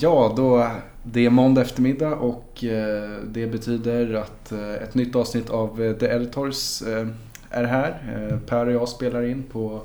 Ja, 0.00 0.32
då, 0.36 0.70
det 1.02 1.26
är 1.26 1.30
måndag 1.30 1.60
eftermiddag 1.60 2.14
och 2.14 2.64
eh, 2.64 3.10
det 3.24 3.46
betyder 3.46 4.14
att 4.14 4.52
eh, 4.52 4.74
ett 4.74 4.94
nytt 4.94 5.16
avsnitt 5.16 5.50
av 5.50 5.82
eh, 5.82 5.92
The 5.92 6.06
Editors 6.06 6.82
är 7.50 7.64
här. 7.64 8.38
Per 8.46 8.66
och 8.66 8.72
jag 8.72 8.88
spelar 8.88 9.22
in 9.22 9.42
på 9.52 9.80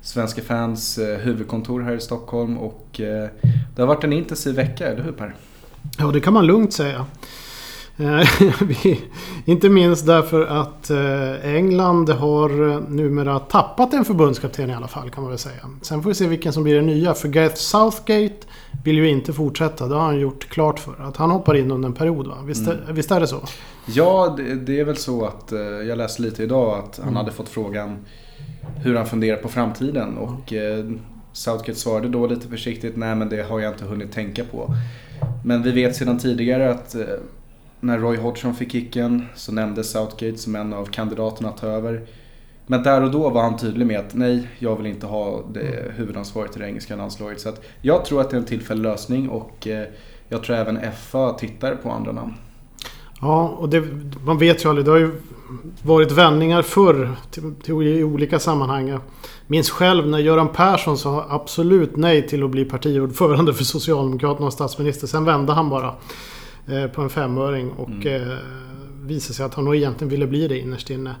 Svenska 0.00 0.42
fans 0.42 0.98
huvudkontor 0.98 1.80
här 1.80 1.94
i 1.94 2.00
Stockholm 2.00 2.58
och 2.58 2.86
det 3.76 3.78
har 3.78 3.86
varit 3.86 4.04
en 4.04 4.12
intensiv 4.12 4.54
vecka, 4.54 4.86
eller 4.86 5.02
hur 5.02 5.12
Per? 5.12 5.34
Ja, 5.98 6.06
det 6.06 6.20
kan 6.20 6.32
man 6.32 6.46
lugnt 6.46 6.72
säga. 6.72 7.06
inte 9.44 9.68
minst 9.68 10.06
därför 10.06 10.46
att 10.46 10.90
England 11.42 12.10
har 12.10 12.80
numera 12.90 13.38
tappat 13.38 13.94
en 13.94 14.04
förbundskapten 14.04 14.70
i 14.70 14.74
alla 14.74 14.88
fall 14.88 15.10
kan 15.10 15.22
man 15.22 15.30
väl 15.30 15.38
säga. 15.38 15.70
Sen 15.82 16.02
får 16.02 16.10
vi 16.10 16.14
se 16.14 16.26
vilken 16.26 16.52
som 16.52 16.62
blir 16.62 16.74
den 16.74 16.86
nya. 16.86 17.14
För 17.14 17.28
Gareth 17.28 17.56
Southgate 17.56 18.46
vill 18.84 18.96
ju 18.96 19.08
inte 19.08 19.32
fortsätta. 19.32 19.88
Det 19.88 19.94
har 19.94 20.02
han 20.02 20.20
gjort 20.20 20.48
klart 20.48 20.78
för. 20.78 20.94
Att 20.98 21.16
han 21.16 21.30
hoppar 21.30 21.54
in 21.54 21.70
under 21.70 21.88
en 21.88 21.94
period 21.94 22.26
va? 22.26 22.36
Visst, 22.44 22.66
mm. 22.66 22.78
visst 22.90 23.10
är 23.10 23.20
det 23.20 23.26
så? 23.26 23.40
Ja, 23.86 24.34
det, 24.36 24.54
det, 24.54 24.80
är 24.80 24.84
väl 24.84 24.96
så 24.96 25.24
att 25.26 25.52
eh, 25.52 25.60
jag 25.60 25.98
läste 25.98 26.22
lite 26.22 26.42
idag 26.42 26.78
att 26.78 26.96
han 26.96 27.08
mm. 27.08 27.16
hade 27.16 27.32
fått 27.32 27.48
frågan 27.48 27.96
hur 28.76 28.96
han 28.96 29.06
funderar 29.06 29.36
på 29.36 29.48
framtiden. 29.48 30.18
Och 30.18 30.52
eh, 30.52 30.84
Southgate 31.32 31.78
svarade 31.78 32.08
då 32.08 32.26
lite 32.26 32.48
försiktigt, 32.48 32.96
nej 32.96 33.14
men 33.14 33.28
det 33.28 33.42
har 33.42 33.60
jag 33.60 33.72
inte 33.72 33.84
hunnit 33.84 34.12
tänka 34.12 34.44
på. 34.44 34.74
Men 35.44 35.62
vi 35.62 35.72
vet 35.72 35.96
sedan 35.96 36.18
tidigare 36.18 36.70
att 36.70 36.94
eh, 36.94 37.06
när 37.80 37.98
Roy 37.98 38.16
Hodgson 38.16 38.54
fick 38.54 38.72
kicken 38.72 39.26
så 39.34 39.52
nämndes 39.52 39.90
Southgate 39.90 40.38
som 40.38 40.56
en 40.56 40.72
av 40.72 40.86
kandidaterna 40.86 41.48
att 41.48 41.56
ta 41.56 41.66
över. 41.66 42.06
Men 42.70 42.82
där 42.82 43.02
och 43.02 43.10
då 43.10 43.30
var 43.30 43.42
han 43.42 43.56
tydlig 43.56 43.86
med 43.86 44.00
att 44.00 44.14
nej, 44.14 44.48
jag 44.58 44.76
vill 44.76 44.86
inte 44.86 45.06
ha 45.06 45.42
det 45.52 45.92
huvudansvaret 45.96 46.56
i 46.56 46.58
det 46.58 46.66
engelska 46.66 46.96
landslaget. 46.96 47.40
Så 47.40 47.52
jag 47.82 48.04
tror 48.04 48.20
att 48.20 48.30
det 48.30 48.36
är 48.36 48.40
en 48.40 48.46
tillfällig 48.46 48.82
lösning 48.82 49.28
och 49.28 49.66
eh, 49.66 49.86
jag 50.28 50.42
tror 50.42 50.56
även 50.56 50.78
FA 50.92 51.32
tittar 51.32 51.76
på 51.76 51.90
andra 51.90 52.12
namn. 52.12 52.34
Ja, 53.20 53.48
och 53.48 53.68
det, 53.68 53.84
man 54.24 54.38
vet 54.38 54.64
ju 54.64 54.68
aldrig. 54.68 54.84
Det 54.84 54.90
har 54.90 54.98
ju 54.98 55.12
varit 55.82 56.12
vändningar 56.12 56.62
förr 56.62 57.16
till, 57.30 57.54
till, 57.62 57.74
i 57.82 58.04
olika 58.04 58.38
sammanhang. 58.38 58.88
Jag 58.88 59.00
minns 59.46 59.70
själv 59.70 60.08
när 60.08 60.18
Göran 60.18 60.48
Persson 60.48 60.98
sa 60.98 61.26
absolut 61.28 61.96
nej 61.96 62.28
till 62.28 62.44
att 62.44 62.50
bli 62.50 62.64
partiordförande 62.64 63.54
för 63.54 63.64
Socialdemokraterna 63.64 64.46
och 64.46 64.52
statsminister. 64.52 65.06
Sen 65.06 65.24
vände 65.24 65.52
han 65.52 65.70
bara 65.70 65.94
eh, 66.66 66.86
på 66.86 67.02
en 67.02 67.10
femöring 67.10 67.70
och 67.70 67.88
mm. 67.88 68.30
eh, 68.30 68.36
visade 69.02 69.34
sig 69.34 69.46
att 69.46 69.54
han 69.54 69.64
nog 69.64 69.76
egentligen 69.76 70.08
ville 70.08 70.26
bli 70.26 70.48
det 70.48 70.58
innerst 70.58 70.90
inne. 70.90 71.14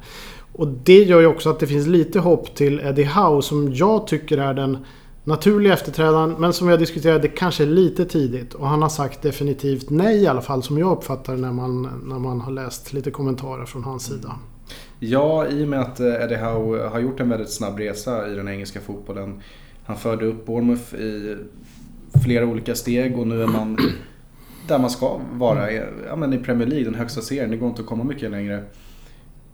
Och 0.58 0.68
det 0.68 1.02
gör 1.02 1.20
ju 1.20 1.26
också 1.26 1.50
att 1.50 1.60
det 1.60 1.66
finns 1.66 1.86
lite 1.86 2.20
hopp 2.20 2.54
till 2.54 2.80
Eddie 2.80 3.04
Howe 3.04 3.42
som 3.42 3.74
jag 3.74 4.06
tycker 4.06 4.38
är 4.38 4.54
den 4.54 4.78
naturliga 5.24 5.72
efterträdaren. 5.72 6.34
Men 6.38 6.52
som 6.52 6.66
vi 6.66 6.70
har 6.70 6.78
diskuterat, 6.78 7.22
det 7.22 7.28
kanske 7.28 7.62
är 7.62 7.66
lite 7.66 8.04
tidigt. 8.04 8.54
Och 8.54 8.66
han 8.66 8.82
har 8.82 8.88
sagt 8.88 9.22
definitivt 9.22 9.90
nej 9.90 10.22
i 10.22 10.26
alla 10.26 10.40
fall 10.40 10.62
som 10.62 10.78
jag 10.78 10.92
uppfattar 10.96 11.36
när 11.36 11.52
man, 11.52 11.82
när 12.04 12.18
man 12.18 12.40
har 12.40 12.52
läst 12.52 12.92
lite 12.92 13.10
kommentarer 13.10 13.64
från 13.64 13.84
hans 13.84 14.06
sida. 14.06 14.34
Ja, 14.98 15.46
i 15.46 15.64
och 15.64 15.68
med 15.68 15.80
att 15.80 16.00
eh, 16.00 16.06
Eddie 16.06 16.36
Howe 16.36 16.88
har 16.88 17.00
gjort 17.00 17.20
en 17.20 17.28
väldigt 17.28 17.50
snabb 17.52 17.78
resa 17.78 18.28
i 18.28 18.34
den 18.34 18.48
engelska 18.48 18.80
fotbollen. 18.80 19.40
Han 19.84 19.96
förde 19.96 20.26
upp 20.26 20.46
Bournemouth 20.46 20.94
i 20.94 21.36
flera 22.24 22.46
olika 22.46 22.74
steg 22.74 23.18
och 23.18 23.26
nu 23.26 23.42
är 23.42 23.46
man 23.46 23.78
där 24.68 24.78
man 24.78 24.90
ska 24.90 25.20
vara. 25.32 25.72
Ja, 26.08 26.16
men 26.16 26.32
I 26.32 26.38
Premier 26.38 26.68
League, 26.68 26.84
den 26.84 26.94
högsta 26.94 27.20
serien. 27.20 27.50
Det 27.50 27.56
går 27.56 27.68
inte 27.68 27.82
att 27.82 27.88
komma 27.88 28.04
mycket 28.04 28.30
längre. 28.30 28.64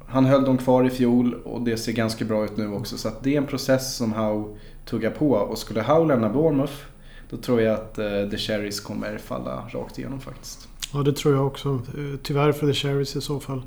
Han 0.09 0.25
höll 0.25 0.45
dem 0.45 0.59
kvar 0.59 0.85
i 0.85 0.91
fjol 0.91 1.35
och 1.35 1.61
det 1.61 1.77
ser 1.77 1.93
ganska 1.93 2.25
bra 2.25 2.45
ut 2.45 2.57
nu 2.57 2.73
också. 2.73 2.99
Så 2.99 3.11
det 3.23 3.35
är 3.35 3.39
en 3.39 3.47
process 3.47 3.97
som 3.97 4.13
Howe 4.13 4.59
tuggar 4.85 5.11
på. 5.11 5.31
Och 5.31 5.59
skulle 5.59 5.83
Howe 5.83 6.09
lämna 6.09 6.29
Bournemouth 6.29 6.75
då 7.31 7.37
tror 7.37 7.61
jag 7.61 7.75
att 7.75 7.99
eh, 7.99 8.29
The 8.31 8.39
Cherries 8.39 8.81
kommer 8.81 9.19
falla 9.19 9.69
rakt 9.73 9.99
igenom 9.99 10.21
faktiskt. 10.21 10.69
Ja, 10.95 11.03
det 11.03 11.13
tror 11.13 11.35
jag 11.35 11.47
också. 11.47 11.81
Tyvärr 12.23 12.53
för 12.53 12.67
The 12.67 12.73
Cherries 12.73 13.17
i 13.17 13.21
så 13.21 13.41
fall. 13.41 13.63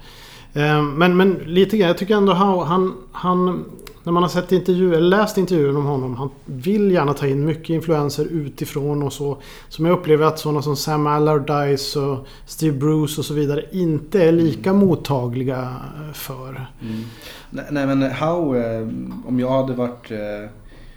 Eh, 0.54 0.84
men, 0.84 1.18
men 1.18 1.34
lite 1.34 1.78
grann, 1.78 1.88
jag 1.88 1.98
tycker 1.98 2.16
ändå 2.16 2.34
han, 2.34 2.94
han 3.12 3.66
när 4.04 4.12
man 4.12 4.24
har 4.24 4.30
sett 4.30 4.52
intervjuer, 4.52 4.98
eller 4.98 5.18
läst 5.18 5.38
intervjuer 5.38 5.78
om 5.78 5.86
honom. 5.86 6.16
Han 6.16 6.30
vill 6.46 6.92
gärna 6.92 7.14
ta 7.14 7.28
in 7.28 7.46
mycket 7.46 7.70
influenser 7.70 8.26
utifrån 8.26 9.04
och 9.04 9.14
så. 9.14 9.38
Som 9.70 9.86
jag 9.86 10.00
upplever 10.00 10.26
att 10.26 10.40
sådana 10.40 10.62
som 10.62 10.76
Sam 10.76 11.08
Allardyce 11.08 12.00
och 12.00 12.28
Steve 12.46 12.78
Bruce 12.78 13.22
och 13.22 13.26
så 13.26 13.34
vidare 13.34 13.66
inte 13.72 14.24
är 14.24 14.32
lika 14.32 14.70
mm. 14.70 14.88
mottagliga 14.88 15.76
för. 16.14 16.68
Mm. 16.82 17.04
Nej, 17.50 17.66
nej, 17.72 17.88
men 17.88 18.12
Howe, 18.12 18.80
eh, 18.80 18.88
om 19.28 19.40
jag 19.40 19.50
hade 19.50 19.74
varit 19.74 20.12
eh, 20.12 20.50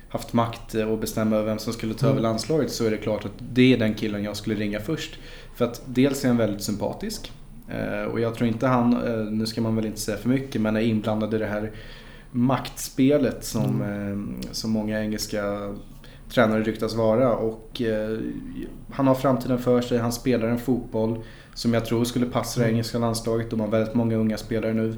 haft 0.08 0.32
makt 0.32 0.74
och 0.74 0.98
bestämma 0.98 1.36
över 1.36 1.46
vem 1.46 1.58
som 1.58 1.72
skulle 1.72 1.94
ta 1.94 2.06
mm. 2.06 2.18
över 2.18 2.28
landslaget 2.28 2.70
så 2.70 2.84
är 2.84 2.90
det 2.90 2.96
klart 2.96 3.24
att 3.24 3.32
det 3.52 3.72
är 3.72 3.78
den 3.78 3.94
killen 3.94 4.24
jag 4.24 4.36
skulle 4.36 4.54
ringa 4.54 4.80
först. 4.80 5.18
För 5.60 5.64
att 5.64 5.82
dels 5.86 6.24
är 6.24 6.28
han 6.28 6.36
väldigt 6.36 6.62
sympatisk. 6.62 7.32
Eh, 7.68 8.02
och 8.02 8.20
jag 8.20 8.34
tror 8.34 8.48
inte 8.48 8.66
han, 8.66 8.90
nu 9.38 9.46
ska 9.46 9.60
man 9.60 9.76
väl 9.76 9.86
inte 9.86 10.00
säga 10.00 10.18
för 10.18 10.28
mycket, 10.28 10.60
men 10.60 10.76
är 10.76 10.80
inblandad 10.80 11.34
i 11.34 11.38
det 11.38 11.46
här 11.46 11.72
maktspelet 12.30 13.44
som, 13.44 13.82
mm. 13.82 14.38
Eh, 14.40 14.50
som 14.52 14.70
många 14.70 15.00
engelska 15.00 15.74
tränare 16.30 16.62
ryktas 16.62 16.94
vara. 16.94 17.36
Och 17.36 17.82
eh, 17.82 18.18
han 18.90 19.06
har 19.06 19.14
framtiden 19.14 19.58
för 19.58 19.80
sig, 19.80 19.98
han 19.98 20.12
spelar 20.12 20.48
en 20.48 20.58
fotboll 20.58 21.18
som 21.54 21.74
jag 21.74 21.84
tror 21.84 22.04
skulle 22.04 22.26
passa 22.26 22.60
det 22.60 22.66
mm. 22.66 22.74
engelska 22.74 22.98
landslaget. 22.98 23.50
De 23.50 23.60
har 23.60 23.68
väldigt 23.68 23.94
många 23.94 24.16
unga 24.16 24.36
spelare 24.36 24.72
nu. 24.72 24.94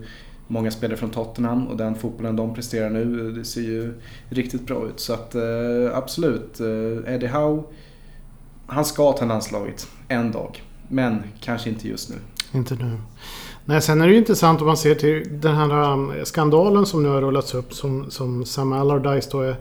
Många 0.46 0.70
spelare 0.70 0.96
från 0.96 1.10
Tottenham 1.10 1.66
och 1.66 1.76
den 1.76 1.94
fotbollen 1.94 2.36
de 2.36 2.54
presterar 2.54 2.90
nu, 2.90 3.32
det 3.32 3.44
ser 3.44 3.60
ju 3.60 3.94
riktigt 4.28 4.66
bra 4.66 4.86
ut. 4.86 5.00
Så 5.00 5.12
att 5.12 5.34
eh, 5.34 5.42
absolut, 5.94 6.60
Eddie 7.06 7.26
Howe, 7.26 7.62
han 8.72 8.84
ska 8.84 9.12
ta 9.12 9.24
landslaget 9.24 9.86
en 10.08 10.32
dag. 10.32 10.62
Men 10.88 11.22
kanske 11.40 11.70
inte 11.70 11.88
just 11.88 12.10
nu. 12.10 12.16
Inte 12.52 12.74
nu. 12.74 12.98
Nej, 13.64 13.82
sen 13.82 14.00
är 14.00 14.06
det 14.06 14.12
ju 14.12 14.18
intressant 14.18 14.60
om 14.60 14.66
man 14.66 14.76
ser 14.76 14.94
till 14.94 15.40
den 15.40 15.56
här 15.56 15.92
um, 15.92 16.12
skandalen 16.24 16.86
som 16.86 17.02
nu 17.02 17.08
har 17.08 17.20
rullats 17.20 17.54
upp 17.54 17.74
som, 17.74 18.10
som 18.10 18.44
Sam 18.44 18.72
Allardyce 18.72 19.28
då 19.32 19.40
är. 19.40 19.56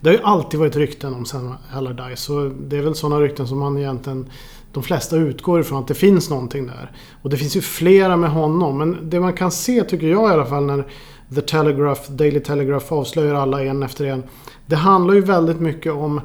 Det 0.00 0.10
har 0.10 0.16
ju 0.16 0.22
alltid 0.22 0.60
varit 0.60 0.76
rykten 0.76 1.14
om 1.14 1.24
Sam 1.24 1.54
Allardyce. 1.72 2.32
Och 2.32 2.50
det 2.50 2.76
är 2.76 2.82
väl 2.82 2.94
sådana 2.94 3.20
rykten 3.20 3.48
som 3.48 3.58
man 3.58 3.78
egentligen... 3.78 4.26
De 4.72 4.82
flesta 4.82 5.16
utgår 5.16 5.60
ifrån 5.60 5.78
att 5.78 5.88
det 5.88 5.94
finns 5.94 6.30
någonting 6.30 6.66
där. 6.66 6.90
Och 7.22 7.30
det 7.30 7.36
finns 7.36 7.56
ju 7.56 7.60
flera 7.60 8.16
med 8.16 8.30
honom. 8.30 8.78
Men 8.78 9.10
det 9.10 9.20
man 9.20 9.32
kan 9.32 9.50
se, 9.50 9.84
tycker 9.84 10.06
jag 10.06 10.30
i 10.30 10.32
alla 10.32 10.46
fall, 10.46 10.64
när 10.64 10.84
The 11.34 11.40
Telegraph, 11.40 12.10
Daily 12.10 12.40
Telegraph 12.40 12.92
avslöjar 12.92 13.34
alla 13.34 13.64
en 13.64 13.82
efter 13.82 14.06
en. 14.06 14.22
Det 14.66 14.76
handlar 14.76 15.14
ju 15.14 15.20
väldigt 15.20 15.60
mycket 15.60 15.92
om 15.92 16.20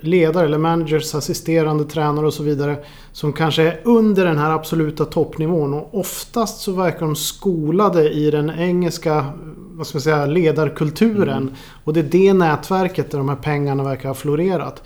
ledare 0.00 0.44
eller 0.44 0.58
managers, 0.58 1.14
assisterande 1.14 1.84
tränare 1.84 2.26
och 2.26 2.34
så 2.34 2.42
vidare. 2.42 2.76
Som 3.12 3.32
kanske 3.32 3.62
är 3.62 3.80
under 3.84 4.24
den 4.24 4.38
här 4.38 4.50
absoluta 4.50 5.04
toppnivån. 5.04 5.74
Och 5.74 5.98
oftast 5.98 6.60
så 6.60 6.72
verkar 6.72 7.00
de 7.00 7.16
skolade 7.16 8.10
i 8.10 8.30
den 8.30 8.50
engelska 8.50 9.32
vad 9.74 9.86
ska 9.86 9.96
man 9.96 10.02
säga, 10.02 10.26
ledarkulturen. 10.26 11.42
Mm. 11.42 11.54
Och 11.84 11.92
det 11.92 12.00
är 12.00 12.04
det 12.04 12.32
nätverket 12.32 13.10
där 13.10 13.18
de 13.18 13.28
här 13.28 13.36
pengarna 13.36 13.84
verkar 13.84 14.08
ha 14.08 14.14
florerat. 14.14 14.82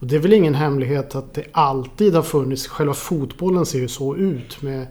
Och 0.00 0.06
det 0.06 0.16
är 0.16 0.20
väl 0.20 0.32
ingen 0.32 0.54
hemlighet 0.54 1.14
att 1.14 1.34
det 1.34 1.44
alltid 1.52 2.14
har 2.14 2.22
funnits. 2.22 2.66
Själva 2.66 2.94
fotbollen 2.94 3.66
ser 3.66 3.78
ju 3.78 3.88
så 3.88 4.16
ut. 4.16 4.62
med 4.62 4.86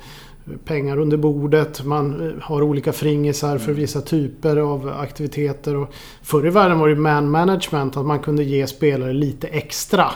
pengar 0.66 1.00
under 1.00 1.18
bordet. 1.18 1.86
Man 1.86 2.28
eh, 2.28 2.44
har 2.44 2.62
olika 2.62 2.94
fringisar 2.94 3.58
för 3.58 3.72
mm. 3.72 3.82
vissa 3.82 4.02
typer 4.02 4.58
av 4.58 4.90
aktiviteter. 4.90 5.76
Och 5.76 5.94
förr 6.22 6.48
i 6.48 6.50
världen 6.50 6.80
var 6.80 6.90
det 6.90 6.96
man 6.96 7.30
management. 7.32 7.98
Att 7.98 8.06
man 8.06 8.20
kunde 8.20 8.44
ge 8.44 8.68
spelare 8.68 9.14
lite 9.14 9.48
extra. 9.48 10.12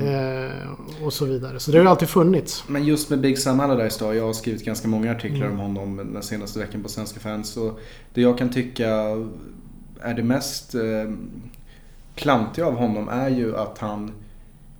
Mm. 0.00 0.44
Eh, 0.44 1.04
och 1.04 1.12
så 1.12 1.24
vidare. 1.24 1.60
Så 1.60 1.70
det 1.70 1.78
har 1.78 1.84
ju 1.84 1.90
alltid 1.90 2.08
funnits. 2.08 2.64
Men 2.68 2.84
just 2.84 3.10
med 3.10 3.20
Big 3.20 3.38
Sam 3.38 3.60
Allardyce 3.60 4.04
då. 4.04 4.14
Jag 4.14 4.26
har 4.26 4.32
skrivit 4.32 4.64
ganska 4.64 4.88
många 4.88 5.12
artiklar 5.12 5.46
mm. 5.46 5.60
om 5.60 5.76
honom 5.76 6.12
den 6.12 6.22
senaste 6.22 6.58
veckan 6.58 6.82
på 6.82 6.88
Svenska 6.88 7.20
fans. 7.20 7.56
Och 7.56 7.80
det 8.14 8.20
jag 8.20 8.38
kan 8.38 8.48
tycka 8.48 8.88
är 10.00 10.14
det 10.14 10.22
mest 10.22 10.74
eh, 10.74 11.12
klantiga 12.14 12.66
av 12.66 12.74
honom 12.74 13.08
är 13.08 13.28
ju 13.28 13.56
att 13.56 13.78
han 13.78 14.12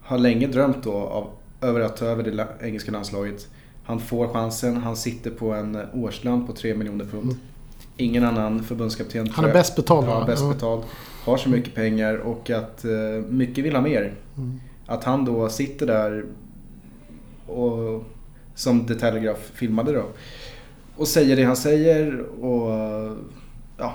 har 0.03 0.19
länge 0.19 0.47
drömt 0.47 0.83
då 0.83 0.93
av, 0.93 1.31
över 1.61 1.81
att 1.81 1.97
ta 1.97 2.06
över 2.06 2.23
det 2.23 2.47
engelska 2.61 2.93
landslaget. 2.93 3.49
Han 3.87 4.00
får 4.00 4.29
chansen, 4.29 4.77
han 4.77 4.97
sitter 4.97 5.31
på 5.31 5.53
en 5.53 5.79
årslön 5.94 6.47
på 6.47 6.53
3 6.53 6.75
miljoner 6.75 7.05
pund. 7.05 7.25
Mm. 7.25 7.37
Ingen 7.97 8.25
annan 8.25 8.62
förbundskapten 8.62 9.29
Han 9.31 9.44
är 9.44 9.53
bäst 9.53 9.77
betald 9.77 10.06
ja, 10.06 10.25
bäst 10.27 10.49
betald. 10.49 10.83
Har 11.25 11.37
så 11.37 11.49
mycket 11.49 11.75
pengar 11.75 12.17
och 12.17 12.50
att 12.50 12.85
uh, 12.85 13.23
mycket 13.29 13.65
vill 13.65 13.75
ha 13.75 13.83
mer. 13.83 14.15
Mm. 14.37 14.61
Att 14.87 15.05
han 15.05 15.25
då 15.25 15.49
sitter 15.49 15.87
där 15.87 16.25
och 17.47 18.05
som 18.55 18.87
The 18.87 18.94
Telegraph 18.94 19.41
filmade 19.55 19.93
då. 19.93 20.05
Och 20.97 21.09
säger 21.09 21.37
det 21.37 21.44
han 21.44 21.56
säger 21.56 22.21
och 22.21 22.71
ja, 23.77 23.94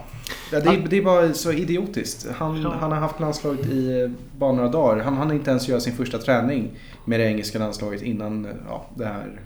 det, 0.51 0.57
är, 0.57 0.87
det 0.89 0.97
är 0.97 1.03
bara 1.03 1.33
så 1.33 1.51
idiotiskt. 1.51 2.27
Han, 2.31 2.61
ja. 2.61 2.73
han 2.79 2.91
har 2.91 2.99
haft 2.99 3.19
landslaget 3.19 3.65
i 3.65 4.11
bara 4.37 4.51
några 4.51 4.69
dagar. 4.69 5.03
Han 5.03 5.17
hann 5.17 5.31
inte 5.31 5.51
ens 5.51 5.67
göra 5.67 5.79
sin 5.79 5.93
första 5.93 6.17
träning 6.17 6.69
med 7.05 7.19
det 7.19 7.25
engelska 7.25 7.59
landslaget 7.59 8.01
innan 8.01 8.47
ja, 8.67 8.85
det 8.95 9.05
här 9.05 9.41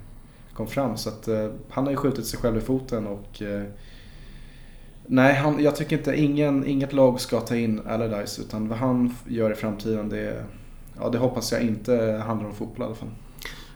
kom 0.56 0.68
fram. 0.68 0.98
Så 0.98 1.10
att, 1.10 1.28
eh, 1.28 1.50
han 1.70 1.84
har 1.84 1.92
ju 1.92 1.98
skjutit 1.98 2.26
sig 2.26 2.40
själv 2.40 2.58
i 2.58 2.62
foten 2.62 3.08
och 3.08 3.42
eh, 3.42 3.64
Nej, 5.08 5.34
han, 5.34 5.64
jag 5.64 5.76
tycker 5.76 5.98
inte 5.98 6.16
ingen, 6.16 6.66
inget 6.66 6.94
lag 6.94 7.22
ska 7.22 7.40
ta 7.40 7.56
in 7.56 7.82
Allardyce 7.88 8.42
utan 8.42 8.68
vad 8.68 8.78
han 8.78 9.16
gör 9.28 9.52
i 9.52 9.56
framtiden 9.56 10.10
det 10.10 10.44
ja, 11.00 11.10
det 11.10 11.18
hoppas 11.18 11.52
jag 11.52 11.62
inte 11.62 12.24
handlar 12.26 12.48
om 12.48 12.56
fotboll 12.56 12.84
i 12.84 12.86
alla 12.86 12.96
fall. 12.96 13.10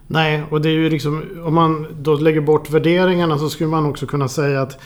Nej, 0.08 0.44
och 0.50 0.62
det 0.62 0.70
är 0.70 0.74
ju 0.74 0.90
liksom... 0.90 1.24
Om 1.46 1.54
man 1.54 1.88
då 2.00 2.16
lägger 2.16 2.42
bort 2.42 2.70
värderingarna 2.70 3.38
så 3.38 3.50
skulle 3.50 3.70
man 3.70 3.86
också 3.86 4.08
kunna 4.08 4.28
säga 4.28 4.62
att 4.62 4.80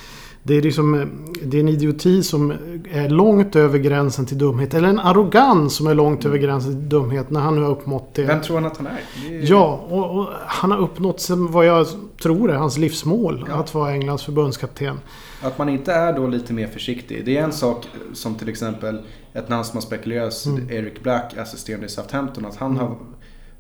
det 0.46 0.54
är, 0.54 0.62
liksom, 0.62 1.12
det 1.44 1.58
är 1.58 1.62
en 1.62 1.70
idioti 1.70 2.24
som 2.24 2.52
är 2.92 3.10
långt 3.10 3.56
över 3.56 3.80
gränsen 3.80 4.26
till 4.26 4.38
dumhet. 4.38 4.74
Eller 4.74 4.90
en 4.90 5.00
arrogans 5.00 5.76
som 5.76 5.88
är 5.88 5.94
långt 5.94 6.26
över 6.26 6.38
gränsen 6.38 6.72
till 6.72 6.90
dumhet 6.90 7.30
när 7.30 7.40
han 7.40 7.56
nu 7.56 7.62
har 7.62 7.72
uppnått 7.72 8.14
det. 8.14 8.24
Vem 8.24 8.42
tror 8.42 8.56
han 8.56 8.66
att 8.66 8.78
han 8.78 8.88
är? 8.88 8.92
är... 9.32 9.52
Ja, 9.52 9.86
och, 9.90 10.20
och, 10.20 10.28
han 10.46 10.72
har 10.72 10.78
uppnått 10.78 11.28
vad 11.30 11.66
jag 11.66 11.88
tror 12.22 12.52
är 12.52 12.56
hans 12.56 12.78
livsmål. 12.78 13.46
Ja. 13.50 13.56
Att 13.56 13.74
vara 13.74 13.92
Englands 13.92 14.24
förbundskapten. 14.24 15.00
Att 15.42 15.58
man 15.58 15.70
inte 15.70 15.94
är 15.94 16.14
då 16.14 16.28
lite 16.28 16.54
mer 16.54 16.68
försiktig. 16.68 17.26
Det 17.26 17.38
är 17.38 17.44
en 17.44 17.52
sak 17.52 17.88
som 18.14 18.36
till 18.36 18.50
exempel 18.50 19.02
ett 19.34 19.50
namn 19.50 19.66
som 19.66 19.78
har 19.78 19.82
spekulerats, 19.82 20.46
mm. 20.46 20.70
Eric 20.70 21.04
Black, 21.04 21.38
assisterande 21.38 21.86
i 21.86 21.90
Southampton, 21.90 22.46
att 22.46 22.56
han 22.56 22.72
mm. 22.72 22.84
har 22.84 22.98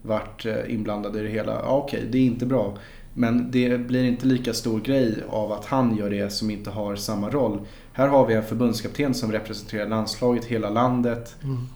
varit 0.02 0.46
eh, 0.46 0.74
inblandad 0.74 1.18
i 1.18 1.20
det 1.20 1.30
hela. 1.30 1.52
Ja, 1.52 1.78
okej, 1.86 2.08
det 2.12 2.18
är 2.18 2.22
inte 2.26 2.46
bra. 2.46 2.78
Men 3.13 3.51
det 3.51 3.88
blir 3.88 4.04
inte 4.04 4.25
lika 4.25 4.54
stor 4.54 4.80
grej 4.80 5.24
av 5.30 5.51
att 5.51 5.65
han 5.65 5.98
gör 5.98 6.10
det 6.10 6.30
som 6.30 6.50
inte 6.50 6.69
har 6.69 6.95
samma 6.95 7.30
roll. 7.30 7.60
Här 7.94 8.07
har 8.07 8.27
vi 8.27 8.33
en 8.33 8.44
förbundskapten 8.44 9.13
som 9.13 9.31
representerar 9.31 9.89
landslaget, 9.89 10.45
hela 10.45 10.69
landet. 10.69 11.36
Mm. 11.44 11.68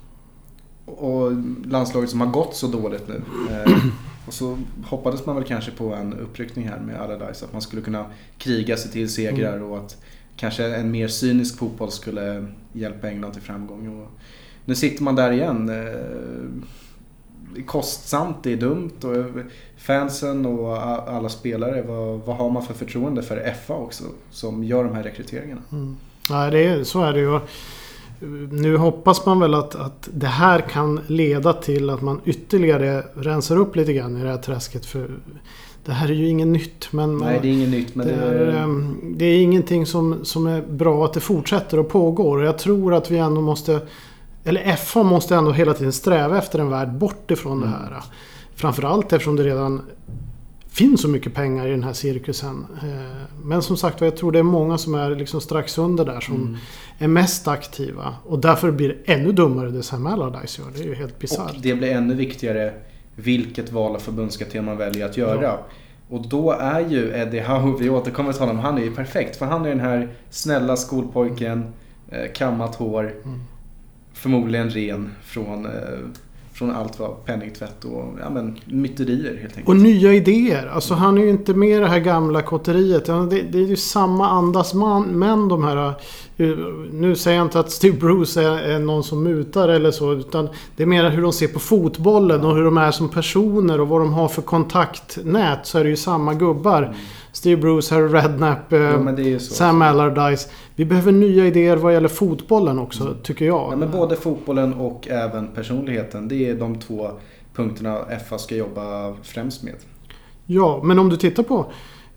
Och 0.85 1.31
landslaget 1.65 2.09
som 2.09 2.21
har 2.21 2.27
gått 2.27 2.55
så 2.55 2.67
dåligt 2.67 3.07
nu. 3.07 3.21
Eh, 3.51 3.77
och 4.27 4.33
så 4.33 4.57
hoppades 4.85 5.25
man 5.25 5.35
väl 5.35 5.45
kanske 5.45 5.71
på 5.71 5.93
en 5.93 6.13
uppryckning 6.13 6.67
här 6.67 6.79
med 6.79 7.01
Allardyce. 7.01 7.45
Att 7.45 7.53
man 7.53 7.61
skulle 7.61 7.81
kunna 7.81 8.05
kriga 8.37 8.77
sig 8.77 8.91
till 8.91 9.13
segrar 9.13 9.57
mm. 9.57 9.71
och 9.71 9.77
att 9.77 9.97
kanske 10.35 10.75
en 10.75 10.91
mer 10.91 11.07
cynisk 11.07 11.57
fotboll 11.57 11.91
skulle 11.91 12.47
hjälpa 12.73 13.09
England 13.09 13.31
till 13.31 13.41
framgång. 13.41 14.01
Och 14.01 14.11
nu 14.65 14.75
sitter 14.75 15.03
man 15.03 15.15
där 15.15 15.31
igen. 15.31 15.71
Kostsamt, 17.65 18.43
det 18.43 18.53
är 18.53 18.57
dumt 18.57 18.91
och 19.03 19.25
fansen 19.77 20.45
och 20.45 20.77
alla 21.11 21.29
spelare, 21.29 21.83
vad, 21.87 22.19
vad 22.19 22.37
har 22.37 22.49
man 22.49 22.63
för 22.63 22.73
förtroende 22.73 23.21
för 23.21 23.53
FA 23.67 23.73
också 23.73 24.03
som 24.31 24.63
gör 24.63 24.83
de 24.83 24.95
här 24.95 25.03
rekryteringarna? 25.03 25.61
Mm. 25.71 25.97
Ja, 26.29 26.49
det 26.49 26.65
är, 26.65 26.83
så 26.83 27.01
är 27.01 27.13
det 27.13 27.19
ju. 27.19 27.39
Nu 28.51 28.77
hoppas 28.77 29.25
man 29.25 29.39
väl 29.39 29.53
att, 29.53 29.75
att 29.75 30.09
det 30.13 30.27
här 30.27 30.59
kan 30.59 30.99
leda 31.07 31.53
till 31.53 31.89
att 31.89 32.01
man 32.01 32.21
ytterligare 32.25 33.03
rensar 33.13 33.57
upp 33.57 33.75
lite 33.75 33.93
grann 33.93 34.17
i 34.17 34.23
det 34.23 34.29
här 34.29 34.37
träsket. 34.37 34.85
För 34.85 35.09
det 35.85 35.91
här 35.91 36.09
är 36.09 36.13
ju 36.13 36.29
inget 36.29 36.47
nytt. 36.47 36.93
Men 36.93 37.17
Nej, 37.17 37.39
det 37.41 37.47
är 37.47 37.51
inget 37.51 37.69
nytt. 37.69 37.95
Men 37.95 38.07
det, 38.07 38.13
är, 38.13 38.47
ehm, 38.47 39.13
det 39.17 39.25
är 39.25 39.41
ingenting 39.41 39.85
som, 39.85 40.25
som 40.25 40.47
är 40.47 40.61
bra 40.61 41.05
att 41.05 41.13
det 41.13 41.19
fortsätter 41.19 41.79
och 41.79 41.89
pågår. 41.89 42.37
Och 42.37 42.45
jag 42.45 42.57
tror 42.57 42.93
att 42.93 43.11
vi 43.11 43.17
ändå 43.17 43.41
måste 43.41 43.79
eller 44.43 44.75
FH 44.75 44.97
måste 44.97 45.35
ändå 45.35 45.51
hela 45.51 45.73
tiden 45.73 45.93
sträva 45.93 46.37
efter 46.37 46.59
en 46.59 46.69
värld 46.69 46.91
bort 46.91 47.31
ifrån 47.31 47.57
mm. 47.57 47.69
det 47.71 47.77
här. 47.77 48.03
Framförallt 48.55 49.13
eftersom 49.13 49.35
det 49.35 49.43
redan 49.43 49.81
finns 50.77 51.01
så 51.01 51.07
mycket 51.07 51.33
pengar 51.33 51.67
i 51.67 51.71
den 51.71 51.83
här 51.83 51.93
cirkusen. 51.93 52.65
Eh, 52.83 53.21
men 53.43 53.61
som 53.61 53.77
sagt 53.77 54.01
jag 54.01 54.17
tror 54.17 54.31
det 54.31 54.39
är 54.39 54.43
många 54.43 54.77
som 54.77 54.95
är 54.95 55.09
liksom 55.09 55.41
strax 55.41 55.77
under 55.77 56.05
där 56.05 56.19
som 56.19 56.35
mm. 56.35 56.55
är 56.97 57.07
mest 57.07 57.47
aktiva. 57.47 58.15
Och 58.25 58.39
därför 58.39 58.71
blir 58.71 58.87
det 58.89 59.13
ännu 59.13 59.31
dummare 59.31 59.69
det 59.69 59.83
Sam 59.83 60.07
Allardyce 60.07 60.61
gör. 60.61 60.67
Det 60.75 60.79
är 60.79 60.83
ju 60.83 60.95
helt 60.95 61.19
bisarrt. 61.19 61.55
Och 61.55 61.61
det 61.61 61.73
blir 61.73 61.91
ännu 61.91 62.13
viktigare 62.13 62.73
vilket 63.15 63.71
val 63.71 63.95
av 63.95 63.99
förbundskapten 63.99 64.65
man 64.65 64.77
väljer 64.77 65.05
att 65.05 65.17
göra. 65.17 65.43
Ja. 65.43 65.65
Och 66.09 66.27
då 66.27 66.51
är 66.51 66.79
ju 66.79 67.11
Eddie 67.15 67.39
Howe, 67.39 67.77
vi 67.79 67.89
återkommer 67.89 68.33
till 68.33 68.41
honom, 68.41 68.59
han 68.59 68.77
är 68.77 68.81
ju 68.81 68.95
perfekt. 68.95 69.35
För 69.35 69.45
han 69.45 69.65
är 69.65 69.69
den 69.69 69.79
här 69.79 70.09
snälla 70.29 70.77
skolpojken, 70.77 71.73
eh, 72.09 72.31
kammat 72.33 72.75
hår. 72.75 73.13
Mm 73.25 73.39
förmodligen 74.17 74.69
ren 74.69 75.09
från, 75.23 75.65
eh, 75.65 75.71
från 76.53 76.71
allt 76.71 76.99
vad 76.99 77.25
penningtvätt 77.25 77.85
och 77.85 78.13
ja, 78.19 78.29
men, 78.29 78.57
myterier 78.65 79.37
helt 79.41 79.57
enkelt. 79.57 79.67
Och 79.67 79.75
nya 79.75 80.13
idéer. 80.13 80.67
Alltså 80.73 80.93
han 80.93 81.17
är 81.17 81.21
ju 81.21 81.29
inte 81.29 81.53
med 81.53 81.81
det 81.81 81.87
här 81.87 81.99
gamla 81.99 82.41
kotteriet. 82.41 83.05
Det, 83.05 83.41
det 83.41 83.57
är 83.57 83.67
ju 83.67 83.75
samma 83.75 84.29
andas 84.29 84.73
man, 84.73 85.03
män 85.03 85.47
de 85.47 85.63
här. 85.63 85.93
Eh, 86.37 86.47
nu 86.91 87.15
säger 87.15 87.37
jag 87.37 87.45
inte 87.45 87.59
att 87.59 87.71
Steve 87.71 87.97
Bruce 87.97 88.41
är, 88.43 88.79
någon 88.79 89.03
som 89.03 89.23
mutar 89.23 89.69
eller 89.69 89.91
så. 89.91 90.13
Utan 90.13 90.49
det 90.75 90.83
är 90.83 90.87
mer 90.87 91.09
hur 91.09 91.21
de 91.21 91.33
ser 91.33 91.47
på 91.47 91.59
fotbollen 91.59 92.45
och 92.45 92.55
hur 92.55 92.63
de 92.63 92.77
är 92.77 92.91
som 92.91 93.09
personer 93.09 93.81
och 93.81 93.87
vad 93.87 94.01
de 94.01 94.13
har 94.13 94.27
för 94.27 94.41
kontaktnät. 94.41 95.59
Så 95.63 95.77
är 95.77 95.83
det 95.83 95.89
ju 95.89 95.97
samma 95.97 96.33
gubbar. 96.33 96.83
Mm. 96.83 96.95
Steve 97.31 97.61
Bruce, 97.61 97.95
Harry 97.95 98.07
Redknapp, 98.07 98.73
eh, 98.73 99.37
Sam 99.39 99.81
Allardyce. 99.81 100.49
Vi 100.77 100.85
behöver 100.85 101.11
nya 101.11 101.45
idéer 101.45 101.77
vad 101.77 101.93
gäller 101.93 102.07
fotbollen 102.07 102.79
också, 102.79 103.03
mm. 103.03 103.17
tycker 103.23 103.45
jag. 103.45 103.71
Ja, 103.71 103.75
men 103.75 103.91
både 103.91 104.15
fotbollen 104.15 104.73
och 104.73 105.07
även 105.07 105.47
personligheten. 105.47 106.27
Det 106.27 106.49
är 106.49 106.55
de 106.55 106.79
två 106.79 107.11
punkterna 107.55 108.05
FA 108.29 108.37
ska 108.37 108.55
jobba 108.55 109.15
främst 109.23 109.63
med. 109.63 109.73
Ja, 110.45 110.81
men 110.83 110.99
om 110.99 111.09
du 111.09 111.17
tittar 111.17 111.43
på 111.43 111.65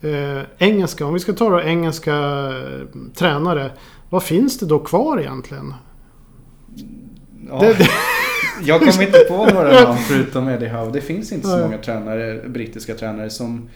eh, 0.01 0.43
engelska. 0.59 1.07
Om 1.07 1.15
vi 1.15 1.21
ska 1.21 1.33
ta 1.33 1.51
då 1.51 1.61
engelska 1.61 2.15
eh, 2.15 2.87
tränare. 3.15 3.71
Vad 4.11 4.23
finns 4.23 4.59
det 4.59 4.67
då 4.67 4.79
kvar 4.79 5.21
egentligen? 5.21 5.75
Ja. 7.49 7.61
Det, 7.61 7.75
det... 7.79 7.89
Jag 8.63 8.81
kommer 8.81 9.03
inte 9.03 9.19
på 9.29 9.47
några 9.55 9.85
namn 9.85 9.99
förutom 10.09 10.49
Eddie 10.49 10.69
Howe. 10.69 10.91
Det 10.93 11.01
finns 11.01 11.33
inte 11.33 11.49
så 11.49 11.59
många 11.59 11.79
tränare, 11.79 12.49
brittiska 12.49 12.95
tränare 12.95 13.31
som 13.31 13.69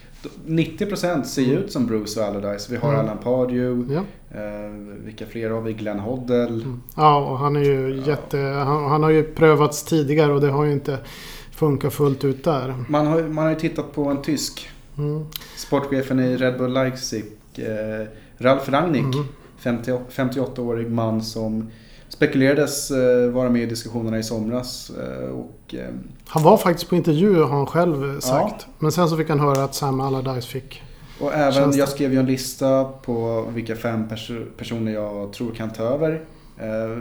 90% 0.47 1.23
ser 1.23 1.43
ju 1.43 1.59
ut 1.59 1.73
som 1.73 1.87
Bruce 1.87 2.21
och 2.21 2.27
Allardyce. 2.27 2.73
Vi 2.73 2.77
har 2.77 2.89
mm. 2.89 3.01
Alan 3.01 3.19
Pardew. 3.19 3.95
Ja. 3.95 4.01
Eh, 4.39 4.71
vilka 5.05 5.27
fler 5.27 5.51
har 5.51 5.61
vi? 5.61 5.73
Glenn 5.73 5.99
Hoddle. 5.99 6.47
Mm. 6.47 6.83
Ja, 6.97 7.31
och 7.31 7.39
han 7.39 7.57
är 7.57 7.61
ju 7.61 7.97
ja. 7.97 8.07
jätte... 8.07 8.39
Han, 8.39 8.85
han, 8.85 9.03
har 9.03 9.11
ju 9.11 9.23
prövats 9.23 9.85
tidigare 9.85 10.33
och 10.33 10.41
det 10.41 10.51
har 10.51 10.65
ju 10.65 10.73
inte 10.73 10.99
funkat 11.51 11.95
fullt 11.95 12.25
ut 12.25 12.45
där. 12.45 12.75
Man 12.89 13.07
har, 13.07 13.23
man 13.23 13.45
har 13.45 13.51
ju 13.51 13.59
tittat 13.59 13.95
på 13.95 14.05
en 14.05 14.23
tysk. 14.23 14.69
Mm. 14.99 15.27
Sportchefen 15.57 16.21
i 16.21 16.37
Red 16.37 16.59
Bull 16.59 16.73
Leipzig. 16.73 17.25
Eh, 17.57 18.07
Ralf 18.39 18.69
Rangnick. 18.69 19.17
50, 19.59 19.91
mm. 19.91 20.03
58-årig 20.09 20.91
man 20.91 21.23
som 21.23 21.71
spekulerades 22.15 22.91
eh, 22.91 23.31
vara 23.31 23.51
med 23.51 23.63
i 23.63 23.67
diskussionerna 23.67 24.19
i 24.19 24.23
somras. 24.23 24.91
Eh, 24.91 25.29
och, 25.29 25.75
eh, 25.75 25.89
han 26.27 26.43
var 26.43 26.57
faktiskt 26.57 26.89
på 26.89 26.97
intervju 26.97 27.43
har 27.43 27.57
han 27.57 27.67
själv 27.67 28.21
sagt. 28.21 28.55
Ja. 28.59 28.73
Men 28.79 28.93
sen 28.93 29.09
så 29.09 29.17
fick 29.17 29.29
han 29.29 29.41
höra 29.41 29.65
att 29.65 29.75
Sam 29.75 30.01
Allardyce 30.01 30.49
fick 30.49 30.83
och 31.21 31.35
även, 31.35 31.77
jag 31.77 31.89
skrev 31.89 32.13
ju 32.13 32.19
en 32.19 32.27
lista 32.27 32.85
på 32.85 33.47
vilka 33.55 33.77
fem 33.77 34.09
pers 34.09 34.31
personer 34.57 34.93
jag 34.93 35.33
tror 35.33 35.53
kan 35.53 35.71
ta 35.71 35.83
över. 35.83 36.21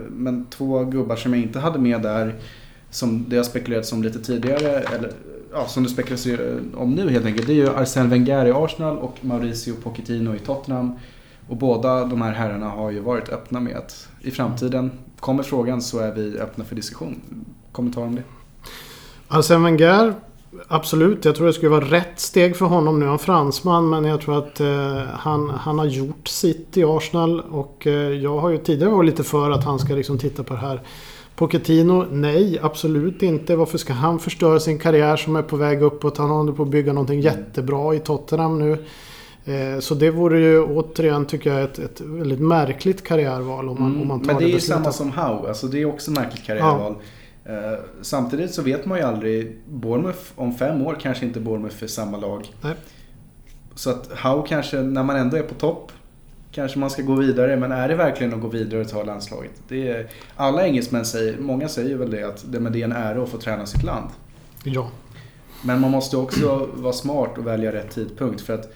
Men 0.10 0.46
två 0.46 0.84
gubbar 0.84 1.15
som 1.15 1.34
jag 1.34 1.43
inte 1.43 1.60
hade 1.60 1.79
med 1.79 2.01
där, 2.01 2.36
som 2.89 3.25
det 3.29 3.38
har 3.38 3.43
spekulerats 3.43 3.93
om 3.93 4.03
lite 4.03 4.20
tidigare, 4.20 4.70
eller 4.70 5.12
ja, 5.53 5.67
som 5.67 5.84
det 5.84 5.89
spekuleras 5.89 6.27
om 6.75 6.91
nu 6.91 7.10
helt 7.10 7.25
enkelt, 7.25 7.48
det 7.48 7.53
är 7.53 7.55
ju 7.55 7.70
Arsène 7.70 8.08
Wenger 8.08 8.46
i 8.46 8.51
Arsenal 8.51 8.98
och 8.98 9.17
Mauricio 9.22 9.74
Pochettino 9.84 10.36
i 10.36 10.39
Tottenham. 10.39 10.96
Och 11.47 11.57
båda 11.57 12.05
de 12.05 12.21
här 12.21 12.31
herrarna 12.31 12.69
har 12.69 12.91
ju 12.91 13.00
varit 13.00 13.29
öppna 13.29 13.59
med 13.59 13.75
att 13.75 14.07
i 14.21 14.31
framtiden, 14.31 14.91
kommer 15.19 15.43
frågan 15.43 15.81
så 15.81 16.00
är 16.00 16.12
vi 16.12 16.39
öppna 16.39 16.63
för 16.63 16.75
diskussion. 16.75 17.21
Kommentar 17.71 18.01
om 18.01 18.15
det? 18.15 18.23
Arsène 19.27 19.63
Wenger, 19.63 20.13
absolut. 20.67 21.25
Jag 21.25 21.35
tror 21.35 21.47
det 21.47 21.53
skulle 21.53 21.69
vara 21.69 21.85
rätt 21.85 22.19
steg 22.19 22.55
för 22.55 22.65
honom. 22.65 23.00
Nu 23.00 23.05
är 23.05 23.09
han 23.09 23.19
fransman 23.19 23.89
men 23.89 24.05
jag 24.05 24.21
tror 24.21 24.38
att 24.38 24.59
eh, 24.59 24.97
han, 25.13 25.50
han 25.50 25.79
har 25.79 25.85
gjort 25.85 26.27
sitt 26.27 26.77
i 26.77 26.83
Arsenal. 26.83 27.39
Och 27.39 27.88
eh, 27.88 27.93
jag 27.93 28.39
har 28.39 28.50
ju 28.50 28.57
tidigare 28.57 28.91
varit 28.91 29.09
lite 29.09 29.23
för 29.23 29.51
att 29.51 29.63
han 29.63 29.79
ska 29.79 29.93
liksom 29.93 30.17
titta 30.17 30.43
på 30.43 30.53
det 30.53 30.59
här. 30.59 30.81
Pochettino, 31.35 32.05
nej 32.12 32.59
absolut 32.62 33.23
inte. 33.23 33.55
Varför 33.55 33.77
ska 33.77 33.93
han 33.93 34.19
förstöra 34.19 34.59
sin 34.59 34.79
karriär 34.79 35.17
som 35.17 35.35
är 35.35 35.41
på 35.41 35.57
väg 35.57 35.81
uppåt? 35.81 36.17
Han 36.17 36.29
håller 36.29 36.53
på 36.53 36.63
att 36.63 36.69
bygga 36.69 36.93
någonting 36.93 37.21
jättebra 37.21 37.95
i 37.95 38.00
Tottenham 38.00 38.59
nu. 38.59 38.85
Eh, 39.45 39.79
så 39.79 39.95
det 39.95 40.12
vore 40.12 40.39
ju 40.39 40.63
återigen 40.63 41.25
tycker 41.25 41.53
jag 41.53 41.63
ett, 41.63 41.79
ett 41.79 42.01
väldigt 42.01 42.39
märkligt 42.39 43.03
karriärval 43.03 43.69
om 43.69 43.81
man, 43.81 43.89
mm, 43.89 44.01
om 44.01 44.07
man 44.07 44.19
tar 44.19 44.27
Men 44.27 44.38
det, 44.38 44.50
är 44.50 44.53
ju 44.53 44.59
samma 44.59 44.91
som 44.91 45.12
Howe, 45.12 45.47
alltså 45.47 45.67
det 45.67 45.81
är 45.81 45.85
också 45.85 46.12
ett 46.12 46.17
märkligt 46.17 46.45
karriärval. 46.45 46.95
Ja. 47.43 47.51
Eh, 47.51 47.79
samtidigt 48.01 48.53
så 48.53 48.62
vet 48.62 48.85
man 48.85 48.97
ju 48.97 49.03
aldrig, 49.03 49.57
Bournemouth 49.65 50.21
om 50.35 50.53
fem 50.53 50.81
år 50.81 50.97
kanske 51.01 51.25
inte 51.25 51.39
Bournemouth 51.39 51.83
är 51.83 51.88
samma 51.88 52.17
lag. 52.17 52.53
Nej. 52.62 52.73
Så 53.75 53.89
att 53.89 54.09
Howe 54.23 54.47
kanske, 54.47 54.81
när 54.81 55.03
man 55.03 55.15
ändå 55.15 55.38
är 55.38 55.43
på 55.43 55.55
topp, 55.55 55.91
kanske 56.53 56.79
man 56.79 56.89
ska 56.89 57.01
gå 57.01 57.15
vidare. 57.15 57.57
Men 57.57 57.71
är 57.71 57.88
det 57.88 57.95
verkligen 57.95 58.33
att 58.33 58.41
gå 58.41 58.47
vidare 58.47 58.81
och 58.81 58.89
ta 58.89 59.03
landslaget? 59.03 59.51
Det 59.67 59.88
är, 59.88 60.09
alla 60.35 60.67
engelsmän 60.67 61.05
säger, 61.05 61.38
många 61.39 61.67
säger 61.67 61.97
väl 61.97 62.12
det 62.12 62.23
att 62.23 62.43
det, 62.51 62.59
men 62.59 62.73
det 62.73 62.81
är 62.81 62.83
en 62.83 62.91
ära 62.91 63.23
att 63.23 63.29
få 63.29 63.38
träna 63.38 63.65
sitt 63.65 63.83
land. 63.83 64.09
Ja. 64.63 64.89
Men 65.62 65.79
man 65.79 65.91
måste 65.91 66.17
också 66.17 66.69
vara 66.73 66.93
smart 66.93 67.38
och 67.38 67.47
välja 67.47 67.71
rätt 67.71 67.91
tidpunkt. 67.91 68.41
För 68.41 68.53
att 68.53 68.73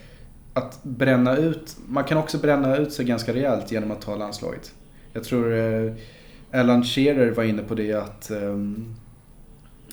att 0.57 0.83
bränna 0.83 1.37
ut, 1.37 1.77
man 1.87 2.03
kan 2.03 2.17
också 2.17 2.37
bränna 2.37 2.77
ut 2.77 2.93
sig 2.93 3.05
ganska 3.05 3.33
rejält 3.33 3.71
genom 3.71 3.91
att 3.91 4.01
ta 4.01 4.15
landslaget. 4.15 4.71
Jag 5.13 5.23
tror 5.23 5.57
eh, 5.57 5.91
Alan 6.51 6.83
Shearer 6.83 7.31
var 7.31 7.43
inne 7.43 7.61
på 7.61 7.75
det 7.75 7.93
att 7.93 8.31
eh, 8.31 8.57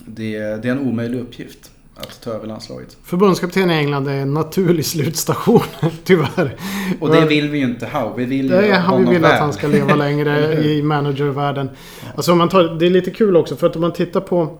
det, 0.05 0.39
det 0.39 0.67
är 0.67 0.71
en 0.71 0.79
omöjlig 0.79 1.19
uppgift 1.19 1.71
att 1.95 2.21
ta 2.21 2.31
över 2.31 2.47
landslaget. 2.47 2.97
Förbundskapten 3.03 3.71
i 3.71 3.73
England 3.73 4.07
är 4.07 4.13
en 4.13 4.33
naturlig 4.33 4.85
slutstation, 4.85 5.61
tyvärr. 6.03 6.55
Och 6.99 7.09
det 7.09 7.25
vill 7.25 7.49
vi 7.49 7.57
ju 7.57 7.65
inte 7.65 7.85
ha. 7.85 8.13
Vi 8.13 8.25
vill 8.25 8.47
det 8.47 8.67
är, 8.67 8.81
honom 8.81 9.05
Vi 9.05 9.11
vill 9.11 9.21
väl. 9.21 9.31
att 9.31 9.39
han 9.39 9.53
ska 9.53 9.67
leva 9.67 9.95
längre 10.05 10.63
i 10.63 10.83
managervärlden. 10.83 11.69
Alltså 12.15 12.31
om 12.31 12.37
man 12.37 12.49
tar, 12.49 12.63
det 12.63 12.85
är 12.85 12.89
lite 12.89 13.11
kul 13.11 13.37
också 13.37 13.55
för 13.55 13.67
att 13.67 13.75
om 13.75 13.81
man 13.81 13.93
tittar 13.93 14.21
på 14.21 14.57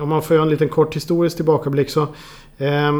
om 0.00 0.08
man 0.08 0.22
får 0.22 0.34
göra 0.34 0.44
en 0.44 0.50
liten 0.50 0.68
kort 0.68 0.96
historisk 0.96 1.36
tillbakablick 1.36 1.90
så... 1.90 2.02
Eh, 2.58 2.92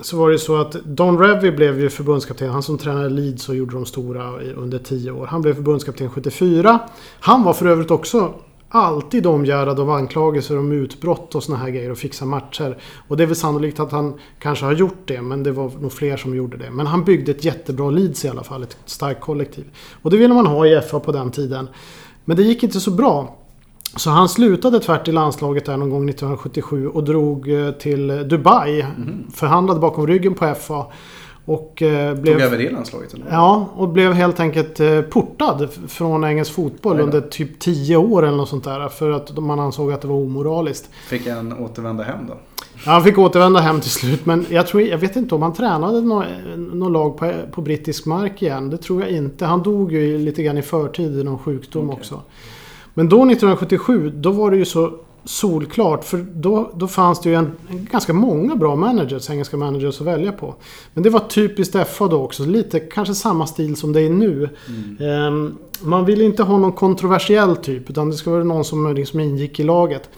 så 0.00 0.16
var 0.16 0.30
det 0.30 0.38
så 0.38 0.56
att 0.56 0.72
Don 0.72 1.18
Revy 1.18 1.50
blev 1.50 1.80
ju 1.80 1.90
förbundskapten. 1.90 2.50
Han 2.50 2.62
som 2.62 2.78
tränade 2.78 3.08
Leeds 3.08 3.48
och 3.48 3.54
gjorde 3.54 3.74
de 3.74 3.86
stora 3.86 4.40
under 4.40 4.78
10 4.78 5.10
år. 5.10 5.26
Han 5.26 5.42
blev 5.42 5.54
förbundskapten 5.54 6.10
74. 6.10 6.80
Han 7.20 7.42
var 7.42 7.52
för 7.52 7.66
övrigt 7.66 7.90
också 7.90 8.34
alltid 8.68 9.26
omgärdad 9.26 9.80
av 9.80 9.90
anklagelser 9.90 10.58
om 10.58 10.72
utbrott 10.72 11.34
och 11.34 11.42
såna 11.42 11.58
här 11.58 11.70
grejer 11.70 11.90
och 11.90 11.98
fixa 11.98 12.24
matcher. 12.24 12.78
Och 13.08 13.16
det 13.16 13.22
är 13.22 13.26
väl 13.26 13.36
sannolikt 13.36 13.80
att 13.80 13.92
han 13.92 14.14
kanske 14.38 14.64
har 14.64 14.72
gjort 14.72 15.02
det, 15.04 15.22
men 15.22 15.42
det 15.42 15.52
var 15.52 15.70
nog 15.80 15.92
fler 15.92 16.16
som 16.16 16.36
gjorde 16.36 16.56
det. 16.56 16.70
Men 16.70 16.86
han 16.86 17.04
byggde 17.04 17.30
ett 17.30 17.44
jättebra 17.44 17.90
Leeds 17.90 18.24
i 18.24 18.28
alla 18.28 18.44
fall, 18.44 18.62
ett 18.62 18.76
starkt 18.84 19.20
kollektiv. 19.20 19.64
Och 20.02 20.10
det 20.10 20.16
ville 20.16 20.34
man 20.34 20.46
ha 20.46 20.66
i 20.66 20.80
FA 20.80 21.00
på 21.00 21.12
den 21.12 21.30
tiden. 21.30 21.68
Men 22.24 22.36
det 22.36 22.42
gick 22.42 22.62
inte 22.62 22.80
så 22.80 22.90
bra. 22.90 23.41
Så 23.96 24.10
han 24.10 24.28
slutade 24.28 24.80
tvärt 24.80 25.08
i 25.08 25.12
landslaget 25.12 25.64
där 25.64 25.76
någon 25.76 25.90
gång 25.90 26.08
1977 26.08 26.88
och 26.88 27.04
drog 27.04 27.52
eh, 27.52 27.70
till 27.70 28.28
Dubai. 28.28 28.80
Mm. 28.80 29.30
Förhandlade 29.34 29.80
bakom 29.80 30.06
ryggen 30.06 30.34
på 30.34 30.54
FA. 30.54 30.86
Och 31.44 31.82
eh, 31.82 32.14
blev, 32.14 32.32
Tog 32.32 32.42
över 32.42 32.58
det 32.58 32.70
landslaget? 32.70 33.14
Eller? 33.14 33.26
Ja, 33.30 33.68
och 33.74 33.88
blev 33.88 34.12
helt 34.12 34.40
enkelt 34.40 34.80
eh, 34.80 35.00
portad 35.00 35.68
från 35.88 36.24
engelsk 36.24 36.52
fotboll 36.52 37.00
under 37.00 37.20
typ 37.20 37.58
10 37.58 37.96
år 37.96 38.26
eller 38.26 38.36
något 38.36 38.48
sånt 38.48 38.64
där. 38.64 38.88
För 38.88 39.10
att 39.10 39.38
man 39.38 39.60
ansåg 39.60 39.92
att 39.92 40.00
det 40.00 40.08
var 40.08 40.16
omoraliskt. 40.16 40.90
Fick 41.08 41.28
han 41.28 41.52
återvända 41.52 42.04
hem 42.04 42.26
då? 42.28 42.34
Ja, 42.86 42.92
han 42.92 43.04
fick 43.04 43.18
återvända 43.18 43.60
hem 43.60 43.80
till 43.80 43.90
slut. 43.90 44.26
Men 44.26 44.46
jag, 44.48 44.66
tror, 44.66 44.82
jag 44.82 44.98
vet 44.98 45.16
inte 45.16 45.34
om 45.34 45.42
han 45.42 45.52
tränade 45.52 46.00
något 46.00 46.92
lag 46.92 47.18
på, 47.18 47.32
på 47.52 47.60
brittisk 47.60 48.06
mark 48.06 48.42
igen. 48.42 48.70
Det 48.70 48.76
tror 48.76 49.02
jag 49.02 49.10
inte. 49.10 49.46
Han 49.46 49.62
dog 49.62 49.92
ju 49.92 50.18
lite 50.18 50.42
grann 50.42 50.58
i 50.58 50.62
förtid 50.62 51.18
i 51.18 51.24
någon 51.24 51.38
sjukdom 51.38 51.90
okay. 51.90 52.00
också. 52.00 52.20
Men 52.94 53.08
då 53.08 53.16
1977, 53.16 54.12
då 54.16 54.30
var 54.30 54.50
det 54.50 54.56
ju 54.56 54.64
så 54.64 54.92
solklart. 55.24 56.04
För 56.04 56.26
då, 56.34 56.70
då 56.74 56.88
fanns 56.88 57.20
det 57.20 57.28
ju 57.28 57.34
en, 57.34 57.52
en, 57.70 57.88
ganska 57.92 58.12
många 58.12 58.56
bra 58.56 58.76
managers, 58.76 59.30
engelska 59.30 59.56
managers 59.56 60.00
att 60.00 60.06
välja 60.06 60.32
på. 60.32 60.54
Men 60.94 61.02
det 61.02 61.10
var 61.10 61.20
typiskt 61.20 61.76
FA 61.88 62.08
då 62.08 62.24
också. 62.24 62.44
Lite 62.44 62.80
kanske 62.80 63.14
samma 63.14 63.46
stil 63.46 63.76
som 63.76 63.92
det 63.92 64.00
är 64.00 64.10
nu. 64.10 64.48
Mm. 64.98 65.26
Um, 65.26 65.58
man 65.82 66.04
ville 66.04 66.24
inte 66.24 66.42
ha 66.42 66.58
någon 66.58 66.72
kontroversiell 66.72 67.56
typ. 67.56 67.90
Utan 67.90 68.10
det 68.10 68.16
ska 68.16 68.30
vara 68.30 68.44
någon 68.44 68.64
som 68.64 68.94
liksom 68.94 69.20
ingick 69.20 69.60
i 69.60 69.62
laget. 69.62 70.10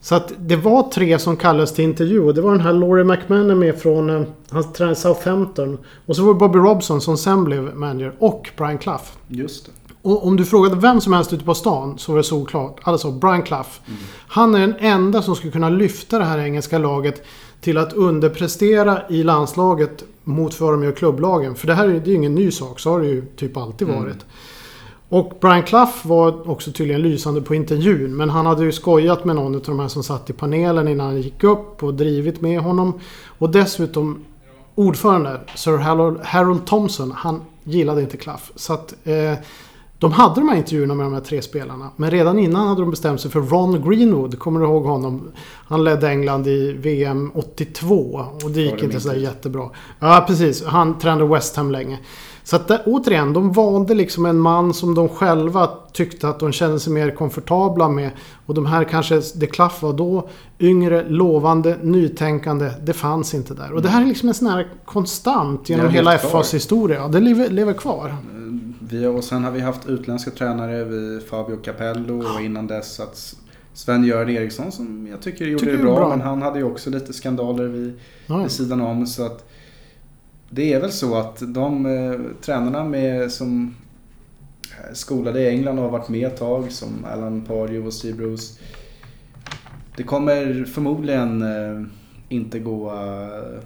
Så 0.00 0.14
att 0.14 0.32
det 0.38 0.56
var 0.56 0.82
tre 0.90 1.18
som 1.18 1.36
kallades 1.36 1.74
till 1.74 1.84
intervju. 1.84 2.20
Och 2.20 2.34
det 2.34 2.40
var 2.40 2.50
den 2.50 2.60
här 2.60 2.72
Laurie 2.72 3.04
McMahon 3.04 3.58
med 3.58 3.78
från... 3.78 4.26
Han 4.50 4.72
tränade 4.72 4.96
Southampton. 4.96 5.78
Och 6.06 6.16
så 6.16 6.22
var 6.22 6.34
det 6.34 6.38
Bobby 6.38 6.58
Robson 6.58 7.00
som 7.00 7.16
sen 7.16 7.44
blev 7.44 7.76
manager. 7.76 8.14
Och 8.18 8.50
Brian 8.56 8.78
Clough. 8.78 9.04
Just 9.28 9.66
det. 9.66 9.72
Om 10.16 10.36
du 10.36 10.44
frågade 10.44 10.76
vem 10.76 11.00
som 11.00 11.12
helst 11.12 11.32
ute 11.32 11.44
på 11.44 11.54
stan 11.54 11.98
så 11.98 12.12
var 12.12 12.16
det 12.16 12.24
solklart. 12.24 12.80
Alltså 12.82 13.10
Brian 13.10 13.42
Clough. 13.42 13.68
Mm. 13.86 13.98
Han 14.28 14.54
är 14.54 14.60
den 14.60 14.74
enda 14.78 15.22
som 15.22 15.36
skulle 15.36 15.52
kunna 15.52 15.68
lyfta 15.68 16.18
det 16.18 16.24
här 16.24 16.38
engelska 16.38 16.78
laget 16.78 17.22
till 17.60 17.78
att 17.78 17.92
underprestera 17.92 19.02
i 19.08 19.22
landslaget 19.22 20.04
mot 20.24 20.60
vad 20.60 20.72
de 20.72 20.84
gör 20.84 20.92
klubblagen. 20.92 21.54
För 21.54 21.66
det 21.66 21.74
här 21.74 21.88
är 21.88 22.06
ju 22.06 22.14
ingen 22.14 22.34
ny 22.34 22.50
sak. 22.50 22.80
Så 22.80 22.90
har 22.90 23.00
det 23.00 23.06
ju 23.06 23.26
typ 23.36 23.56
alltid 23.56 23.88
mm. 23.88 24.00
varit. 24.00 24.14
Mm. 24.14 24.26
Och 25.08 25.32
Brian 25.40 25.62
Clough 25.62 25.92
var 26.02 26.50
också 26.50 26.72
tydligen 26.72 27.02
lysande 27.02 27.40
på 27.40 27.54
intervjun. 27.54 28.16
Men 28.16 28.30
han 28.30 28.46
hade 28.46 28.64
ju 28.64 28.72
skojat 28.72 29.24
med 29.24 29.36
någon 29.36 29.54
av 29.54 29.62
de 29.62 29.80
här 29.80 29.88
som 29.88 30.02
satt 30.02 30.30
i 30.30 30.32
panelen 30.32 30.88
innan 30.88 31.06
han 31.06 31.20
gick 31.20 31.44
upp 31.44 31.82
och 31.82 31.94
drivit 31.94 32.40
med 32.40 32.60
honom. 32.60 33.00
Och 33.38 33.50
dessutom 33.50 34.24
ordförande, 34.74 35.40
Sir 35.54 35.76
Harold, 35.76 36.20
Harold 36.22 36.66
Thompson, 36.66 37.12
han 37.16 37.40
gillade 37.64 38.00
inte 38.00 38.16
Clough. 38.16 38.42
Så 38.54 38.72
att 38.72 38.94
eh, 39.04 39.34
de 39.98 40.12
hade 40.12 40.34
de 40.34 40.48
här 40.48 40.56
intervjuerna 40.56 40.94
med 40.94 41.06
de 41.06 41.14
här 41.14 41.20
tre 41.20 41.42
spelarna. 41.42 41.90
Men 41.96 42.10
redan 42.10 42.38
innan 42.38 42.68
hade 42.68 42.80
de 42.80 42.90
bestämt 42.90 43.20
sig 43.20 43.30
för 43.30 43.40
Ron 43.40 43.90
Greenwood. 43.90 44.38
Kommer 44.38 44.60
du 44.60 44.66
ihåg 44.66 44.84
honom? 44.84 45.32
Han 45.68 45.84
ledde 45.84 46.08
England 46.08 46.46
i 46.46 46.72
VM 46.72 47.30
82. 47.34 48.24
Och 48.44 48.50
det 48.50 48.60
gick 48.60 48.82
inte 48.82 49.00
sådär 49.00 49.16
jättebra. 49.16 49.70
Ja, 49.98 50.24
precis. 50.26 50.64
Han 50.64 50.98
tränade 50.98 51.24
West 51.24 51.56
Ham 51.56 51.70
länge. 51.70 51.98
Så 52.44 52.56
att 52.56 52.68
där, 52.68 52.82
återigen, 52.86 53.32
de 53.32 53.52
valde 53.52 53.94
liksom 53.94 54.26
en 54.26 54.38
man 54.38 54.74
som 54.74 54.94
de 54.94 55.08
själva 55.08 55.70
tyckte 55.92 56.28
att 56.28 56.40
de 56.40 56.52
kände 56.52 56.80
sig 56.80 56.92
mer 56.92 57.10
komfortabla 57.10 57.88
med. 57.88 58.10
Och 58.46 58.54
de 58.54 58.66
här 58.66 58.84
kanske, 58.84 59.22
det 59.34 59.46
Klaff 59.46 59.82
var 59.82 59.92
då, 59.92 60.28
yngre, 60.60 61.08
lovande, 61.08 61.78
nytänkande. 61.82 62.70
Det 62.82 62.92
fanns 62.92 63.34
inte 63.34 63.54
där. 63.54 63.72
Och 63.72 63.82
det 63.82 63.88
här 63.88 64.02
är 64.02 64.06
liksom 64.06 64.28
en 64.28 64.34
sån 64.34 64.48
här 64.48 64.68
konstant 64.84 65.68
genom 65.68 65.90
hela 65.90 66.18
FAs 66.18 66.54
historia. 66.54 67.08
Det 67.08 67.20
lever, 67.20 67.48
lever 67.48 67.72
kvar. 67.72 68.16
Vi, 68.90 69.06
och 69.06 69.24
sen 69.24 69.44
har 69.44 69.50
vi 69.50 69.60
haft 69.60 69.86
utländska 69.86 70.30
tränare, 70.30 70.84
vi, 70.84 71.20
Fabio 71.20 71.56
Capello 71.56 72.34
och 72.34 72.40
innan 72.40 72.66
dess 72.66 73.00
att 73.00 73.36
Sven-Göran 73.72 74.30
Eriksson 74.30 74.72
som 74.72 75.06
jag 75.06 75.20
tycker 75.20 75.44
gjorde 75.44 75.64
tycker 75.64 75.76
det 75.76 75.82
bra, 75.82 75.96
bra, 75.96 76.08
men 76.08 76.20
han 76.20 76.42
hade 76.42 76.58
ju 76.58 76.64
också 76.64 76.90
lite 76.90 77.12
skandaler 77.12 77.64
vid, 77.64 77.98
ja. 78.26 78.42
vid 78.42 78.50
sidan 78.50 78.80
om. 78.80 79.06
Så 79.06 79.26
att 79.26 79.48
det 80.50 80.72
är 80.72 80.80
väl 80.80 80.92
så 80.92 81.16
att 81.16 81.42
de 81.54 81.86
eh, 81.86 82.20
tränarna 82.40 82.84
med, 82.84 83.32
som 83.32 83.74
skolade 84.92 85.40
i 85.40 85.48
England 85.48 85.78
och 85.78 85.84
har 85.84 85.90
varit 85.90 86.08
med 86.08 86.26
ett 86.26 86.36
tag 86.36 86.72
som 86.72 87.04
Alan 87.12 87.44
Pardew 87.44 87.86
och 87.86 87.94
Steve 87.94 88.16
Bruce. 88.16 88.60
Det 89.96 90.02
kommer 90.02 90.64
förmodligen 90.64 91.42
eh, 91.42 91.86
inte 92.28 92.58
gå 92.58 92.90
eh, 92.90 93.62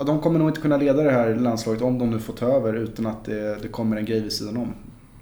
Ja, 0.00 0.06
de 0.06 0.20
kommer 0.20 0.38
nog 0.38 0.48
inte 0.48 0.60
kunna 0.60 0.76
leda 0.76 1.02
det 1.02 1.10
här 1.10 1.34
landslaget 1.34 1.82
om 1.82 1.98
de 1.98 2.10
nu 2.10 2.18
får 2.18 2.32
ta 2.32 2.46
över 2.46 2.74
utan 2.74 3.06
att 3.06 3.24
det, 3.24 3.62
det 3.62 3.68
kommer 3.68 3.96
en 3.96 4.04
grej 4.04 4.20
vid 4.20 4.32
sidan 4.32 4.56
om. 4.56 4.74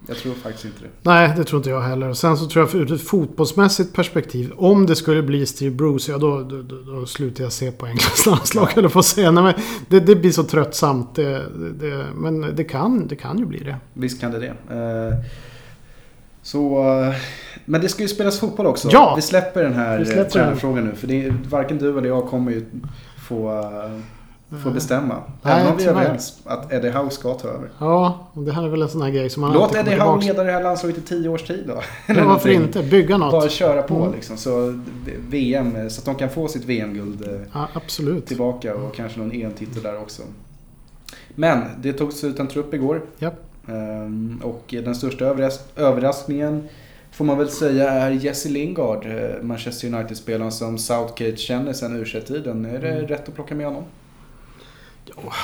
Jag 0.09 0.17
tror 0.17 0.35
faktiskt 0.35 0.65
inte 0.65 0.79
det. 0.83 0.89
Nej, 1.03 1.35
det 1.37 1.45
tror 1.45 1.59
inte 1.59 1.71
jag 1.71 1.81
heller. 1.81 2.13
Sen 2.13 2.37
så 2.37 2.47
tror 2.47 2.67
jag 2.67 2.75
ur 2.75 2.93
ett 2.93 3.03
fotbollsmässigt 3.03 3.93
perspektiv. 3.93 4.53
Om 4.57 4.87
det 4.87 4.97
skulle 4.97 5.23
bli 5.23 5.47
Steve 5.47 5.75
Bruce, 5.75 6.13
ja 6.13 6.19
då, 6.19 6.43
då, 6.43 6.63
då, 6.63 7.07
slutar 7.07 7.45
jag 7.45 7.53
se 7.53 7.71
på 7.73 7.87
Englands 7.87 8.27
landslag. 8.27 8.69
Eller 8.77 8.89
på 8.89 9.03
säga. 9.03 9.31
Nej, 9.31 9.45
men 9.45 9.55
det, 9.89 10.01
det 10.01 10.17
blir 10.17 10.31
så 10.31 10.43
tröttsamt. 10.43 11.15
Det, 11.15 11.43
det, 11.81 12.07
men 12.15 12.57
det 12.57 12.65
kan, 12.65 13.09
det 13.09 13.17
kan 13.17 13.39
ju 13.39 13.47
bli 13.47 13.59
det. 13.59 13.77
Visst 13.95 14.21
kan 14.21 14.33
det 14.33 14.39
det. 14.39 14.75
Eh, 14.75 15.25
så, 16.43 16.85
men 17.65 17.81
det 17.81 17.89
ska 17.89 18.03
ju 18.03 18.09
spelas 18.09 18.41
fotboll 18.41 18.67
också. 18.67 18.89
Ja! 18.93 19.13
Vi 19.17 19.23
släpper 19.23 19.63
den 19.63 19.75
här 19.75 20.25
tränarfrågan 20.25 20.85
nu. 20.85 20.95
För 20.95 21.07
det 21.07 21.25
är, 21.25 21.35
varken 21.49 21.79
du 21.79 21.99
eller 21.99 22.09
jag 22.09 22.27
kommer 22.27 22.53
ju 22.53 22.65
få 23.29 23.61
eh, 23.61 24.01
får 24.51 24.71
bestämma. 24.71 25.15
Nej, 25.43 25.61
Även 25.61 25.73
om 25.73 25.79
vi 25.79 25.85
är 25.85 25.89
överens 25.89 26.41
att 26.45 26.73
Eddie 26.73 26.91
Howe 26.91 27.11
ska 27.11 27.35
ta 27.35 27.49
över. 27.49 27.71
Ja, 27.79 28.29
det 28.35 28.53
här 28.53 28.65
är 28.65 28.69
väl 28.69 28.83
en 28.83 28.89
sån 28.89 29.03
här 29.03 29.11
grej 29.11 29.31
som 29.31 29.41
man 29.41 29.53
Låt 29.53 29.75
Eddie 29.75 29.95
Howe 29.95 30.25
leda 30.25 30.45
det 30.45 30.53
här 30.53 30.63
landslaget 30.63 30.99
i 30.99 31.01
tio 31.01 31.29
års 31.29 31.43
tid 31.43 31.65
då. 31.67 31.83
Ja, 32.15 32.25
varför 32.25 32.49
inte? 32.49 32.83
Bygga 32.83 33.17
något. 33.17 33.33
Bara 33.33 33.49
köra 33.49 33.83
på 33.83 33.97
mm. 33.97 34.13
liksom. 34.13 34.37
Så 34.37 34.81
VM, 35.29 35.91
så 35.91 36.01
att 36.01 36.05
de 36.05 36.15
kan 36.15 36.29
få 36.29 36.49
sitt 36.49 36.65
VM-guld 36.65 37.29
eh, 37.29 37.41
ja, 37.53 37.69
absolut. 37.73 38.27
tillbaka 38.27 38.75
och 38.75 38.95
kanske 38.95 39.21
någon 39.21 39.33
EM-titel 39.33 39.83
där 39.83 40.01
också. 40.01 40.23
Men 41.35 41.63
det 41.79 41.93
togs 41.93 42.25
ut 42.25 42.39
en 42.39 42.47
trupp 42.47 42.75
igår. 42.75 43.03
Ja. 43.19 43.31
Ehm, 43.69 44.41
och 44.45 44.65
den 44.69 44.95
största 44.95 45.25
överraskningen 45.77 46.69
får 47.11 47.25
man 47.25 47.39
väl 47.39 47.49
säga 47.49 47.91
är 47.91 48.11
Jesse 48.11 48.49
Lingard, 48.49 49.07
eh, 49.07 49.43
Manchester 49.43 49.95
United-spelaren 49.95 50.53
som 50.53 50.79
Southgate 50.79 51.37
känner 51.37 51.73
sedan 51.73 51.97
u 51.97 52.05
tiden 52.05 52.65
Är 52.65 52.79
det 52.79 52.93
mm. 52.93 53.07
rätt 53.07 53.29
att 53.29 53.35
plocka 53.35 53.55
med 53.55 53.67
honom? 53.67 53.85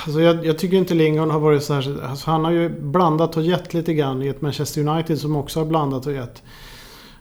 Alltså 0.04 0.21
jag, 0.21 0.47
jag, 0.47 0.59
tycker 0.59 0.76
inte 0.76 0.94
Lingard 0.94 1.28
har 1.28 1.40
varit 1.40 1.62
så 1.62 1.75
här, 1.75 2.04
alltså 2.09 2.30
Han 2.30 2.44
har 2.44 2.52
ju 2.52 2.68
blandat 2.68 3.37
och 3.37 3.42
gett 3.42 3.75
lite 3.75 3.94
grann 3.94 4.23
i 4.23 4.28
ett 4.28 4.40
Manchester 4.40 4.88
United 4.88 5.18
som 5.18 5.37
också 5.37 5.61
har 5.61 5.66
blandat 5.66 6.06
och 6.06 6.12
gett. 6.12 6.42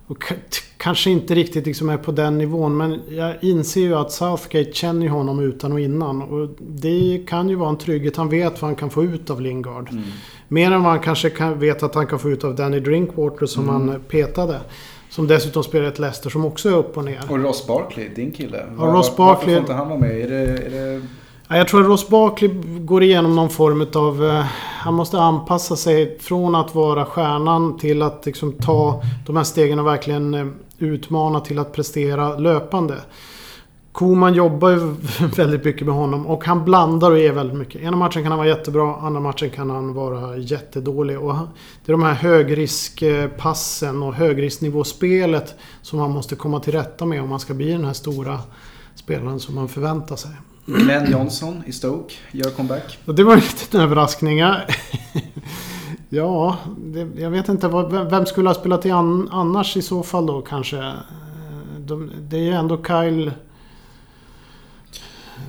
Och 0.07 0.33
kanske 0.77 1.09
inte 1.09 1.35
riktigt 1.35 1.65
liksom 1.65 1.89
är 1.89 1.97
på 1.97 2.11
den 2.11 2.37
nivån 2.37 2.77
men 2.77 3.01
jag 3.09 3.43
inser 3.43 3.81
ju 3.81 3.95
att 3.95 4.11
Southgate 4.11 4.73
känner 4.73 5.07
honom 5.07 5.39
utan 5.39 5.71
och 5.71 5.79
innan. 5.79 6.21
Och 6.21 6.49
det 6.59 7.23
kan 7.27 7.49
ju 7.49 7.55
vara 7.55 7.69
en 7.69 7.77
trygghet. 7.77 8.17
Han 8.17 8.29
vet 8.29 8.61
vad 8.61 8.69
han 8.69 8.75
kan 8.75 8.89
få 8.89 9.03
ut 9.03 9.29
av 9.29 9.41
Lingard. 9.41 9.89
Mm. 9.91 10.03
Mer 10.47 10.71
än 10.71 10.83
vad 10.83 10.91
han 10.91 10.99
kanske 10.99 11.29
kan, 11.29 11.59
vet 11.59 11.83
att 11.83 11.95
han 11.95 12.07
kan 12.07 12.19
få 12.19 12.29
ut 12.29 12.43
av 12.43 12.55
Danny 12.55 12.79
Drinkwater 12.79 13.45
som 13.45 13.69
mm. 13.69 13.89
han 13.89 14.01
petade. 14.07 14.59
Som 15.09 15.27
dessutom 15.27 15.63
spelar 15.63 15.85
ett 15.85 15.99
Leicester 15.99 16.29
som 16.29 16.45
också 16.45 16.69
är 16.69 16.73
upp 16.73 16.97
och 16.97 17.05
ner. 17.05 17.21
Och 17.29 17.39
Ross 17.39 17.67
Barkley, 17.67 18.09
din 18.15 18.31
kille. 18.31 18.65
Ja, 18.77 18.83
Ross 18.83 19.15
Barkley, 19.15 19.25
varför 19.25 19.45
får 19.45 19.57
inte 19.57 19.73
han 19.73 19.89
vara 19.89 19.99
med? 19.99 20.21
Är 20.21 20.29
det, 20.29 20.57
är 20.57 20.69
det 20.69 21.01
jag 21.57 21.67
tror 21.67 21.81
att 21.81 21.87
Ross 21.87 22.07
Barkley 22.07 22.51
går 22.79 23.03
igenom 23.03 23.35
någon 23.35 23.49
form 23.49 23.87
av... 23.93 24.25
Eh, 24.25 24.45
han 24.79 24.93
måste 24.93 25.19
anpassa 25.19 25.75
sig 25.75 26.19
från 26.19 26.55
att 26.55 26.75
vara 26.75 27.05
stjärnan 27.05 27.77
till 27.77 28.01
att 28.01 28.25
liksom 28.25 28.53
ta 28.53 29.03
de 29.25 29.37
här 29.37 29.43
stegen 29.43 29.79
och 29.79 29.87
verkligen 29.87 30.33
eh, 30.33 30.47
utmana 30.77 31.39
till 31.39 31.59
att 31.59 31.73
prestera 31.73 32.37
löpande. 32.37 32.95
Koman 33.91 34.33
jobbar 34.33 34.69
ju 34.69 34.77
väldigt 35.35 35.65
mycket 35.65 35.87
med 35.87 35.95
honom 35.95 36.27
och 36.27 36.45
han 36.45 36.65
blandar 36.65 37.11
och 37.11 37.19
ger 37.19 37.33
väldigt 37.33 37.57
mycket. 37.57 37.81
Ena 37.81 37.97
matchen 37.97 38.23
kan 38.23 38.31
han 38.31 38.39
vara 38.39 38.47
jättebra, 38.47 38.95
andra 38.95 39.19
matchen 39.19 39.49
kan 39.49 39.69
han 39.69 39.93
vara 39.93 40.37
jättedålig. 40.37 41.19
Och 41.19 41.35
det 41.85 41.91
är 41.91 41.93
de 41.93 42.03
här 42.03 42.13
högriskpassen 42.13 44.03
och 44.03 44.13
högrisknivåspelet 44.13 45.55
som 45.81 45.99
man 45.99 46.11
måste 46.11 46.35
komma 46.35 46.59
till 46.59 46.73
rätta 46.73 47.05
med 47.05 47.21
om 47.21 47.29
man 47.29 47.39
ska 47.39 47.53
bli 47.53 47.71
den 47.71 47.85
här 47.85 47.93
stora 47.93 48.39
spelaren 48.95 49.39
som 49.39 49.55
man 49.55 49.67
förväntar 49.67 50.15
sig. 50.15 50.31
Glenn 50.65 51.11
Johnson 51.11 51.63
i 51.65 51.71
Stoke 51.71 52.13
gör 52.31 52.49
comeback. 52.49 52.97
Och 53.05 53.15
det 53.15 53.23
var 53.23 53.33
en 53.33 53.39
liten 53.39 53.81
överraskning. 53.81 54.39
ja, 56.09 56.57
det, 56.77 57.07
jag 57.21 57.29
vet 57.29 57.49
inte. 57.49 57.67
Vad, 57.67 58.09
vem 58.09 58.25
skulle 58.25 58.49
ha 58.49 58.53
spelat 58.53 58.85
i 58.85 58.91
an, 58.91 59.29
annars 59.31 59.77
i 59.77 59.81
så 59.81 60.03
fall 60.03 60.25
då 60.25 60.41
kanske? 60.41 60.93
de, 61.77 62.11
det 62.29 62.37
är 62.37 62.41
ju 62.41 62.51
ändå 62.53 62.83
Kyle 62.87 63.31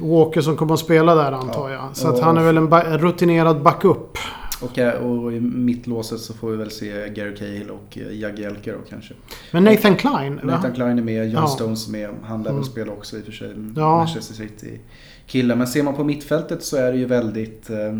Walker 0.00 0.40
som 0.40 0.56
kommer 0.56 0.74
att 0.74 0.80
spela 0.80 1.14
där 1.14 1.32
antar 1.32 1.70
jag. 1.70 1.88
Så 1.92 2.08
att 2.08 2.20
han 2.20 2.36
är 2.36 2.42
väl 2.42 2.56
en, 2.56 2.68
ba- 2.68 2.82
en 2.82 2.98
rutinerad 2.98 3.62
backup. 3.62 4.18
Och, 4.64 4.78
eh, 4.78 4.94
och 4.94 5.32
i 5.32 5.40
mittlåset 5.40 6.20
så 6.20 6.34
får 6.34 6.50
vi 6.50 6.56
väl 6.56 6.70
se 6.70 7.08
Gary 7.08 7.36
Cahill 7.36 7.70
och 7.70 7.98
eh, 7.98 8.18
Jagielka 8.20 8.72
då 8.72 8.78
kanske. 8.90 9.14
Men 9.52 9.64
Nathan 9.64 9.96
Klein? 9.96 10.40
Nathan 10.42 10.72
Klein 10.72 10.98
är 10.98 11.02
med, 11.02 11.24
John 11.24 11.42
Ja. 11.42 11.46
Stones 11.46 11.88
är 11.88 11.92
med. 11.92 12.10
Han 12.22 12.38
lär 12.38 12.44
väl 12.44 12.52
Mm. 12.52 12.64
spela 12.64 12.92
också 12.92 13.16
i 13.16 13.20
och 13.20 13.24
för 13.24 13.32
sig. 13.32 13.54
Ja. 13.76 13.96
Manchester 13.96 14.34
City 14.34 14.80
killar. 15.26 15.56
Men 15.56 15.66
ser 15.66 15.82
man 15.82 15.94
på 15.94 16.04
mittfältet 16.04 16.62
så 16.64 16.76
är 16.76 16.92
det 16.92 16.98
ju 16.98 17.04
väldigt... 17.06 17.70
Eh, 17.70 17.98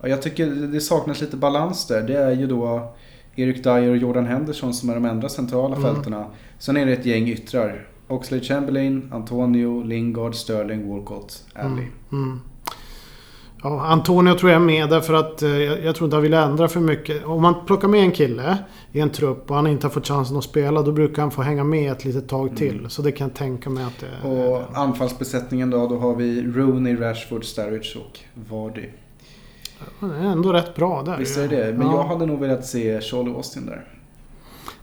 ja, 0.00 0.08
jag 0.08 0.22
tycker 0.22 0.46
det 0.46 0.80
saknas 0.80 1.20
lite 1.20 1.36
balans 1.36 1.86
där. 1.86 2.02
Det 2.02 2.16
är 2.16 2.30
ju 2.32 2.46
då 2.46 2.94
Erik 3.36 3.64
Dyer 3.64 3.90
och 3.90 3.96
Jordan 3.96 4.26
Henderson 4.26 4.74
som 4.74 4.90
är 4.90 4.94
de 4.94 5.04
andra 5.04 5.28
centrala 5.28 5.76
Mm. 5.76 5.94
fältarna. 5.94 6.26
Sen 6.58 6.76
är 6.76 6.86
det 6.86 6.92
ett 6.92 7.06
gäng 7.06 7.28
yttrar. 7.28 7.86
Oxlade 8.08 8.44
Chamberlain, 8.44 9.08
Antonio, 9.12 9.82
Lingard, 9.82 10.34
Sterling, 10.34 10.88
Walcott, 10.90 11.44
Alley. 11.54 11.84
Mm. 12.12 12.22
Mm. 12.24 12.40
Ja, 13.62 13.86
Antonio 13.86 14.34
tror 14.34 14.50
jag 14.52 14.60
är 14.62 14.66
med 14.66 14.88
därför 14.90 15.14
att 15.14 15.42
eh, 15.42 15.48
jag, 15.48 15.84
jag 15.84 15.94
tror 15.94 16.06
inte 16.06 16.16
han 16.16 16.22
vill 16.22 16.34
ändra 16.34 16.68
för 16.68 16.80
mycket. 16.80 17.24
Om 17.24 17.42
man 17.42 17.54
plockar 17.66 17.88
med 17.88 18.00
en 18.00 18.12
kille 18.12 18.58
i 18.92 19.00
en 19.00 19.10
trupp 19.10 19.50
och 19.50 19.56
han 19.56 19.66
inte 19.66 19.86
har 19.86 19.92
fått 19.92 20.08
chansen 20.08 20.36
att 20.36 20.44
spela 20.44 20.82
då 20.82 20.92
brukar 20.92 21.22
han 21.22 21.30
få 21.30 21.42
hänga 21.42 21.64
med 21.64 21.92
ett 21.92 22.04
litet 22.04 22.28
tag 22.28 22.56
till. 22.56 22.78
Mm. 22.78 22.90
Så 22.90 23.02
det 23.02 23.12
kan 23.12 23.28
jag 23.28 23.36
tänka 23.36 23.70
mig 23.70 23.84
att 23.84 24.00
det... 24.00 24.28
Och 24.28 24.78
anfallsbesättningen 24.78 25.70
då, 25.70 25.88
då 25.88 25.98
har 25.98 26.14
vi 26.14 26.42
Rooney, 26.42 26.96
Rashford, 26.96 27.44
Sturridge 27.44 27.98
och 27.98 28.18
Vardy. 28.50 28.84
Det 30.00 30.06
är 30.06 30.30
ändå 30.32 30.52
rätt 30.52 30.74
bra 30.74 31.02
där. 31.02 31.16
Visst 31.18 31.38
är 31.38 31.48
det? 31.48 31.74
Men 31.78 31.86
ja. 31.86 31.96
jag 31.96 32.04
hade 32.04 32.26
nog 32.26 32.40
velat 32.40 32.66
se 32.66 33.00
Charlie 33.00 33.34
Austin 33.34 33.66
där. 33.66 33.84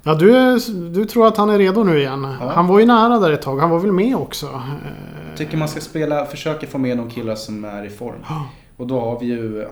Ja, 0.03 0.15
du, 0.15 0.35
är, 0.35 0.73
du 0.93 1.05
tror 1.05 1.27
att 1.27 1.37
han 1.37 1.49
är 1.49 1.57
redo 1.57 1.83
nu 1.83 1.97
igen. 1.97 2.27
Ja. 2.39 2.49
Han 2.49 2.67
var 2.67 2.79
ju 2.79 2.85
nära 2.85 3.19
där 3.19 3.31
ett 3.31 3.41
tag. 3.41 3.57
Han 3.57 3.69
var 3.69 3.79
väl 3.79 3.91
med 3.91 4.15
också. 4.15 4.45
Eh, 4.45 5.37
Tycker 5.37 5.57
man 5.57 5.67
ska 5.67 5.79
spela, 5.79 6.25
försöka 6.25 6.67
få 6.67 6.77
med 6.77 6.97
de 6.97 7.09
killar 7.09 7.35
som 7.35 7.65
är 7.65 7.85
i 7.85 7.89
form. 7.89 8.23
Ja. 8.83 8.85
Och 8.85 8.87
då 8.87 8.99
har 9.09 9.19
vi 9.19 9.25
ju 9.25 9.61
eh, 9.61 9.67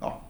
ja, 0.00 0.20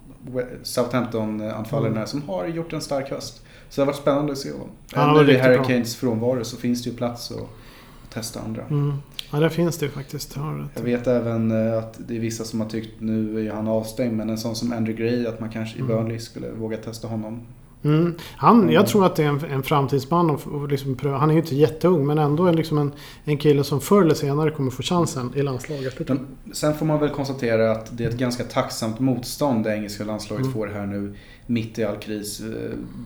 Southampton-anfallaren 0.62 1.92
Mm. 1.96 2.06
som 2.06 2.22
har 2.28 2.46
gjort 2.46 2.72
en 2.72 2.80
stark 2.80 3.10
höst. 3.10 3.42
Så 3.68 3.80
det 3.80 3.82
har 3.82 3.86
varit 3.86 4.00
spännande 4.02 4.32
att 4.32 4.38
se 4.38 4.52
honom. 4.52 4.68
Nu 4.94 5.00
varit 5.14 5.28
i 5.28 5.38
Harry. 5.38 5.56
Kanes 5.66 5.96
frånvaro 5.96 6.44
så 6.44 6.56
finns 6.56 6.82
det 6.84 6.90
ju 6.90 6.96
plats 6.96 7.30
att, 7.30 7.36
att 7.38 8.10
testa 8.10 8.40
andra. 8.40 8.62
Mm. 8.62 8.96
Ja, 9.32 9.40
det 9.40 9.50
finns 9.50 9.78
det 9.78 9.88
faktiskt. 9.88 10.36
Rätt. 10.36 10.70
Jag 10.74 10.82
vet 10.82 11.06
även 11.06 11.68
eh, 11.68 11.78
att 11.78 11.98
det 12.08 12.16
är 12.16 12.20
vissa 12.20 12.44
som 12.44 12.60
har 12.60 12.68
tyckt 12.68 13.00
nu 13.00 13.46
är 13.48 13.52
han 13.52 13.68
avstängd 13.68 14.16
men 14.16 14.30
en 14.30 14.38
sån 14.38 14.56
som 14.56 14.72
Andrew 14.72 15.02
Gray 15.04 15.26
att 15.26 15.40
man 15.40 15.50
kanske 15.50 15.76
i 15.78 15.80
Mm. 15.80 15.96
Burnley 15.96 16.18
skulle 16.18 16.50
våga 16.50 16.76
testa 16.76 17.08
honom. 17.08 17.40
Mm. 17.84 18.14
Han, 18.36 18.62
jag 18.62 18.70
Mm. 18.74 18.86
tror 18.86 19.06
att 19.06 19.16
det 19.16 19.22
är 19.24 19.28
en, 19.28 19.44
en 19.50 19.62
framtidsman. 19.62 20.30
Och, 20.30 20.46
och 20.46 20.68
liksom. 20.68 20.96
Han 21.02 21.30
är 21.30 21.34
ju 21.34 21.40
inte 21.40 21.54
jätteung 21.56 22.06
men 22.06 22.18
ändå 22.18 22.46
en, 22.46 22.56
liksom 22.56 22.78
en, 22.78 22.92
en 23.24 23.38
kille 23.38 23.64
som 23.64 23.80
förr 23.80 24.02
eller 24.02 24.14
senare 24.14 24.50
kommer 24.50 24.70
få 24.70 24.82
chansen 24.82 25.32
i 25.36 25.42
landslaget. 25.42 26.08
Men 26.08 26.26
sen 26.52 26.74
får 26.74 26.86
man 26.86 27.00
väl 27.00 27.10
konstatera 27.10 27.72
att 27.72 27.98
det 27.98 28.04
är 28.04 28.08
ett 28.08 28.18
ganska 28.18 28.44
tacksamt 28.44 29.00
motstånd 29.00 29.64
det 29.64 29.74
engelska 29.76 30.04
landslaget 30.04 30.42
Mm. 30.44 30.54
får 30.54 30.66
här 30.66 30.86
nu. 30.86 31.14
Mitt 31.46 31.78
i 31.78 31.84
all 31.84 31.96
kris. 31.96 32.40
Eh, 32.40 32.46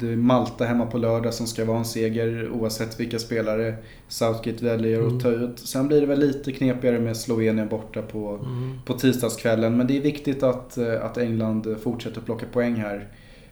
Det 0.00 0.08
är 0.12 0.16
Malta 0.16 0.64
hemma 0.64 0.86
på 0.86 0.98
lördag 0.98 1.34
som 1.34 1.46
ska 1.46 1.64
vara 1.64 1.78
en 1.78 1.84
seger 1.84 2.50
oavsett 2.50 3.00
vilka 3.00 3.18
spelare 3.18 3.74
Southgate 4.08 4.64
väljer 4.64 5.00
Mm. 5.00 5.16
att 5.16 5.22
ta 5.22 5.28
ut. 5.28 5.58
Sen 5.58 5.88
blir 5.88 6.00
det 6.00 6.06
väl 6.06 6.18
lite 6.20 6.52
knepigare 6.52 6.98
med 6.98 7.16
Slovenien 7.16 7.68
borta 7.68 8.02
på, 8.02 8.28
Mm. 8.44 8.78
på 8.84 8.92
tisdagskvällen. 8.92 9.76
Men 9.76 9.86
det 9.86 9.96
är 9.96 10.00
viktigt 10.00 10.42
att, 10.42 10.78
eh, 10.78 11.04
att 11.04 11.18
England 11.18 11.76
fortsätter 11.82 12.20
plocka 12.20 12.46
poäng 12.52 12.74
här. 12.74 13.08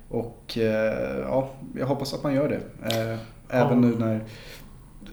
Och 0.08 0.58
eh, 0.58 1.18
ja, 1.28 1.50
jag 1.78 1.86
hoppas 1.86 2.14
att 2.14 2.22
man 2.22 2.34
gör 2.34 2.48
det. 2.48 2.60
Eh, 2.96 3.18
Även 3.48 3.82
Ja. 3.82 3.88
nu 3.88 3.94
när 3.98 4.20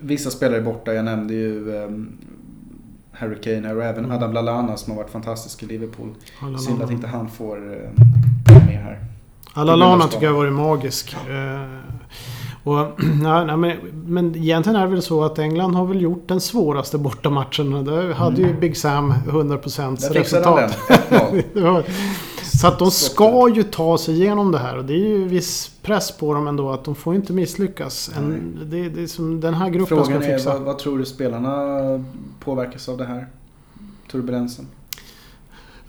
vissa 0.01 0.29
spelare 0.29 0.57
är 0.57 0.61
borta. 0.63 0.93
Jag 0.93 1.05
nämnde 1.05 1.33
ju 1.33 1.77
ehm, 1.83 2.17
Harry 3.11 3.35
Kane 3.41 3.67
här 3.67 3.77
och 3.77 3.83
även 3.83 4.05
Mm. 4.05 4.17
Adam 4.17 4.33
Lallana 4.33 4.77
som 4.77 4.91
har 4.91 4.97
varit 4.97 5.11
fantastisk 5.11 5.63
i 5.63 5.65
Liverpool. 5.65 6.09
Synd 6.59 6.81
att 6.81 6.91
inte 6.91 7.07
han 7.07 7.29
får 7.29 7.57
eh, 7.57 7.89
vara 8.53 8.65
med 8.65 8.83
här. 8.83 9.05
Allalana 9.53 10.07
tycker 10.07 10.23
jag 10.25 10.31
har 10.31 10.37
varit 10.37 10.53
magisk. 10.53 11.13
Eh, 11.29 11.77
och, 12.63 13.03
nej, 13.23 13.57
men, 13.57 13.77
men 14.05 14.35
egentligen 14.35 14.79
är 14.79 14.85
det 14.85 14.91
väl 14.91 15.01
så 15.01 15.23
att 15.23 15.39
England 15.39 15.75
har 15.75 15.85
väl 15.85 16.01
gjort 16.01 16.27
den 16.27 16.41
svåraste 16.41 16.97
bortamatchen. 16.97 17.85
Där 17.85 18.13
hade 18.13 18.41
ju 18.41 18.53
Big 18.59 18.77
Sam 18.77 19.13
100% 19.27 20.01
Där 20.01 20.13
fixade 20.13 20.19
resultat. 20.19 20.77
den. 21.09 21.19
1-0. 21.19 21.43
Det 21.53 21.61
var- 21.61 21.83
Så 22.63 22.67
att 22.67 22.79
de 22.79 22.91
ska 22.91 23.49
ju 23.55 23.63
ta 23.63 23.97
sig 23.97 24.13
igenom 24.15 24.51
det 24.51 24.57
här 24.57 24.77
och 24.77 24.85
det 24.85 24.93
är 24.93 25.07
ju 25.07 25.27
viss 25.27 25.71
press 25.81 26.11
på 26.11 26.33
dem 26.33 26.47
ändå 26.47 26.71
att 26.71 26.83
de 26.83 26.95
får 26.95 27.15
inte 27.15 27.33
misslyckas. 27.33 28.11
En, 28.17 28.59
det, 28.65 28.89
det 28.89 29.03
är 29.03 29.07
som 29.07 29.41
den 29.41 29.53
här 29.53 29.69
gruppen 29.69 29.87
Frågan 29.87 30.05
ska 30.05 30.31
är 30.31 30.37
fixa. 30.37 30.53
vad, 30.53 30.61
vad 30.61 30.77
tror 30.77 30.97
du 30.97 31.05
spelarna 31.05 32.03
påverkas 32.39 32.89
av 32.89 32.97
det 32.97 33.05
här? 33.05 33.27
Turbulensen? 34.11 34.67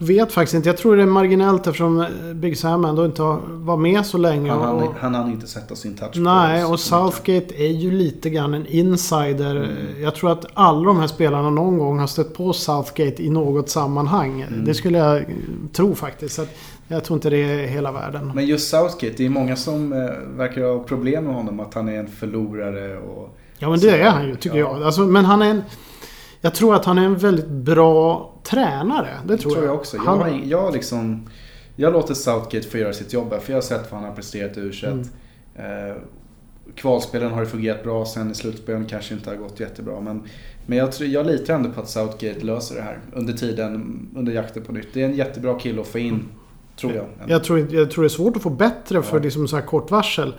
Vet 0.07 0.33
faktiskt 0.33 0.55
inte. 0.55 0.69
Jag 0.69 0.77
tror 0.77 0.97
det 0.97 1.03
är 1.03 1.07
marginellt 1.07 1.67
eftersom 1.67 2.07
Big 2.35 2.59
Sam 2.59 2.85
ändå 2.85 3.05
inte 3.05 3.23
var 3.47 3.77
med 3.77 4.07
så 4.07 4.19
länge. 4.19 4.51
Han, 4.51 4.63
han, 4.63 4.75
och, 4.83 4.95
han 5.01 5.15
hann 5.15 5.31
inte 5.31 5.47
sätta 5.47 5.75
sin 5.75 5.97
touch 5.97 6.17
nej, 6.17 6.65
och 6.65 6.81
Southgate 6.81 7.55
är 7.57 7.69
ju 7.71 7.91
lite 7.91 8.31
grann 8.31 8.55
en 8.55 8.67
insider. 8.67 9.57
Mm. 9.57 10.03
Jag 10.03 10.15
tror 10.15 10.33
att 10.33 10.47
alla 10.55 10.85
de 10.85 10.99
här 11.01 11.07
spelarna 11.07 11.51
någon 11.51 11.79
gång 11.79 11.99
har 11.99 12.07
stött 12.07 12.35
på 12.35 12.53
Southgate 12.53 13.23
i 13.23 13.31
något 13.31 13.69
sammanhang. 13.69 14.41
Mm. 14.43 14.65
Det 14.65 14.75
skulle 14.75 14.99
jag 14.99 15.25
tro 15.73 15.95
faktiskt. 15.95 16.39
Att 16.39 16.49
jag 16.89 17.05
tror 17.05 17.17
inte 17.17 17.31
det 17.31 17.37
är 17.43 17.67
hela 17.67 17.93
världen. 17.93 18.33
Men 18.35 18.47
just 18.47 18.71
Southgate, 18.71 19.15
det 19.17 19.27
är 19.27 19.31
många 19.31 19.57
som 19.57 19.93
eh, 19.93 19.99
verkar 20.37 20.63
ha 20.63 20.79
problem 20.85 21.25
med 21.25 21.35
honom. 21.35 21.61
Att 21.61 21.75
han 21.75 21.89
är 21.89 21.99
en 21.99 22.09
förlorare 22.09 22.99
och... 22.99 23.39
Ja 23.59 23.71
men 23.71 23.81
det 23.81 24.01
är 24.01 24.11
han 24.11 24.29
ju 24.29 24.37
tycker 24.37 24.59
Ja. 24.59 24.77
jag. 24.79 24.83
Alltså, 24.83 25.01
men 25.01 25.25
han 25.25 25.43
är 25.43 25.51
en... 25.51 25.63
Jag 26.41 26.55
tror 26.55 26.75
att 26.75 26.85
han 26.85 26.99
är 26.99 27.05
en 27.05 27.17
väldigt 27.17 27.49
bra 27.49 28.34
tränare. 28.51 29.09
Det 29.27 29.37
tror, 29.37 29.53
tror 29.53 29.65
jag 29.65 29.75
också. 29.75 29.97
Jag, 29.97 30.03
Han, 30.05 30.49
jag, 30.49 30.73
liksom, 30.73 31.29
jag 31.77 31.93
låter 31.93 32.15
Southgate 32.15 32.69
få 32.69 32.79
göra 32.79 32.93
sitt 32.93 33.13
jobb 33.13 33.33
här, 33.33 33.39
för 33.39 33.53
jag 33.53 33.57
har 33.57 33.63
sett 33.63 33.93
vad 33.93 34.01
han 34.01 34.09
har 34.09 34.17
presterat 34.17 34.57
i 34.57 34.61
u 34.61 34.73
Mm. 34.85 35.01
eh, 35.91 35.97
Kvalspelen 36.75 37.33
har 37.33 37.41
det 37.41 37.47
fungerat 37.47 37.83
bra, 37.83 38.07
sen 38.07 38.31
i 38.31 38.35
slutspelen 38.35 38.85
kanske 38.87 39.15
inte 39.15 39.31
har 39.31 39.37
gått 39.37 39.61
jättebra. 39.61 40.01
Men, 40.01 40.23
men 40.67 40.79
jag, 40.79 40.93
tror, 40.93 41.09
jag 41.09 41.27
litar 41.27 41.55
ändå 41.55 41.71
på 41.71 41.81
att 41.81 41.89
Southgate 41.89 42.41
löser 42.41 42.75
det 42.75 42.83
här 42.83 42.99
under 43.13 43.33
tiden, 43.33 43.99
under 44.17 44.33
jakten 44.33 44.63
på 44.63 44.73
nytt. 44.73 44.89
Det 44.93 45.01
är 45.03 45.07
en 45.07 45.15
jättebra 45.15 45.59
kille 45.59 45.81
att 45.81 45.87
få 45.87 45.99
in, 45.99 46.25
tror 46.77 46.93
jag. 46.93 47.07
jag, 47.27 47.45
tror, 47.45 47.75
jag 47.75 47.91
tror 47.91 48.05
det 48.05 48.07
är 48.07 48.09
svårt 48.09 48.37
att 48.37 48.43
få 48.43 48.51
bättre 48.51 49.03
för 49.03 49.17
Ja. 49.17 49.23
liksom 49.23 49.49
så 49.49 49.57
här 49.57 49.67
kort 49.67 49.91
varsel. 49.91 50.35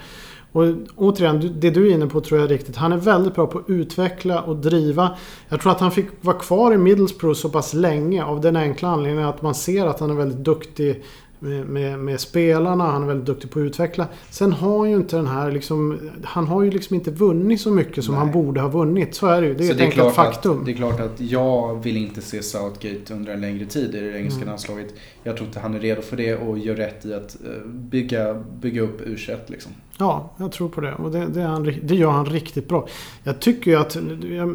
Och 0.56 0.66
återigen, 0.96 1.60
det 1.60 1.70
du 1.70 1.88
är 1.88 1.94
inne 1.94 2.08
på 2.08 2.22
tror 2.22 2.40
jag 2.40 2.46
är 2.46 2.54
riktigt. 2.54 2.76
Han 2.76 2.92
är 2.92 2.98
väldigt 2.98 3.36
bra 3.36 3.48
på 3.48 3.60
att 3.60 3.70
utveckla 3.70 4.42
och 4.42 4.56
driva. 4.56 5.18
Jag 5.50 5.62
tror 5.62 5.72
att 5.72 5.80
han 5.80 5.92
fick 5.92 6.08
vara 6.22 6.38
kvar 6.38 6.74
i 6.74 6.78
Middlesbrough 6.78 7.36
så 7.36 7.50
pass 7.50 7.74
länge 7.74 8.24
av 8.24 8.42
den 8.42 8.56
enkla 8.56 8.88
anledningen 8.88 9.30
att 9.30 9.42
man 9.42 9.56
ser 9.56 9.86
att 9.86 10.00
han 10.00 10.10
är 10.10 10.16
väldigt 10.16 10.38
duktig 10.38 11.04
med, 11.40 11.66
med, 11.66 12.00
med 12.00 12.20
spelarna. 12.20 12.84
Han 12.84 13.04
är 13.04 13.08
väldigt 13.08 13.26
duktig 13.26 13.52
på 13.52 13.60
att 13.60 13.64
utveckla. 13.64 14.08
Sen 14.30 14.52
har 14.54 14.86
ju 14.86 14.96
inte 14.96 15.16
den 15.16 15.28
här 15.28 15.52
liksom... 15.52 16.00
Han 16.24 16.48
har 16.48 16.64
ju 16.64 16.72
liksom 16.72 16.96
inte 16.96 17.12
vunnit 17.12 17.62
så 17.62 17.72
mycket 17.72 18.04
som 18.04 18.14
Nej. 18.14 18.24
han 18.24 18.32
borde 18.32 18.62
ha 18.62 18.68
vunnit. 18.68 19.16
Så 19.16 19.28
är 19.28 19.42
det 19.42 19.48
ju. 19.48 19.54
Det 19.54 19.64
är 19.64 19.68
Så 19.68 19.74
ett 19.74 19.82
enkelt 19.82 20.16
faktum. 20.16 20.60
Att, 20.60 20.66
det 20.66 20.72
är 20.72 20.76
klart 20.76 21.00
att 21.00 21.22
jag 21.22 21.84
vill 21.84 21.98
inte 21.98 22.22
se 22.22 22.44
Southgate 22.44 23.14
under 23.14 23.34
en 23.34 23.42
längre 23.42 23.66
tid 23.66 23.96
i 23.96 24.00
det 24.00 24.18
engelska 24.18 24.42
Mm. 24.42 24.50
landslaget. 24.50 24.94
Jag 25.24 25.36
tror 25.36 25.48
inte 25.48 25.60
han 25.60 25.74
är 25.74 25.80
redo 25.80 26.02
för 26.02 26.18
det 26.18 26.36
och 26.36 26.58
gör 26.58 26.76
rätt 26.76 27.06
i 27.06 27.14
att 27.14 27.38
eh, 27.46 27.68
bygga, 27.68 28.34
bygga 28.34 28.82
upp 28.82 29.02
u 29.02 29.18
liksom. 29.48 29.72
Ja, 29.98 30.34
jag 30.38 30.52
tror 30.52 30.70
på 30.70 30.82
det. 30.82 30.94
Och 30.94 31.12
det, 31.12 31.26
det, 31.26 31.42
är 31.42 31.48
han, 31.48 31.64
det 31.84 31.96
gör 31.96 32.12
han 32.12 32.26
riktigt 32.26 32.68
bra. 32.68 32.88
Jag 33.24 33.40
tycker 33.40 33.72
ju 33.72 33.78
att, 33.78 33.98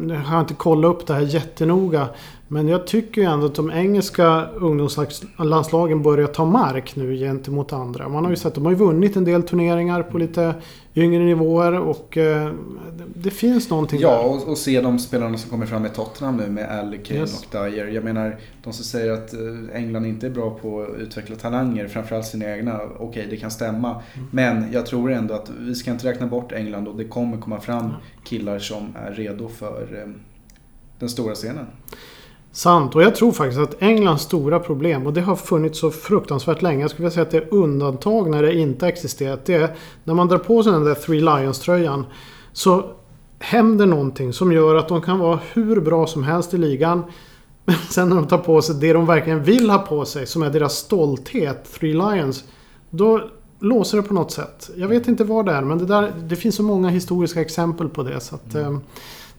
jag 0.09 0.15
har 0.15 0.39
inte 0.39 0.53
kollat 0.53 0.95
upp 0.95 1.07
det 1.07 1.13
här 1.13 1.21
jättenoga. 1.21 2.07
Men 2.53 2.67
jag 2.67 2.87
tycker 2.87 3.21
ju 3.21 3.27
ändå 3.27 3.45
att 3.45 3.55
de 3.55 3.71
engelska 3.71 4.47
ungdomslandslagen 4.55 6.03
börjar 6.03 6.27
ta 6.27 6.45
mark 6.45 6.95
nu 6.95 7.17
gentemot 7.17 7.73
andra. 7.73 8.09
Man 8.09 8.23
har 8.23 8.31
ju 8.31 8.35
sett, 8.37 8.55
de 8.55 8.65
har 8.65 8.73
vunnit 8.73 9.15
en 9.15 9.23
del 9.23 9.43
turneringar 9.43 10.03
på 10.03 10.17
lite 10.17 10.55
yngre 10.95 11.23
nivåer 11.23 11.79
och 11.79 12.17
eh, 12.17 12.51
det, 13.15 13.29
finns 13.29 13.69
någonting 13.69 13.99
Ja, 13.99 14.09
där. 14.11 14.25
och, 14.25 14.47
och 14.47 14.57
se 14.57 14.81
de 14.81 14.99
spelarna 14.99 15.37
som 15.37 15.49
kommer 15.49 15.65
fram 15.65 15.85
i 15.85 15.89
Tottenham 15.89 16.37
nu 16.37 16.47
med 16.49 16.79
Alley, 16.79 16.99
Kane 17.03 17.19
Yes. 17.19 17.43
och 17.43 17.45
Dyer. 17.51 17.87
Jag 17.87 18.03
menar, 18.03 18.37
de 18.63 18.73
som 18.73 18.85
säger 18.85 19.11
att 19.11 19.33
eh, 19.33 19.39
England 19.73 20.05
inte 20.05 20.25
är 20.25 20.31
bra 20.31 20.49
på 20.61 20.81
att 20.81 20.99
utveckla 20.99 21.35
talanger, 21.35 21.87
framförallt 21.87 22.25
sina 22.25 22.45
egna. 22.45 22.79
Okej, 22.99 23.27
det 23.29 23.37
kan 23.37 23.51
stämma. 23.51 23.89
Mm. 23.89 24.27
Men 24.31 24.71
jag 24.71 24.85
tror 24.85 25.11
ändå 25.11 25.33
att 25.33 25.51
vi 25.59 25.75
ska 25.75 25.91
inte 25.91 26.07
räkna 26.07 26.27
bort 26.27 26.51
England 26.51 26.87
och 26.87 26.95
det 26.97 27.05
kommer 27.05 27.37
komma 27.37 27.59
fram 27.59 27.89
killar 28.23 28.59
som 28.59 28.95
är 29.05 29.11
redo 29.11 29.47
för 29.47 30.01
eh, 30.01 30.13
den 30.99 31.09
stora 31.09 31.35
scenen. 31.35 31.65
Sant, 32.53 32.95
och 32.95 33.03
jag 33.03 33.15
tror 33.15 33.31
faktiskt 33.31 33.59
att 33.59 33.81
Englands 33.81 34.23
stora 34.23 34.59
problem, 34.59 35.07
och 35.07 35.13
det 35.13 35.21
har 35.21 35.35
funnits 35.35 35.79
så 35.79 35.91
fruktansvärt 35.91 36.61
länge, 36.61 36.81
jag 36.81 36.89
skulle 36.89 37.03
vilja 37.03 37.13
säga 37.13 37.23
att 37.23 37.31
det 37.31 37.37
är 37.37 37.53
undantag 37.53 38.29
när 38.29 38.43
det 38.43 38.53
inte 38.53 38.87
existerat. 38.87 39.45
Det 39.45 39.53
är 39.53 39.75
när 40.03 40.13
man 40.13 40.27
drar 40.27 40.37
på 40.37 40.63
sig 40.63 40.71
den 40.71 40.83
där 40.83 40.95
Three 40.95 41.21
Lions-tröjan 41.21 42.05
så 42.53 42.85
händer 43.39 43.85
någonting 43.85 44.33
som 44.33 44.51
gör 44.51 44.75
att 44.75 44.87
de 44.87 45.01
kan 45.01 45.19
vara 45.19 45.39
hur 45.53 45.81
bra 45.81 46.07
som 46.07 46.23
helst 46.23 46.53
i 46.53 46.57
ligan. 46.57 47.03
Men 47.65 47.75
sen 47.75 48.09
när 48.09 48.15
de 48.15 48.27
tar 48.27 48.37
på 48.37 48.61
sig 48.61 48.75
det 48.75 48.93
de 48.93 49.05
verkligen 49.05 49.43
vill 49.43 49.69
ha 49.69 49.77
på 49.77 50.05
sig, 50.05 50.27
som 50.27 50.43
är 50.43 50.49
deras 50.49 50.73
stolthet, 50.73 51.73
Three 51.79 51.93
Lions, 51.93 52.43
då 52.89 53.21
låser 53.59 53.97
det 53.97 54.03
på 54.03 54.13
något 54.13 54.31
sätt. 54.31 54.69
Jag 54.75 54.87
vet 54.87 55.07
inte 55.07 55.23
vad 55.23 55.45
det 55.45 55.51
är, 55.51 55.61
men 55.61 55.77
det, 55.77 55.85
där, 55.85 56.13
det 56.23 56.35
finns 56.35 56.55
så 56.55 56.63
många 56.63 56.89
historiska 56.89 57.41
exempel 57.41 57.89
på 57.89 58.03
det. 58.03 58.19
Så 58.19 58.35
att, 58.35 58.55
mm. 58.55 58.81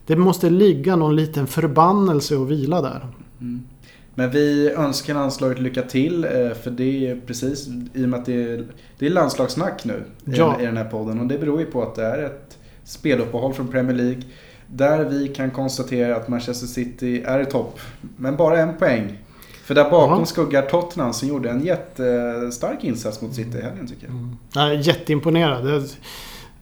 Det 0.05 0.15
måste 0.15 0.49
ligga 0.49 0.95
någon 0.95 1.15
liten 1.15 1.47
förbannelse 1.47 2.35
och 2.35 2.51
vila 2.51 2.81
där. 2.81 3.07
Mm. 3.41 3.63
Men 4.15 4.31
vi 4.31 4.69
önskar 4.69 5.13
landslaget 5.13 5.59
lycka 5.59 5.81
till 5.81 6.23
eh, 6.23 6.29
för 6.63 6.71
det 6.71 7.07
är 7.07 7.21
precis 7.27 7.67
i 7.93 8.05
och 8.05 8.09
med 8.09 8.19
att 8.19 8.25
det 8.25 8.43
är, 8.43 8.65
det 8.99 9.05
är 9.05 9.09
landslagssnack 9.09 9.85
nu 9.85 10.03
ja. 10.25 10.61
i 10.61 10.65
den 10.65 10.77
här 10.77 10.85
podden 10.85 11.19
och 11.19 11.27
det 11.27 11.37
beror 11.37 11.59
ju 11.59 11.65
på 11.65 11.83
att 11.83 11.95
det 11.95 12.03
är 12.03 12.23
ett 12.23 12.57
speluppehåll 12.83 13.53
från 13.53 13.67
Premier 13.67 13.97
League 13.97 14.21
där 14.67 15.05
vi 15.05 15.27
kan 15.27 15.51
konstatera 15.51 16.15
att 16.15 16.27
Manchester 16.27 16.67
City 16.67 17.23
är 17.25 17.39
i 17.39 17.45
topp 17.45 17.79
men 18.17 18.35
bara 18.35 18.59
en 18.59 18.77
poäng. 18.77 19.17
För 19.63 19.75
där 19.75 19.89
bakom 19.89 20.19
ja. 20.19 20.25
skuggar 20.25 20.61
Tottenham 20.61 21.13
som 21.13 21.27
gjorde 21.27 21.49
en 21.49 21.65
jättestark 21.65 22.83
insats 22.83 23.21
mot 23.21 23.35
City 23.35 23.57
i 23.57 23.61
helgen 23.61 23.87
tycker 23.87 24.07
jag. 24.07 24.67
Mm. 24.67 24.81
Jätteimponerad. 24.81 25.89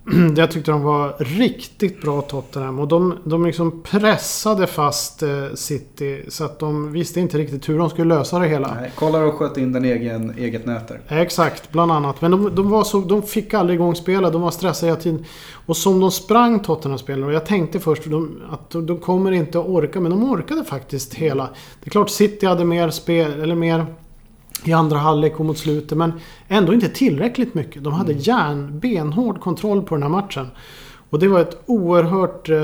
jag 0.36 0.52
tyckte 0.52 0.72
de 0.72 0.82
var 0.82 1.16
riktigt 1.20 2.02
bra 2.02 2.22
Tottenham. 2.22 2.80
Och 2.80 2.88
de, 2.88 3.18
de 3.24 3.46
liksom 3.46 3.82
pressade 3.82 4.68
fast 4.68 5.24
eh, 5.24 5.30
City. 5.54 6.26
Så 6.28 6.44
att 6.44 6.60
de 6.60 6.92
visste 6.92 7.20
inte 7.20 7.38
riktigt 7.38 7.70
hur 7.70 7.78
de 7.78 7.90
skulle 7.90 8.16
lösa 8.16 8.40
det 8.40 8.48
hela. 8.48 8.76
Nej, 8.82 8.92
kollar 8.96 9.22
och 9.22 9.34
sköt 9.34 9.58
in 9.58 9.72
den 9.72 9.86
egen, 9.86 10.38
eget 10.38 10.66
nät 10.66 10.88
där. 10.88 11.02
Exakt, 11.08 11.72
bland 11.72 11.92
annat. 11.92 12.22
Men 12.22 12.32
de, 12.32 12.56
de, 12.56 12.70
var 12.70 12.84
så, 12.84 13.00
de 13.00 13.24
fick 13.24 13.54
aldrig 13.54 13.80
igång 13.80 13.96
spelet. 13.96 14.34
De 14.34 14.42
var 14.42 14.52
stressade 14.52 14.92
hela 14.92 15.02
tiden. 15.02 15.26
Och 15.66 15.78
som 15.78 16.00
de 16.00 16.12
sprang 16.12 16.60
Tottenham-spelare. 16.60 17.26
Och 17.26 17.34
jag 17.34 17.46
tänkte 17.46 17.80
först 17.80 18.04
de, 18.06 18.42
att 18.52 18.70
de, 18.70 18.98
kommer 18.98 19.32
inte 19.32 19.60
att 19.60 19.68
orka. 19.68 20.00
Men 20.00 20.12
de 20.12 20.32
orkade 20.32 20.64
faktiskt 20.64 21.14
hela. 21.14 21.50
Det 21.84 21.88
är 21.88 21.92
klart 21.92 22.10
City 22.10 22.46
hade 22.46 22.66
mer 22.66 22.90
spel, 22.90 23.42
eller 23.42 23.56
mer 23.56 23.86
i 24.66 24.74
andra 24.74 24.98
halvlek 24.98 25.40
och 25.40 25.46
mot 25.46 25.58
slutet. 25.58 25.98
Men 25.98 26.14
ändå 26.48 26.74
inte 26.74 26.90
tillräckligt 26.90 27.54
mycket. 27.54 27.84
De 27.84 27.94
hade 27.94 28.12
mm. 28.12 28.24
järn, 28.24 28.80
benhård 28.80 29.40
kontroll 29.42 29.84
på 29.84 29.96
den 29.96 30.04
här 30.04 30.10
matchen. 30.10 30.48
Och 31.10 31.20
det 31.20 31.28
var 31.28 31.40
ett 31.40 31.58
oerhört 31.66 32.50
eh, 32.50 32.58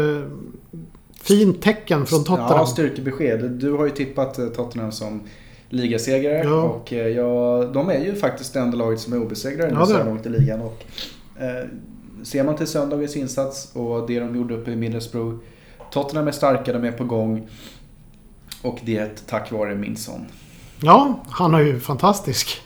fint 1.22 1.62
tecken 1.62 2.06
från 2.06 2.24
Tottenham. 2.24 2.58
Ja, 2.58 2.66
styrkebesked. 2.66 3.52
Du 3.52 3.72
har 3.72 3.86
ju 3.86 3.92
tippat 3.92 4.40
eh, 4.40 4.48
Tottenham 4.48 4.92
som 4.92 5.22
ligasegrare. 5.70 6.44
Ja. 6.44 6.62
Och 6.62 6.94
eh, 6.94 7.08
ja, 7.08 7.64
de 7.74 7.90
är 7.90 8.00
ju 8.00 8.16
faktiskt 8.16 8.54
det 8.54 8.60
enda 8.60 8.78
laget 8.78 9.00
som 9.00 9.14
är 9.14 9.22
obesegrade 9.22 9.74
ja, 9.74 9.86
så 9.86 9.98
här 9.98 10.06
långt 10.06 10.26
i 10.26 10.30
ligan. 10.30 10.62
Och, 10.62 10.86
eh, 11.40 11.66
ser 12.24 12.44
man 12.44 12.56
till 12.56 12.68
söndagens 12.68 13.16
insats 13.16 13.72
och 13.74 14.08
det 14.08 14.20
de 14.20 14.36
gjorde 14.36 14.54
uppe 14.54 14.72
i 14.72 14.76
Middlesbrough. 14.76 15.36
Tottenham 15.92 16.28
är 16.28 16.32
starka, 16.32 16.74
de 16.74 16.84
är 16.84 16.92
på 16.92 17.04
gång. 17.04 17.48
Och 18.62 18.80
det 18.84 18.98
är 18.98 19.12
tack 19.28 19.52
vare 19.52 19.76
Minson. 19.76 20.26
Ja, 20.80 21.24
han 21.30 21.54
är 21.54 21.60
ju 21.60 21.80
fantastisk. 21.80 22.62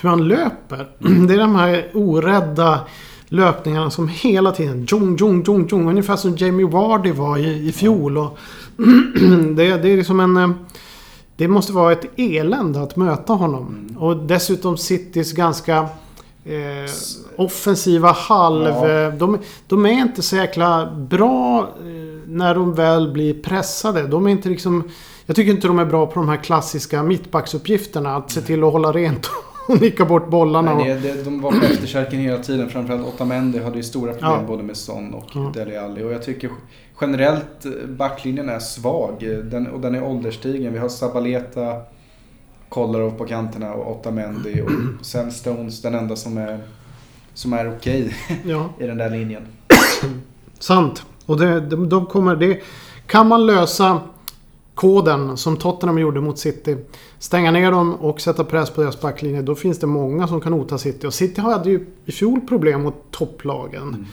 Hur 0.00 0.08
han 0.08 0.28
löper. 0.28 0.88
Det 1.28 1.34
är 1.34 1.38
de 1.38 1.54
här 1.54 1.90
orädda 1.94 2.80
löpningarna 3.28 3.90
som 3.90 4.08
hela 4.08 4.52
tiden... 4.52 4.86
Jong, 4.88 5.16
jong, 5.16 5.42
jong, 5.46 5.68
jong. 5.70 5.88
Ungefär 5.88 6.16
som 6.16 6.36
Jamie 6.36 6.66
Vardy 6.66 7.12
var 7.12 7.38
i, 7.38 7.68
i 7.68 7.72
fjol. 7.72 8.18
Och 8.18 8.38
det, 9.56 9.76
det 9.76 9.88
är 9.88 9.96
liksom 9.96 10.20
en... 10.20 10.36
Eh, 10.36 10.50
det 11.36 11.48
måste 11.48 11.72
vara 11.72 11.92
ett 11.92 12.04
elände 12.16 12.82
att 12.82 12.96
möta 12.96 13.32
honom. 13.32 13.96
Och 13.98 14.16
dessutom 14.16 14.76
Citys 14.76 15.32
ganska... 15.32 15.88
Eh, 16.44 16.90
offensiva 17.36 18.12
halv... 18.12 18.68
Ja. 18.68 18.88
Eh, 18.88 19.14
de, 19.14 19.38
de, 19.66 19.86
är 19.86 19.92
inte 19.92 20.22
så 20.22 20.36
jäkla 20.36 20.92
bra 20.96 21.60
eh, 21.60 21.64
när 22.26 22.54
de 22.54 22.74
väl 22.74 23.12
blir 23.12 23.34
pressade. 23.34 24.02
De 24.02 24.26
är 24.26 24.30
inte 24.30 24.48
liksom... 24.48 24.90
Jag 25.26 25.36
tycker 25.36 25.50
inte 25.50 25.66
de 25.66 25.78
är 25.78 25.84
bra 25.84 26.06
på 26.06 26.14
de 26.14 26.28
här 26.28 26.36
klassiska 26.36 27.02
mittbacksuppgifterna. 27.02 28.16
Att 28.16 28.30
se 28.30 28.40
till 28.40 28.64
att 28.64 28.72
hålla 28.72 28.92
rent 28.92 29.30
och 29.68 29.80
nicka 29.80 30.04
bort 30.04 30.30
bollarna. 30.30 30.74
Nej, 30.74 30.94
det, 30.94 31.12
det, 31.12 31.22
de 31.22 31.40
var 31.40 31.50
på 31.50 31.64
efterkälken 31.64 32.18
hela 32.18 32.38
tiden. 32.38 32.68
Framförallt 32.68 33.06
Otamendi 33.06 33.62
hade 33.62 33.76
ju 33.76 33.82
stora 33.82 34.12
problem 34.12 34.40
ja. 34.40 34.46
både 34.46 34.62
med 34.62 34.76
Son 34.76 35.14
och 35.14 35.30
ja. 35.34 35.52
Dele 35.54 35.80
Alli. 35.80 36.02
Och 36.02 36.12
jag 36.12 36.22
tycker 36.22 36.50
generellt 37.00 37.64
eh, 37.64 37.70
backlinjen 37.88 38.48
är 38.48 38.58
svag. 38.58 39.16
Den, 39.44 39.66
och 39.66 39.80
den 39.80 39.94
är 39.94 40.04
ålderstigen. 40.04 40.72
Vi 40.72 40.78
har 40.78 40.88
Sabaleta, 40.88 41.76
Kolarov 42.72 43.10
på 43.10 43.24
kanterna 43.24 43.72
och 43.72 43.90
Otamendi. 43.90 44.60
Och 44.60 44.70
sen 45.06 45.32
Stones, 45.32 45.82
den 45.82 45.94
enda 45.94 46.16
som 46.16 46.38
är, 46.38 46.60
som 47.34 47.52
är 47.52 47.76
okej 47.76 48.02
okay 48.04 48.36
ja. 48.52 48.70
i 48.78 48.86
den 48.86 48.98
där 48.98 49.10
linjen. 49.10 49.46
Sant. 50.58 51.04
Och 51.26 51.40
det, 51.40 51.60
de, 51.60 51.88
de 51.88 52.06
kommer... 52.06 52.36
Det, 52.36 52.60
kan 53.06 53.28
man 53.28 53.46
lösa 53.46 54.00
koden 54.74 55.36
som 55.36 55.56
Tottenham 55.56 55.98
gjorde 55.98 56.20
mot 56.20 56.38
City. 56.38 56.76
Stänga 57.18 57.50
ner 57.50 57.70
dem 57.70 57.94
och 57.94 58.20
sätta 58.20 58.44
press 58.44 58.70
på 58.70 58.80
deras 58.80 59.00
backlinje. 59.00 59.42
Då 59.42 59.54
finns 59.54 59.78
det 59.78 59.86
många 59.86 60.28
som 60.28 60.40
kan 60.40 60.52
hota 60.52 60.78
City. 60.78 61.06
Och 61.06 61.14
City 61.14 61.40
hade 61.40 61.70
ju 61.70 61.86
i 62.04 62.12
fjol 62.12 62.40
problem 62.40 62.82
mot 62.82 63.10
topplagen. 63.10 63.88
Mm. 63.88 64.06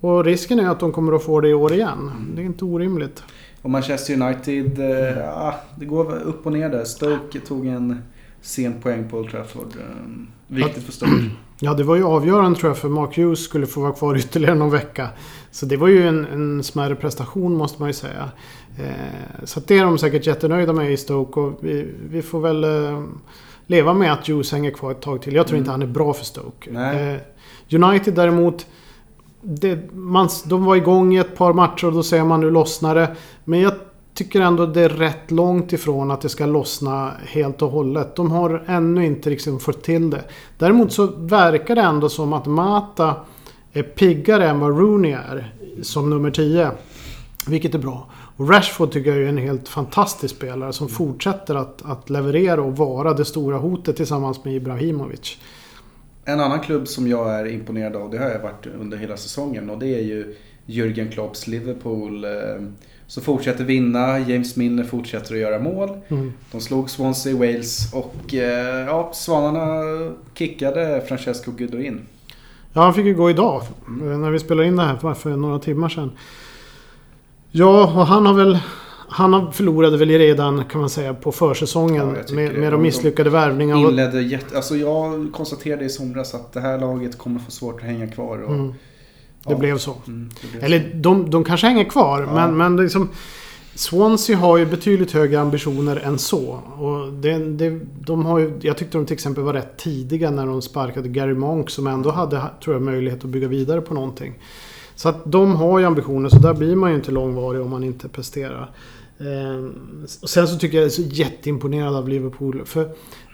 Och 0.00 0.24
risken 0.24 0.60
är 0.60 0.68
att 0.68 0.80
de 0.80 0.92
kommer 0.92 1.12
att 1.12 1.22
få 1.22 1.40
det 1.40 1.48
i 1.48 1.54
år 1.54 1.72
igen. 1.72 1.98
Mm. 1.98 2.32
Det 2.34 2.42
är 2.42 2.46
inte 2.46 2.64
orimligt. 2.64 3.22
Och 3.62 3.70
Manchester 3.70 4.22
United, 4.22 4.78
eh, 4.78 5.18
ja, 5.18 5.54
det 5.76 5.84
går 5.84 6.18
upp 6.18 6.46
och 6.46 6.52
ner 6.52 6.68
där. 6.68 6.84
Stoke 6.84 7.40
tog 7.40 7.66
en 7.66 8.02
sen 8.40 8.80
poäng 8.80 9.08
på 9.08 9.18
Old 9.18 9.30
Trafford. 9.30 9.76
Eh, 9.76 10.56
viktigt 10.56 10.84
för 10.84 10.92
Stoke. 10.92 11.12
Ja, 11.64 11.74
det 11.74 11.82
var 11.82 11.96
ju 11.96 12.04
avgörande 12.04 12.58
tror 12.58 12.70
jag 12.70 12.78
för 12.78 12.88
Mark 12.88 13.16
Hughes 13.16 13.44
skulle 13.44 13.66
få 13.66 13.80
vara 13.80 13.92
kvar 13.92 14.16
ytterligare 14.16 14.54
någon 14.54 14.70
vecka. 14.70 15.08
Så 15.50 15.66
det 15.66 15.76
var 15.76 15.88
ju 15.88 16.08
en, 16.08 16.24
en 16.24 16.62
smärre 16.62 16.94
prestation 16.94 17.56
måste 17.56 17.82
man 17.82 17.88
ju 17.88 17.92
säga. 17.92 18.30
Eh, 18.78 19.44
så 19.44 19.60
det 19.60 19.78
är 19.78 19.84
de 19.84 19.98
säkert 19.98 20.26
jättenöjda 20.26 20.72
med 20.72 20.92
i 20.92 20.96
Stoke 20.96 21.40
och 21.40 21.58
vi, 21.60 21.94
vi 22.08 22.22
får 22.22 22.40
väl 22.40 22.64
eh, 22.64 23.04
leva 23.66 23.94
med 23.94 24.12
att 24.12 24.28
Hughes 24.28 24.52
hänger 24.52 24.70
kvar 24.70 24.90
ett 24.90 25.00
tag 25.00 25.22
till. 25.22 25.34
Jag 25.34 25.46
tror 25.46 25.56
mm. 25.56 25.62
inte 25.62 25.70
han 25.70 25.82
är 25.82 25.86
bra 25.86 26.12
för 26.12 26.24
Stoke. 26.24 26.70
Eh, 26.70 27.20
United 27.82 28.14
däremot 28.14 28.66
det, 29.42 29.92
man, 29.92 30.28
de 30.44 30.64
var 30.64 30.76
igång 30.76 31.14
i 31.14 31.18
ett 31.18 31.36
par 31.36 31.52
matcher 31.52 31.86
och 31.86 31.92
då 31.92 32.02
säger 32.02 32.24
man 32.24 32.40
nu 32.40 32.50
lossnar 32.50 32.94
det. 32.94 33.16
Men 33.44 33.60
jag 33.60 33.72
tycker 34.14 34.40
ändå 34.40 34.66
det 34.66 34.80
är 34.80 34.88
rätt 34.88 35.30
långt 35.30 35.72
ifrån 35.72 36.10
att 36.10 36.20
det 36.20 36.28
ska 36.28 36.46
lossna 36.46 37.12
helt 37.26 37.62
och 37.62 37.70
hållet. 37.70 38.16
De 38.16 38.30
har 38.30 38.64
ännu 38.66 39.06
inte 39.06 39.30
liksom 39.30 39.60
fått 39.60 39.82
till 39.82 40.10
det. 40.10 40.24
Däremot 40.58 40.92
så 40.92 41.06
verkar 41.06 41.74
det 41.74 41.82
ändå 41.82 42.08
som 42.08 42.32
att 42.32 42.46
Mata 42.46 43.14
är 43.72 43.82
piggare 43.82 44.48
än 44.48 44.60
vad 44.60 44.78
Rooney 44.78 45.12
är 45.12 45.54
som 45.82 46.10
nummer 46.10 46.30
10. 46.30 46.70
Vilket 47.46 47.74
är 47.74 47.78
bra. 47.78 48.06
Och 48.36 48.50
Rashford 48.50 48.92
tycker 48.92 49.10
jag 49.10 49.22
är 49.22 49.28
en 49.28 49.38
helt 49.38 49.68
fantastisk 49.68 50.36
spelare 50.36 50.72
som 50.72 50.88
fortsätter 50.88 51.54
att, 51.54 51.82
att 51.84 52.10
leverera 52.10 52.62
och 52.62 52.76
vara 52.76 53.14
det 53.14 53.24
stora 53.24 53.58
hotet 53.58 53.96
tillsammans 53.96 54.44
med 54.44 54.54
Ibrahimovic. 54.54 55.38
En 56.24 56.40
annan 56.40 56.60
klubb 56.60 56.88
som 56.88 57.08
jag 57.08 57.34
är 57.40 57.46
imponerad 57.46 57.96
av, 57.96 58.10
det 58.10 58.18
har 58.18 58.30
jag 58.30 58.42
varit 58.42 58.66
under 58.80 58.96
hela 58.96 59.16
säsongen 59.16 59.70
och 59.70 59.78
det 59.78 59.86
är 59.86 60.02
ju 60.02 60.34
Jürgen 60.66 61.10
Klopps 61.10 61.46
Liverpool. 61.46 62.24
Eh, 62.24 62.30
så 63.06 63.20
fortsätter 63.20 63.64
vinna, 63.64 64.18
James 64.18 64.56
Milner 64.56 64.84
fortsätter 64.84 65.34
att 65.34 65.40
göra 65.40 65.58
mål. 65.58 65.90
Mm. 66.08 66.32
De 66.52 66.60
slog 66.60 66.90
Swansea, 66.90 67.36
Wales 67.36 67.92
och 67.92 68.34
eh, 68.34 68.86
ja, 68.86 69.10
Svanarna 69.14 69.82
kickade 70.34 71.02
Francesco 71.08 71.50
Gudoin. 71.50 72.00
Ja, 72.72 72.82
han 72.82 72.94
fick 72.94 73.04
ju 73.04 73.14
gå 73.14 73.30
idag. 73.30 73.62
Mm. 73.86 74.22
När 74.22 74.30
vi 74.30 74.38
spelade 74.38 74.68
in 74.68 74.76
det 74.76 74.82
här 74.82 75.14
för 75.14 75.36
några 75.36 75.58
timmar 75.58 75.88
sedan. 75.88 76.10
Ja, 77.50 77.82
och 77.82 78.06
han 78.06 78.26
har 78.26 78.34
väl... 78.34 78.58
Han 79.12 79.52
förlorade 79.52 79.96
väl 79.96 80.08
redan 80.08 80.64
kan 80.64 80.80
man 80.80 80.90
säga 80.90 81.14
på 81.14 81.32
försäsongen 81.32 82.16
ja, 82.28 82.34
med, 82.34 82.58
med 82.58 82.72
de 82.72 82.82
misslyckade 82.82 83.30
värvningarna. 83.30 83.80
Inledde 83.80 84.22
jätte, 84.22 84.56
alltså 84.56 84.76
jag 84.76 85.32
konstaterade 85.32 85.84
i 85.84 85.88
somras 85.88 86.34
att 86.34 86.52
det 86.52 86.60
här 86.60 86.78
laget 86.78 87.18
kommer 87.18 87.40
få 87.40 87.50
svårt 87.50 87.80
att 87.80 87.86
hänga 87.86 88.06
kvar. 88.06 88.42
Och, 88.42 88.54
mm. 88.54 88.68
Det, 89.44 89.52
ja. 89.52 89.58
blev 89.58 89.78
så. 89.78 89.96
Mm, 90.06 90.30
det 90.42 90.50
blev 90.52 90.64
Eller 90.64 90.80
så. 90.80 90.86
De, 90.94 91.30
de 91.30 91.44
kanske 91.44 91.66
hänger 91.66 91.84
kvar 91.84 92.22
ja. 92.22 92.34
men, 92.34 92.56
men 92.56 92.76
liksom... 92.76 93.08
Swansea 93.74 94.36
har 94.36 94.56
ju 94.56 94.66
betydligt 94.66 95.12
högre 95.12 95.40
ambitioner 95.40 95.96
än 95.96 96.18
så. 96.18 96.60
Och 96.78 97.12
det, 97.12 97.38
det, 97.38 97.80
de 98.00 98.26
har 98.26 98.38
ju, 98.38 98.58
jag 98.60 98.76
tyckte 98.76 98.98
de 98.98 99.06
till 99.06 99.14
exempel 99.14 99.44
var 99.44 99.52
rätt 99.52 99.76
tidiga 99.76 100.30
när 100.30 100.46
de 100.46 100.62
sparkade 100.62 101.08
Gary 101.08 101.34
Monk 101.34 101.70
som 101.70 101.86
ändå 101.86 102.10
hade 102.10 102.42
tror 102.64 102.76
jag, 102.76 102.82
möjlighet 102.82 103.24
att 103.24 103.30
bygga 103.30 103.48
vidare 103.48 103.80
på 103.80 103.94
någonting. 103.94 104.34
Så 104.94 105.08
att 105.08 105.16
de 105.24 105.56
har 105.56 105.78
ju 105.78 105.84
ambitioner 105.84 106.28
så 106.28 106.38
där 106.38 106.54
blir 106.54 106.76
man 106.76 106.90
ju 106.90 106.96
inte 106.96 107.10
långvarig 107.10 107.62
om 107.62 107.70
man 107.70 107.84
inte 107.84 108.08
presterar. 108.08 108.70
Eh, 109.22 109.64
och 110.22 110.30
sen 110.30 110.48
så 110.48 110.58
tycker 110.58 110.76
jag 110.76 110.82
jag 110.82 110.86
är 110.86 110.90
så 110.90 111.02
jätteimponerad 111.02 111.96
av 111.96 112.08
Liverpool. 112.08 112.62
För 112.64 112.88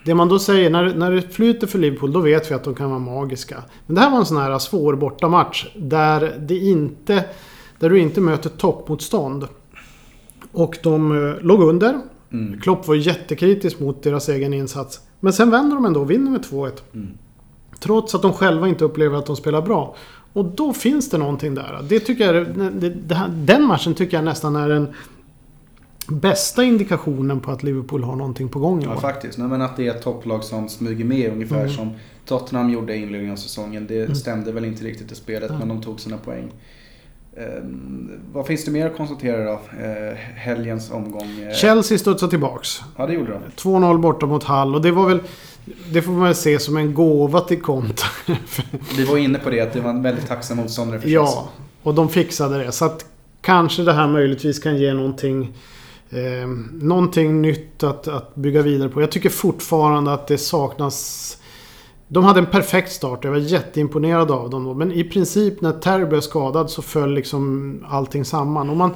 det 0.05 0.15
man 0.15 0.29
då 0.29 0.39
säger, 0.39 0.71
när, 0.71 0.95
när 0.95 1.11
det 1.11 1.23
flyter 1.23 1.67
för 1.67 1.79
Liverpool 1.79 2.13
då 2.13 2.21
vet 2.21 2.51
vi 2.51 2.55
att 2.55 2.65
de 2.65 2.75
kan 2.75 2.91
vara 2.91 2.99
magiska. 2.99 3.63
Men 3.87 3.95
det 3.95 4.01
här 4.01 4.11
var 4.11 4.19
en 4.19 4.27
sån 4.27 4.37
här 4.37 4.59
svår 4.59 4.95
bortamatch 4.95 5.67
där 5.77 6.37
det 6.41 6.57
inte... 6.57 7.25
Där 7.79 7.91
du 7.91 7.99
inte 7.99 8.21
möter 8.21 8.51
toppmotstånd. 8.51 9.49
Och 10.53 10.79
de 10.83 11.27
eh, 11.29 11.41
låg 11.41 11.63
under. 11.63 12.01
Mm. 12.33 12.61
Klopp 12.61 12.89
var 12.89 12.95
jättekritisk 12.95 13.81
mot 13.81 14.03
deras 14.03 14.29
egen 14.29 14.55
insats. 14.55 15.01
Men 15.21 15.33
sen 15.33 15.51
vänder 15.51 15.77
de 15.77 15.85
ändå 15.85 16.01
och 16.01 16.11
vinner 16.11 16.31
med 16.31 16.41
2-1. 16.41 16.73
Mm. 16.95 17.09
Trots 17.81 18.15
att 18.15 18.23
de 18.23 18.33
själva 18.33 18.69
inte 18.69 18.85
upplever 18.85 19.19
att 19.19 19.27
de 19.27 19.37
spelar 19.37 19.63
bra. 19.63 19.97
Och 20.33 20.45
då 20.45 20.73
finns 20.73 21.11
det 21.11 21.19
någonting 21.19 21.55
där. 21.55 21.81
Det 21.89 22.01
tycker 22.01 22.35
jag, 22.35 22.47
det, 22.57 22.91
det, 22.91 23.31
den 23.35 23.67
matchen 23.67 23.95
tycker 23.95 24.17
jag 24.17 24.25
nästan 24.25 24.57
är 24.57 24.71
en 24.71 24.89
bästa 26.09 26.65
indikationen 26.65 27.41
på 27.41 27.51
att 27.51 27.63
Liverpool 27.63 28.05
har 28.05 28.17
någonting 28.17 28.49
på 28.49 28.59
gång 28.59 28.83
i 28.83 28.85
Ja, 28.85 28.93
år. 28.97 29.01
faktiskt. 29.01 29.39
Nej, 29.39 29.49
men 29.49 29.63
att 29.63 29.77
det 29.77 29.87
är 29.87 29.91
ett 29.95 30.03
topplag 30.03 30.45
som 30.45 30.69
smyger 30.69 31.05
med 31.05 31.33
ungefär 31.33 31.61
Mm. 31.61 31.71
som 31.73 31.91
Tottenham 32.27 32.71
gjorde 32.71 32.95
i 32.95 33.03
inledningen 33.03 33.33
av 33.33 33.37
säsongen. 33.37 33.87
Det 33.87 34.03
Mm. 34.03 34.15
stämde 34.15 34.53
väl 34.53 34.65
inte 34.65 34.85
riktigt 34.85 35.13
i 35.13 35.15
spelet, 35.15 35.51
Ja. 35.53 35.59
men 35.59 35.69
de 35.69 35.83
tog 35.83 36.01
sina 36.01 36.17
poäng. 36.17 36.51
Ehm, 37.37 38.11
vad 38.33 38.47
finns 38.47 38.65
det 38.65 38.71
mer 38.71 38.87
att 38.87 38.97
konstatera 38.97 39.45
då? 39.45 39.53
Eh, 39.53 40.15
helgens 40.35 40.91
omgång. 40.91 41.41
Eh, 41.49 41.55
Chelsea 41.55 41.99
studsar 41.99 42.29
tillbaks. 42.29 42.81
Ja, 42.97 43.07
det 43.07 43.13
gjorde 43.13 43.33
de. 43.33 43.39
2-0 43.57 43.99
borta 43.99 44.27
mot 44.27 44.45
Hull 44.45 44.75
och 44.75 44.83
det 44.83 44.91
var 44.91 45.07
väl... 45.09 45.21
Det 45.93 46.03
får 46.03 46.13
man 46.13 46.23
väl 46.23 46.35
se 46.35 46.59
som 46.59 46.77
en 46.77 46.95
gåva 46.95 47.41
till 47.41 47.63
Conte. 47.63 48.03
Vi 48.97 49.05
var 49.05 49.17
inne 49.17 49.39
på 49.39 49.51
det, 49.51 49.61
att 49.61 49.73
det 49.73 49.81
var 49.81 49.91
en 49.91 50.03
väldigt 50.03 50.27
tacksam 50.27 50.57
motståndare 50.57 51.01
för 51.01 51.09
Chelsea. 51.09 51.25
ja, 51.25 51.49
och 51.83 51.95
de 51.95 52.09
fixade 52.09 52.59
det. 52.65 52.73
Så 52.73 52.85
att 52.85 53.05
kanske 53.41 53.83
det 53.83 53.93
här 53.93 54.09
möjligtvis 54.09 54.59
kan 54.59 54.77
ge 54.79 54.95
någonting... 54.95 55.53
Eh, 56.11 56.49
någonting 56.73 57.43
nytt 57.43 57.83
att, 57.83 58.09
att 58.09 58.35
bygga 58.35 58.63
vidare 58.63 58.89
på. 58.89 59.01
Jag 59.01 59.11
tycker 59.11 59.31
fortfarande 59.31 60.13
att 60.13 60.27
det 60.27 60.39
saknas... 60.39 61.35
De 62.09 62.25
hade 62.25 62.41
en 62.41 62.47
perfekt 62.47 62.93
start. 62.93 63.25
Jag 63.25 63.31
var 63.31 63.39
jätteimponerad 63.39 64.31
av 64.31 64.51
dem 64.51 64.65
då. 64.65 64.75
Men 64.75 64.93
i 64.93 65.05
princip 65.05 65.61
när 65.61 65.73
Terry 65.73 66.05
blev 66.05 66.21
skadad 66.21 66.71
så 66.71 66.83
föll 66.83 67.15
liksom 67.15 67.85
allting 67.89 68.25
samman. 68.25 68.71
Och 68.71 68.77
man, 68.77 68.91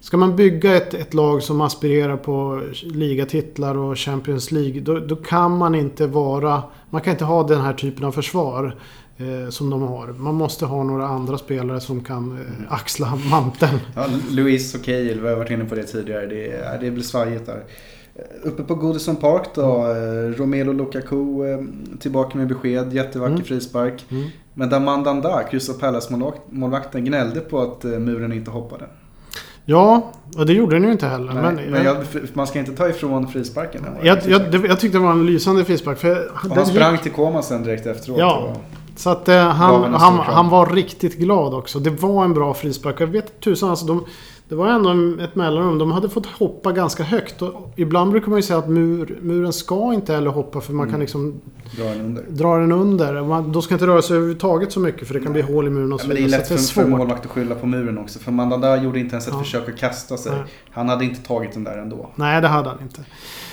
ska 0.00 0.16
man 0.16 0.36
bygga 0.36 0.76
ett, 0.76 0.94
ett 0.94 1.14
lag 1.14 1.42
som 1.42 1.60
aspirerar 1.60 2.16
på 2.16 2.62
ligatitlar 2.82 3.78
och 3.78 3.98
Champions 3.98 4.50
League. 4.50 4.80
Då, 4.80 4.98
då 4.98 5.16
kan 5.16 5.56
man 5.56 5.74
inte 5.74 6.06
vara... 6.06 6.62
Man 6.90 7.00
kan 7.00 7.10
inte 7.10 7.24
ha 7.24 7.42
den 7.42 7.60
här 7.60 7.72
typen 7.72 8.04
av 8.04 8.12
försvar. 8.12 8.76
Eh, 9.20 9.50
som 9.50 9.70
de 9.70 9.82
har. 9.82 10.06
Man 10.06 10.34
måste 10.34 10.66
ha 10.66 10.82
några 10.84 11.06
andra 11.06 11.38
spelare 11.38 11.80
som 11.80 12.00
kan 12.04 12.32
eh, 12.32 12.72
axla 12.74 13.18
manteln. 13.30 13.78
Ja, 13.96 14.04
Luis 14.30 14.74
och 14.74 14.84
Cahill, 14.84 15.20
vi 15.20 15.28
har 15.28 15.36
varit 15.36 15.50
inne 15.50 15.64
på 15.64 15.74
det 15.74 15.82
tidigare. 15.82 16.26
Det, 16.26 16.50
är- 16.52 16.78
det 16.80 16.90
blir 16.90 17.02
svajigt 17.02 17.46
där. 17.46 17.64
Eh, 18.14 18.22
Uppe 18.48 18.62
på 18.62 18.74
Goodison 18.74 19.16
Park 19.16 19.42
då, 19.54 19.62
eh, 19.86 20.38
Romelu 20.38 20.72
Lukaku 20.72 21.46
eh, 21.46 21.58
tillbaka 22.00 22.38
med 22.38 22.48
besked. 22.48 22.92
Jättevacker 22.92 23.32
Mm. 23.32 23.44
frispark. 23.44 24.04
Mm. 24.10 24.28
Men 24.54 24.68
Damandanda, 24.68 25.42
Crystal 25.42 25.74
Palace-målvakten, 25.76 27.04
gnällde 27.04 27.40
på 27.40 27.60
att 27.62 27.84
muren 27.84 28.32
inte 28.32 28.50
hoppade. 28.50 28.84
Ja, 29.64 30.12
och 30.36 30.46
det 30.46 30.52
gjorde 30.52 30.76
den 30.76 30.84
ju 30.84 30.92
inte 30.92 31.06
heller. 31.06 31.32
Nej, 31.32 31.42
men 31.42 31.70
men 31.70 31.84
jag, 31.84 31.96
man 32.32 32.46
ska 32.46 32.58
inte 32.58 32.72
ta 32.72 32.88
ifrån 32.88 33.28
frisparken. 33.28 33.86
jag, 34.02 34.18
jag, 34.26 34.54
jag 34.66 34.80
tyckte 34.80 34.98
det 34.98 35.04
var 35.04 35.10
en 35.12 35.26
lysande 35.26 35.64
frispark. 35.64 35.98
För 35.98 36.28
Och 36.28 36.56
han 36.56 36.66
sprang 36.66 36.92
gick- 36.94 37.02
till 37.02 37.12
Koma 37.12 37.42
sen 37.42 37.62
direkt 37.62 37.86
efteråt. 37.86 38.18
Ja. 38.18 38.36
och- 38.38 38.77
Så 38.98 39.10
att 39.10 39.28
eh, 39.28 39.36
han, 39.48 39.84
en 39.84 39.94
han, 39.94 40.18
han 40.18 40.48
var 40.48 40.66
riktigt 40.66 41.18
glad 41.18 41.54
också. 41.54 41.78
Det 41.78 41.90
var 41.90 42.24
en 42.24 42.34
bra 42.34 42.54
frispark. 42.54 43.00
Jag 43.00 43.06
vet 43.06 43.40
tusan 43.40 43.70
alltså. 43.70 43.86
De, 43.86 44.04
det 44.48 44.54
var 44.54 44.66
ändå 44.68 44.90
en- 44.90 45.20
ett 45.20 45.34
mellanrum. 45.34 45.78
De 45.78 45.92
hade 45.92 46.08
fått 46.08 46.26
hoppa 46.26 46.72
ganska 46.72 47.02
högt. 47.02 47.42
Och 47.42 47.72
ibland 47.76 48.10
brukar 48.10 48.28
man 48.28 48.38
ju 48.38 48.42
säga 48.42 48.58
att 48.58 48.68
mur, 48.68 49.18
muren 49.22 49.52
ska 49.52 49.92
inte 49.94 50.14
heller 50.14 50.30
hoppa 50.30 50.60
för 50.60 50.72
man 50.72 50.82
Mm. 50.84 50.92
kan 50.92 51.00
liksom 51.00 51.40
dra 51.76 51.84
den 51.84 52.00
under. 52.00 52.22
dra 52.28 52.56
den 52.58 52.72
under. 52.72 53.22
Man, 53.22 53.52
de 53.52 53.62
ska 53.62 53.74
inte 53.74 53.86
röra 53.86 54.02
sig 54.02 54.16
överhuvudtaget 54.16 54.72
så 54.72 54.80
mycket 54.80 55.06
för 55.08 55.14
det 55.14 55.20
kan 55.20 55.32
bli 55.32 55.42
hål 55.42 55.66
i 55.66 55.70
muren 55.70 55.92
och 55.92 55.98
Ja, 56.00 56.02
så 56.02 56.08
men 56.08 56.16
det 56.16 56.22
är 56.22 56.24
vidare. 56.24 56.38
lätt 56.40 56.48
för, 56.48 56.54
för 56.56 56.62
det 56.80 56.80
är 56.80 56.84
svårt. 56.90 56.98
målvakt 56.98 57.24
att 57.26 57.30
skylla 57.32 57.54
på 57.54 57.66
muren 57.66 57.98
också. 57.98 58.18
För 58.18 58.32
Mandanda 58.32 58.76
gjorde 58.82 58.98
inte 59.00 59.12
ens 59.12 59.26
ett 59.28 59.34
Ja. 59.36 59.40
försök 59.42 59.68
att 59.68 59.76
kasta 59.78 60.16
sig. 60.16 60.32
Nej. 60.32 60.42
Han 60.70 60.88
hade 60.88 61.04
inte 61.04 61.22
tagit 61.28 61.52
den 61.52 61.64
där 61.64 61.78
ändå. 61.78 62.08
Nej, 62.14 62.40
det 62.40 62.48
hade 62.48 62.68
han 62.68 62.78
inte. 62.82 63.00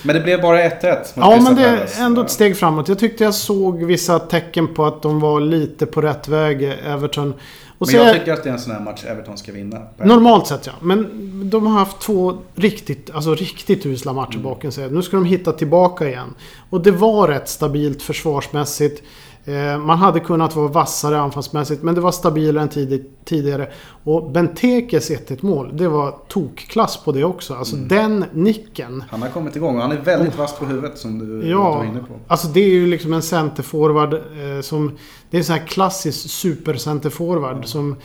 Men 0.02 0.16
det 0.16 0.20
blev 0.22 0.42
bara 0.42 0.60
1-1 0.62 0.96
mot 0.96 1.06
Ja, 1.16 1.40
men 1.40 1.54
det 1.54 1.62
är 1.66 1.88
ändå 2.04 2.22
ett 2.22 2.30
steg 2.30 2.56
framåt. 2.56 2.88
Jag 2.88 2.98
tyckte 2.98 3.24
jag 3.24 3.34
såg 3.34 3.82
vissa 3.84 4.18
tecken 4.18 4.74
på 4.74 4.84
att 4.86 5.02
de 5.02 5.20
var 5.20 5.40
lite 5.40 5.86
på 5.86 6.00
rätt 6.00 6.28
väg, 6.28 6.62
Everton. 6.86 7.34
Och 7.78 7.86
Men 7.86 7.96
jag 7.96 8.08
är- 8.08 8.14
tycker 8.18 8.32
att 8.32 8.42
det 8.42 8.48
är 8.48 8.52
en 8.52 8.58
sån 8.60 8.72
här 8.72 8.80
match 8.80 9.04
Everton 9.04 9.38
ska 9.38 9.52
vinna. 9.52 9.78
Normalt 9.96 10.46
sett 10.46 10.66
ja. 10.66 10.72
Men 10.80 11.06
de 11.50 11.66
har 11.66 11.78
haft 11.78 12.00
två 12.00 12.38
riktigt, 12.54 13.10
alltså 13.14 13.34
riktigt 13.34 13.86
usla 13.86 14.12
matcher 14.12 14.30
Mm. 14.34 14.42
bakom 14.42 14.72
sig. 14.72 14.90
Nu 14.90 15.02
ska 15.02 15.16
de 15.16 15.24
hitta 15.26 15.52
tillbaka 15.52 16.08
igen. 16.08 16.34
Och 16.70 16.80
det 16.80 16.90
var 16.90 17.28
rätt 17.28 17.48
stabilt 17.48 18.02
försvarsmässigt. 18.02 19.02
Eh, 19.48 19.78
Man 19.78 19.98
hade 19.98 20.20
kunnat 20.20 20.56
vara 20.56 20.68
vassare 20.68 21.20
anfallsmässigt 21.20 21.82
men 21.82 21.94
det 21.94 22.00
var 22.00 22.12
stabilare 22.12 22.62
än 22.62 22.68
tidigt, 22.68 23.10
tidigare. 23.24 23.68
Och 24.04 24.30
Bentekes 24.30 25.10
1-1 25.10 25.38
mål, 25.46 25.70
det 25.76 25.88
var 25.88 26.14
tokklass 26.28 27.04
på 27.04 27.12
det 27.12 27.24
också. 27.24 27.54
Alltså 27.54 27.76
Mm. 27.76 27.88
den 27.88 28.24
nicken. 28.32 29.04
Han 29.10 29.22
har 29.22 29.28
kommit 29.28 29.56
igång 29.56 29.76
och 29.76 29.82
han 29.82 29.92
är 29.92 30.00
väldigt 30.00 30.38
vass 30.38 30.58
på 30.58 30.64
huvudet 30.64 30.98
som 30.98 31.18
du, 31.18 31.48
Ja, 31.50 31.70
var 31.76 31.84
inne 31.84 32.00
på. 32.00 32.14
alltså 32.26 32.48
det 32.48 32.60
är 32.60 32.68
ju 32.68 32.86
liksom 32.86 33.12
en 33.12 33.22
centerforward 33.22 34.14
eh, 34.14 34.60
som... 34.62 34.96
Det 35.30 35.36
är 35.36 35.38
en 35.38 35.44
sån 35.44 35.56
här 35.58 35.66
klassisk 35.66 36.30
supercenterforward 36.30 37.66
som... 37.66 37.96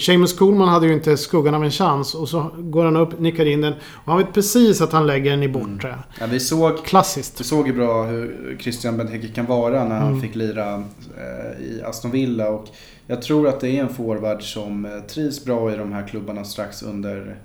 Seamus 0.00 0.38
Coolman 0.38 0.68
hade 0.68 0.86
ju 0.86 0.92
inte 0.92 1.16
skuggan 1.16 1.54
av 1.54 1.64
en 1.64 1.70
chans 1.70 2.14
och 2.14 2.28
så 2.28 2.50
går 2.58 2.84
han 2.84 2.96
upp, 2.96 3.20
nickar 3.20 3.46
in 3.46 3.60
den 3.60 3.72
och 4.04 4.12
han 4.12 4.18
vet 4.18 4.32
precis 4.34 4.80
att 4.80 4.92
han 4.92 5.06
lägger 5.06 5.30
den 5.30 5.42
i 5.42 5.48
bortre. 5.48 5.98
Ja, 6.20 6.26
vi, 6.30 6.40
såg, 6.40 6.84
Klassiskt. 6.84 7.40
vi 7.40 7.44
såg 7.44 7.66
ju 7.66 7.72
bra 7.72 8.04
hur 8.04 8.56
Christian 8.60 8.96
Benteke 8.96 9.28
kan 9.28 9.46
vara 9.46 9.84
när 9.84 9.98
han 9.98 10.08
Mm. 10.08 10.20
fick 10.20 10.34
lira 10.34 10.74
eh, 10.74 11.62
i 11.64 11.82
Aston 11.84 12.10
Villa. 12.10 12.48
Och 12.48 12.66
jag 13.06 13.22
tror 13.22 13.48
att 13.48 13.60
det 13.60 13.68
är 13.68 13.82
en 13.82 13.88
forward 13.94 14.42
som 14.42 14.84
eh, 14.84 14.90
trivs 15.00 15.44
bra 15.44 15.72
i 15.72 15.76
de 15.76 15.92
här 15.92 16.08
klubbarna 16.08 16.44
strax 16.44 16.82
under 16.82 17.36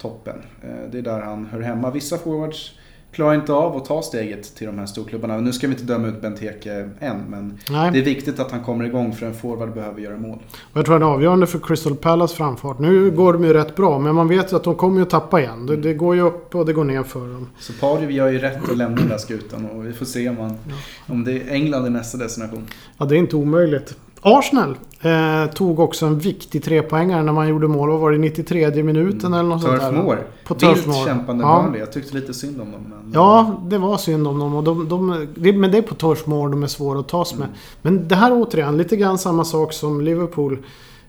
toppen. 0.00 0.36
Eh, 0.62 0.90
det 0.92 0.98
är 0.98 1.02
där 1.02 1.20
han 1.20 1.46
hör 1.52 1.60
hemma. 1.60 1.90
Vissa 1.90 2.18
forwards 2.18 2.72
klarar 3.12 3.34
inte 3.34 3.52
av 3.52 3.76
att 3.76 3.84
ta 3.84 4.02
steget 4.02 4.54
till 4.54 4.66
de 4.66 4.78
här 4.78 4.86
storklubbarna. 4.86 5.36
Nu 5.36 5.52
ska 5.52 5.66
vi 5.66 5.72
inte 5.72 5.84
döma 5.84 6.08
ut 6.08 6.22
Benteke 6.22 6.90
än, 7.00 7.24
men 7.28 7.58
Nej. 7.70 7.90
det 7.92 7.98
är 7.98 8.02
viktigt 8.02 8.40
att 8.40 8.50
han 8.50 8.64
kommer 8.64 8.84
igång 8.84 9.12
för 9.12 9.26
en 9.26 9.34
forward 9.34 9.74
behöver 9.74 10.00
göra 10.00 10.16
mål. 10.16 10.38
Och 10.72 10.76
jag 10.78 10.86
tror 10.86 10.98
det 10.98 11.04
är 11.04 11.08
avgörande 11.10 11.46
för 11.46 11.58
Crystal 11.58 11.96
Palace 11.96 12.36
framfart. 12.36 12.78
Nu 12.78 13.10
går 13.10 13.32
de 13.32 13.44
ju 13.44 13.52
rätt 13.52 13.76
bra 13.76 13.98
men 13.98 14.14
man 14.14 14.28
vet 14.28 14.52
ju 14.52 14.56
att 14.56 14.64
de 14.64 14.74
kommer 14.74 14.96
ju 14.96 15.02
att 15.02 15.10
tappa 15.10 15.40
igen. 15.40 15.66
Det, 15.66 15.76
det 15.76 15.94
går 15.94 16.14
ju 16.14 16.22
upp 16.22 16.54
och 16.54 16.66
det 16.66 16.72
går 16.72 16.84
ner 16.84 17.02
för 17.02 17.20
dem. 17.20 17.48
Så 17.58 17.72
Pardew 17.72 18.14
gör 18.14 18.28
ju 18.28 18.38
rätt 18.38 18.70
att 18.70 18.76
lämna 18.76 18.96
den 18.96 19.08
där 19.08 19.18
skutan 19.18 19.66
och 19.66 19.86
vi 19.86 19.92
får 19.92 20.06
se 20.06 20.28
om, 20.28 20.36
man, 20.36 20.54
om 21.06 21.24
det 21.24 21.32
är 21.32 21.52
England 21.52 21.86
är 21.86 21.90
nästa 21.90 22.18
destination. 22.18 22.66
Ja, 22.98 23.04
det 23.04 23.14
är 23.14 23.18
inte 23.18 23.36
omöjligt. 23.36 23.96
Arsenal 24.22 24.76
eh, 25.00 25.52
tog 25.54 25.80
också 25.80 26.06
en 26.06 26.18
viktig 26.18 26.64
trepoängare 26.64 27.22
när 27.22 27.32
man 27.32 27.48
gjorde 27.48 27.68
mål. 27.68 27.90
Vad 27.90 28.00
var 28.00 28.12
det? 28.12 28.18
93 28.18 28.82
minuten 28.82 29.32
eller 29.34 29.48
något 29.48 29.62
sånt 29.62 29.80
där? 29.80 29.92
Moor. 29.92 30.26
På 30.46 30.54
Turf 30.54 30.86
kämpande 31.06 31.44
Ja. 31.44 31.62
Burnley. 31.62 31.80
Jag 31.80 31.92
tyckte 31.92 32.14
lite 32.14 32.34
synd 32.34 32.60
om 32.60 32.72
dem. 32.72 32.80
Men... 32.88 33.12
Ja, 33.14 33.60
det 33.66 33.78
var 33.78 33.96
synd 33.96 34.28
om 34.28 34.38
dem. 34.38 34.54
Och 34.54 34.64
de, 34.64 34.88
de, 34.88 35.06
men 35.60 35.70
det 35.70 35.78
är 35.78 35.82
på 35.82 35.94
Turf 35.94 36.24
de 36.24 36.62
är 36.62 36.66
svåra 36.66 37.00
att 37.00 37.08
tas 37.08 37.34
med. 37.34 37.46
Mm. 37.48 37.58
Men 37.82 38.08
det 38.08 38.14
här 38.14 38.32
återigen, 38.32 38.76
lite 38.76 38.96
grann 38.96 39.18
samma 39.18 39.44
sak 39.44 39.72
som 39.72 40.00
Liverpool. 40.00 40.58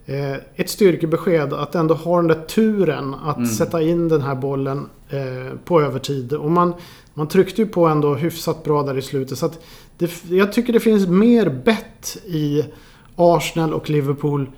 Eh, 0.05 0.33
ett 0.55 0.69
styrkebesked 0.69 1.53
att 1.53 1.75
ändå 1.75 1.93
ha 1.93 2.15
den 2.17 2.27
där 2.27 2.45
turen 2.47 3.15
att 3.25 3.37
Mm. 3.37 3.49
sätta 3.49 3.81
in 3.81 4.07
den 4.07 4.21
här 4.21 4.35
bollen 4.35 4.89
eh, 5.09 5.57
på 5.65 5.81
övertid. 5.81 6.33
Och 6.33 6.51
man, 6.51 6.73
man 7.13 7.27
tryckte 7.27 7.61
ju 7.61 7.67
på 7.67 7.87
ändå 7.87 8.15
hyfsat 8.15 8.63
bra 8.63 8.83
där 8.83 8.97
i 8.97 9.01
slutet. 9.01 9.37
Så 9.37 9.51
det, 9.97 10.11
jag 10.29 10.53
tycker 10.53 10.73
det 10.73 10.79
finns 10.79 11.07
mer 11.07 11.61
bett 11.65 12.17
i 12.25 12.63
Arsenal 13.19 13.73
och 13.73 13.89
Liverpool 13.89 14.49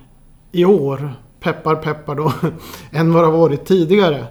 i 0.52 0.64
år. 0.64 1.14
Peppar 1.40 1.76
peppar 1.76 2.14
då. 2.14 2.32
än 2.90 3.12
vad 3.12 3.22
det 3.22 3.26
har 3.26 3.38
varit 3.38 3.64
tidigare. 3.64 4.26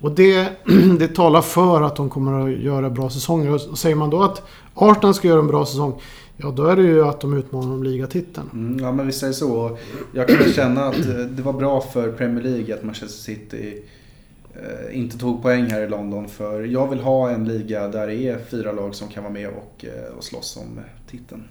Och 0.00 0.10
det, 0.10 0.48
det 0.98 1.08
talar 1.08 1.42
för 1.42 1.82
att 1.82 1.96
de 1.96 2.10
kommer 2.10 2.48
att 2.48 2.58
göra 2.58 2.90
bra 2.90 3.10
säsonger. 3.10 3.54
Och 3.70 3.78
säger 3.78 3.96
man 3.96 4.10
då 4.10 4.22
att 4.22 4.42
Arsenal 4.74 5.14
ska 5.14 5.28
göra 5.28 5.40
en 5.40 5.46
bra 5.46 5.66
säsong. 5.66 6.00
Ja, 6.36 6.50
då 6.50 6.66
är 6.66 6.76
det 6.76 6.82
ju 6.82 7.04
att 7.04 7.20
de 7.20 7.34
utmanar 7.34 7.74
om 7.74 7.82
ligatiteln. 7.82 8.50
Mm, 8.52 8.78
ja, 8.84 8.92
men 8.92 9.06
vi 9.06 9.12
säger 9.12 9.32
så. 9.32 9.78
Jag 10.12 10.28
kan 10.28 10.52
känna 10.52 10.84
att 10.84 10.98
eh, 10.98 11.14
det 11.14 11.42
var 11.42 11.52
bra 11.52 11.80
för 11.80 12.12
Premier 12.12 12.44
League 12.44 12.74
att 12.74 12.84
Manchester 12.84 13.22
City 13.22 13.82
eh, 14.54 14.98
inte 14.98 15.18
tog 15.18 15.42
poäng 15.42 15.66
här 15.66 15.82
i 15.82 15.88
London. 15.88 16.28
För 16.28 16.62
jag 16.62 16.90
vill 16.90 17.00
ha 17.00 17.30
en 17.30 17.44
liga 17.44 17.88
där 17.88 18.06
det 18.06 18.14
är 18.14 18.38
fyra 18.50 18.72
lag 18.72 18.94
som 18.94 19.08
kan 19.08 19.22
vara 19.22 19.32
med 19.32 19.48
och, 19.48 19.84
eh, 19.84 20.16
och 20.16 20.24
slåss 20.24 20.56
om 20.56 20.80
titeln. 21.10 21.44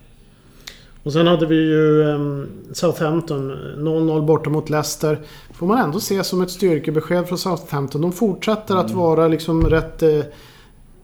Och 1.06 1.14
sen 1.14 1.28
hade 1.28 1.46
vi 1.46 1.56
ju 1.56 2.04
ehm, 2.12 2.48
Southampton. 2.74 3.52
0-0 3.78 4.26
borta 4.26 4.50
mot 4.50 4.70
Leicester. 4.70 5.20
Får 5.54 5.68
man 5.68 5.78
ändå 5.78 6.00
se 6.00 6.24
som 6.24 6.42
ett 6.42 6.52
styrkebesked 6.52 7.28
från 7.28 7.38
Southampton. 7.38 8.02
De 8.02 8.12
fortsätter 8.12 8.76
att 8.76 8.86
Mm. 8.90 8.98
vara 9.00 9.28
liksom 9.28 9.66
rätt 9.70 10.04
eh, 10.04 10.20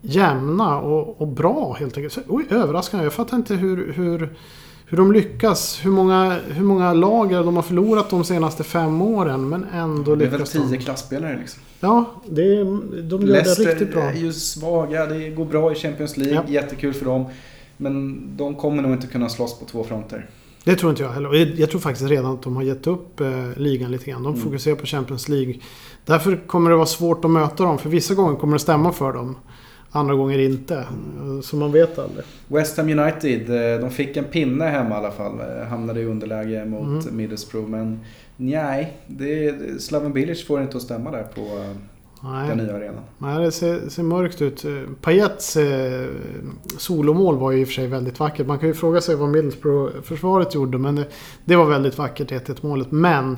jämna 0.02 0.80
och, 0.82 1.22
och 1.22 1.28
bra 1.28 1.76
helt 1.80 1.98
enkelt. 1.98 2.14
Så, 2.14 2.22
oj, 2.28 2.46
överraskande. 2.50 3.06
Jag 3.06 3.14
fattar 3.14 3.38
inte 3.38 3.56
hur, 3.56 3.94
hur, 3.94 4.30
hur 4.86 4.98
de 4.98 5.12
lyckas. 5.12 5.80
Hur 5.84 5.92
många, 5.92 6.38
hur 6.48 6.64
många 6.66 6.94
lager 6.94 7.44
de 7.44 7.56
har 7.56 7.64
förlorat 7.64 8.10
de 8.10 8.24
senaste 8.24 8.64
fem 8.64 9.02
åren. 9.02 9.50
Men 9.50 9.66
ändå 9.74 10.16
Det 10.16 10.26
är 10.26 10.30
väl 10.30 10.40
lyckas 10.40 10.52
tio 10.52 10.62
de. 10.72 10.78
klasspelare 10.78 11.38
liksom. 11.40 11.62
Ja, 11.80 12.06
det 12.30 12.44
de 12.44 12.62
gör 12.64 13.02
det 13.02 13.16
riktigt 13.18 13.28
Leicester 13.28 13.86
bra. 13.86 14.04
är 14.04 14.14
ju 14.14 14.34
svaga, 14.34 15.06
det 15.06 15.30
går 15.30 15.46
bra 15.46 15.72
i 15.72 15.76
Champions 15.76 16.18
League, 16.18 16.36
Ja. 16.36 16.44
jättekul 16.62 16.94
för 16.94 17.06
dem. 17.06 17.26
Men 17.82 18.22
de 18.38 18.56
kommer 18.56 18.84
nog 18.84 18.92
inte 18.92 19.08
kunna 19.08 19.30
slåss 19.30 19.60
på 19.60 19.66
två 19.66 19.84
fronter. 19.84 20.30
Det 20.64 20.76
tror 20.76 20.90
inte 20.90 21.04
jag 21.04 21.10
heller. 21.10 21.60
Jag, 21.60 21.70
tror 21.70 21.80
faktiskt 21.82 22.10
redan 22.10 22.34
att 22.34 22.42
de 22.44 22.56
har 22.56 22.64
gett 22.64 22.88
upp 22.88 23.20
eh, 23.20 23.28
ligan 23.58 23.92
lite 23.92 24.12
grann. 24.12 24.24
De 24.24 24.34
Mm. 24.34 24.44
fokuserar 24.46 24.76
på 24.76 24.86
Champions 24.86 25.30
League. 25.30 25.56
Därför 26.06 26.36
kommer 26.48 26.70
det 26.70 26.76
vara 26.76 26.86
svårt 26.86 27.26
att 27.26 27.32
möta 27.32 27.64
dem. 27.64 27.78
För 27.78 27.90
vissa 27.90 28.14
gånger 28.16 28.36
kommer 28.36 28.54
det 28.54 28.60
stämma 28.60 28.92
för 28.92 29.14
dem. 29.14 29.36
Andra 29.92 30.16
gånger 30.16 30.40
inte. 30.40 30.76
Eh, 30.76 31.42
Så 31.42 31.56
man 31.56 31.72
vet 31.72 32.00
aldrig. 32.00 32.26
West 32.48 32.78
Ham 32.78 32.90
United, 33.00 33.50
eh, 33.74 33.80
de 33.82 33.90
fick 33.92 34.18
en 34.18 34.24
pinne 34.24 34.66
hemma 34.66 34.90
i 34.96 34.98
alla 34.98 35.12
fall. 35.12 35.40
Eh, 35.40 35.68
Hamnade 35.68 36.02
i 36.02 36.06
underläge 36.06 36.66
mot 36.66 37.04
Mm. 37.06 37.18
Middlesbrough. 37.18 37.70
Men 37.70 38.00
nej, 38.38 38.98
det, 39.08 39.56
Slaven 39.82 40.14
Bilic 40.14 40.48
får 40.48 40.62
inte 40.62 40.78
att 40.78 40.84
stämma 40.84 41.12
där 41.12 41.24
på... 41.24 41.42
Nej. 42.24 42.48
Den 42.48 42.58
nya 42.58 42.76
arenan. 42.76 43.04
Nej, 43.18 43.46
det 43.46 43.52
ser, 43.52 43.90
ser 43.90 44.04
mörkt 44.04 44.42
ut. 44.42 44.66
Payets 45.02 45.58
eh, 45.58 46.08
solomål 46.78 47.38
var 47.38 47.52
ju 47.52 47.62
i 47.62 47.64
och 47.64 47.68
för 47.68 47.74
sig 47.74 47.88
väldigt 47.88 48.20
vackert. 48.20 48.48
Man 48.48 48.60
kan 48.60 48.68
ju 48.68 48.74
fråga 48.74 49.02
sig 49.02 49.16
vad 49.16 49.30
Middlesbrough-försvaret 49.30 50.56
gjorde. 50.56 50.78
Men 50.78 50.96
det, 50.96 51.08
det 51.46 51.56
var 51.56 51.66
väldigt 51.66 51.98
vackert, 51.98 52.32
1-1 52.32 52.58
målet. 52.62 52.92
Men 52.92 53.38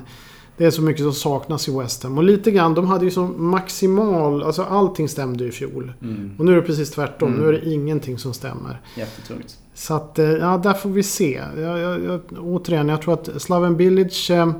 det 0.56 0.64
är 0.64 0.70
så 0.70 0.82
mycket 0.82 1.02
som 1.02 1.12
saknas 1.12 1.68
i 1.68 1.78
West 1.78 2.02
Ham. 2.02 2.18
Och 2.18 2.24
lite 2.24 2.50
grann, 2.50 2.74
de 2.74 2.86
hade 2.86 3.04
ju 3.04 3.10
så 3.10 3.22
maximal... 3.22 4.42
Alltså 4.42 4.62
allting 4.62 5.08
stämde 5.08 5.44
ju 5.44 5.50
i 5.50 5.52
fjol. 5.52 5.92
Mm. 6.02 6.30
Och 6.38 6.44
nu 6.44 6.52
är 6.52 6.56
det 6.56 6.62
precis 6.62 6.90
tvärtom. 6.90 7.28
Mm. 7.28 7.40
Nu 7.40 7.48
är 7.48 7.52
det 7.52 7.70
ingenting 7.70 8.18
som 8.18 8.34
stämmer. 8.34 8.80
Jättetungt. 8.96 9.58
Så 9.74 9.94
att, 9.94 10.18
eh, 10.18 10.30
ja, 10.30 10.60
där 10.62 10.72
får 10.72 10.90
vi 10.90 11.02
se. 11.02 11.42
Jag, 11.56 11.78
jag, 11.78 12.04
jag, 12.04 12.20
återigen, 12.38 12.88
jag 12.88 13.02
tror 13.02 13.14
att 13.14 13.42
Slaven 13.42 13.76
Village 13.76 14.30
eh, 14.30 14.52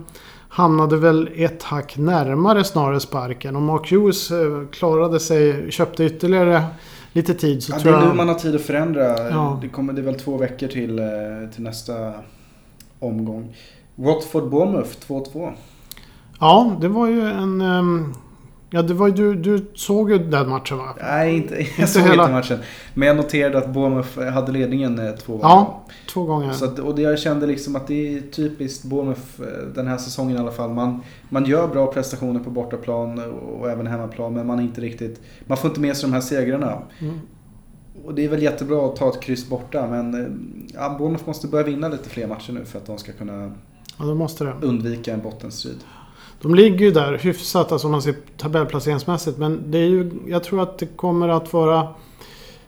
hamnade 0.54 0.96
väl 0.96 1.30
ett 1.34 1.62
hack 1.62 1.96
närmare 1.96 2.64
snarare 2.64 3.00
sparken. 3.00 3.56
Och 3.56 3.62
Mark 3.62 3.90
Hughes 3.92 4.30
eh, 4.30 4.66
klarade 4.72 5.20
sig, 5.20 5.70
köpte 5.72 6.04
ytterligare 6.04 6.64
lite 7.12 7.34
tid. 7.34 7.62
Så 7.62 7.72
ja, 7.72 7.78
tror 7.78 7.92
det 7.92 7.98
är 7.98 8.00
nu 8.00 8.06
jag... 8.06 8.16
man 8.16 8.28
har 8.28 8.34
tid 8.34 8.54
att 8.54 8.62
förändra. 8.62 9.30
Ja. 9.30 9.58
Det, 9.62 9.68
kommer, 9.68 9.92
det 9.92 10.00
är 10.00 10.04
väl 10.04 10.20
två 10.20 10.36
veckor 10.36 10.68
till, 10.68 11.00
till 11.54 11.62
nästa 11.62 12.12
omgång. 12.98 13.56
Watford 13.94 14.50
Bournemouth 14.50 14.90
2-2. 15.08 15.52
Ja, 16.40 16.76
det 16.80 16.88
var 16.88 17.06
ju 17.06 17.20
en... 17.20 17.60
Ja, 18.74 18.82
det 18.82 18.94
var 18.94 19.10
du, 19.10 19.34
du 19.34 19.66
såg 19.74 20.10
ju 20.10 20.18
den 20.18 20.48
matchen 20.48 20.78
va? 20.78 20.96
Nej, 21.00 21.36
inte, 21.36 21.66
jag 21.78 21.88
såg 21.88 22.02
hela... 22.02 22.22
inte 22.22 22.32
matchen. 22.32 22.58
Men 22.94 23.08
jag 23.08 23.16
noterade 23.16 23.58
att 23.58 23.72
Bournemouth 23.72 24.20
hade 24.20 24.52
ledningen 24.52 24.98
eh, 24.98 25.12
två 25.12 25.32
gånger. 25.32 25.48
Ja, 25.48 25.84
två 26.12 26.24
gånger. 26.24 26.52
Så 26.52 26.64
att, 26.64 26.78
och 26.78 26.98
jag 26.98 27.18
kände 27.18 27.46
liksom 27.46 27.76
att 27.76 27.86
det 27.86 28.16
är 28.16 28.20
typiskt 28.20 28.84
Bournemouth 28.84 29.40
eh, 29.40 29.66
den 29.74 29.86
här 29.86 29.96
säsongen 29.96 30.36
i 30.36 30.40
alla 30.40 30.50
fall. 30.50 30.70
Man, 30.70 31.02
man 31.28 31.44
gör 31.44 31.68
bra 31.68 31.86
prestationer 31.86 32.40
på 32.40 32.50
bortaplan 32.50 33.18
och 33.34 33.70
även 33.70 33.86
hemmaplan. 33.86 34.34
Men 34.34 34.46
man 34.46 34.58
är 34.58 34.62
inte 34.62 34.80
riktigt... 34.80 35.20
Man 35.46 35.58
får 35.58 35.70
inte 35.70 35.80
med 35.80 35.96
sig 35.96 36.08
de 36.10 36.14
här 36.14 36.20
segrarna. 36.20 36.82
Mm. 36.98 37.20
Och 38.04 38.14
det 38.14 38.24
är 38.24 38.28
väl 38.28 38.42
jättebra 38.42 38.86
att 38.86 38.96
ta 38.96 39.08
ett 39.08 39.20
kryss 39.22 39.48
borta 39.48 39.86
men 39.86 40.14
eh, 40.14 40.30
ja, 40.74 40.96
Bournemouth 40.98 41.26
måste 41.26 41.46
börja 41.46 41.64
vinna 41.64 41.88
lite 41.88 42.08
fler 42.08 42.26
matcher 42.26 42.52
nu 42.52 42.64
för 42.64 42.78
att 42.78 42.86
de 42.86 42.98
ska 42.98 43.12
kunna 43.12 43.52
ja, 43.98 44.04
de 44.04 44.28
det. 44.38 44.66
undvika 44.66 45.14
en 45.14 45.22
bottenstrid. 45.22 45.78
De 46.44 46.54
ligger 46.54 46.78
ju 46.78 46.90
där 46.90 47.18
hyfsat, 47.18 47.72
alltså 47.72 47.86
om 47.86 47.90
man 47.90 48.02
ser 48.02 48.14
tabellplaceringsmässigt. 48.36 49.38
Men 49.38 49.70
det 49.70 49.78
är 49.78 49.88
ju, 49.88 50.10
jag 50.26 50.44
tror 50.44 50.62
att 50.62 50.78
det 50.78 50.86
kommer 50.86 51.28
att 51.28 51.52
vara... 51.52 51.88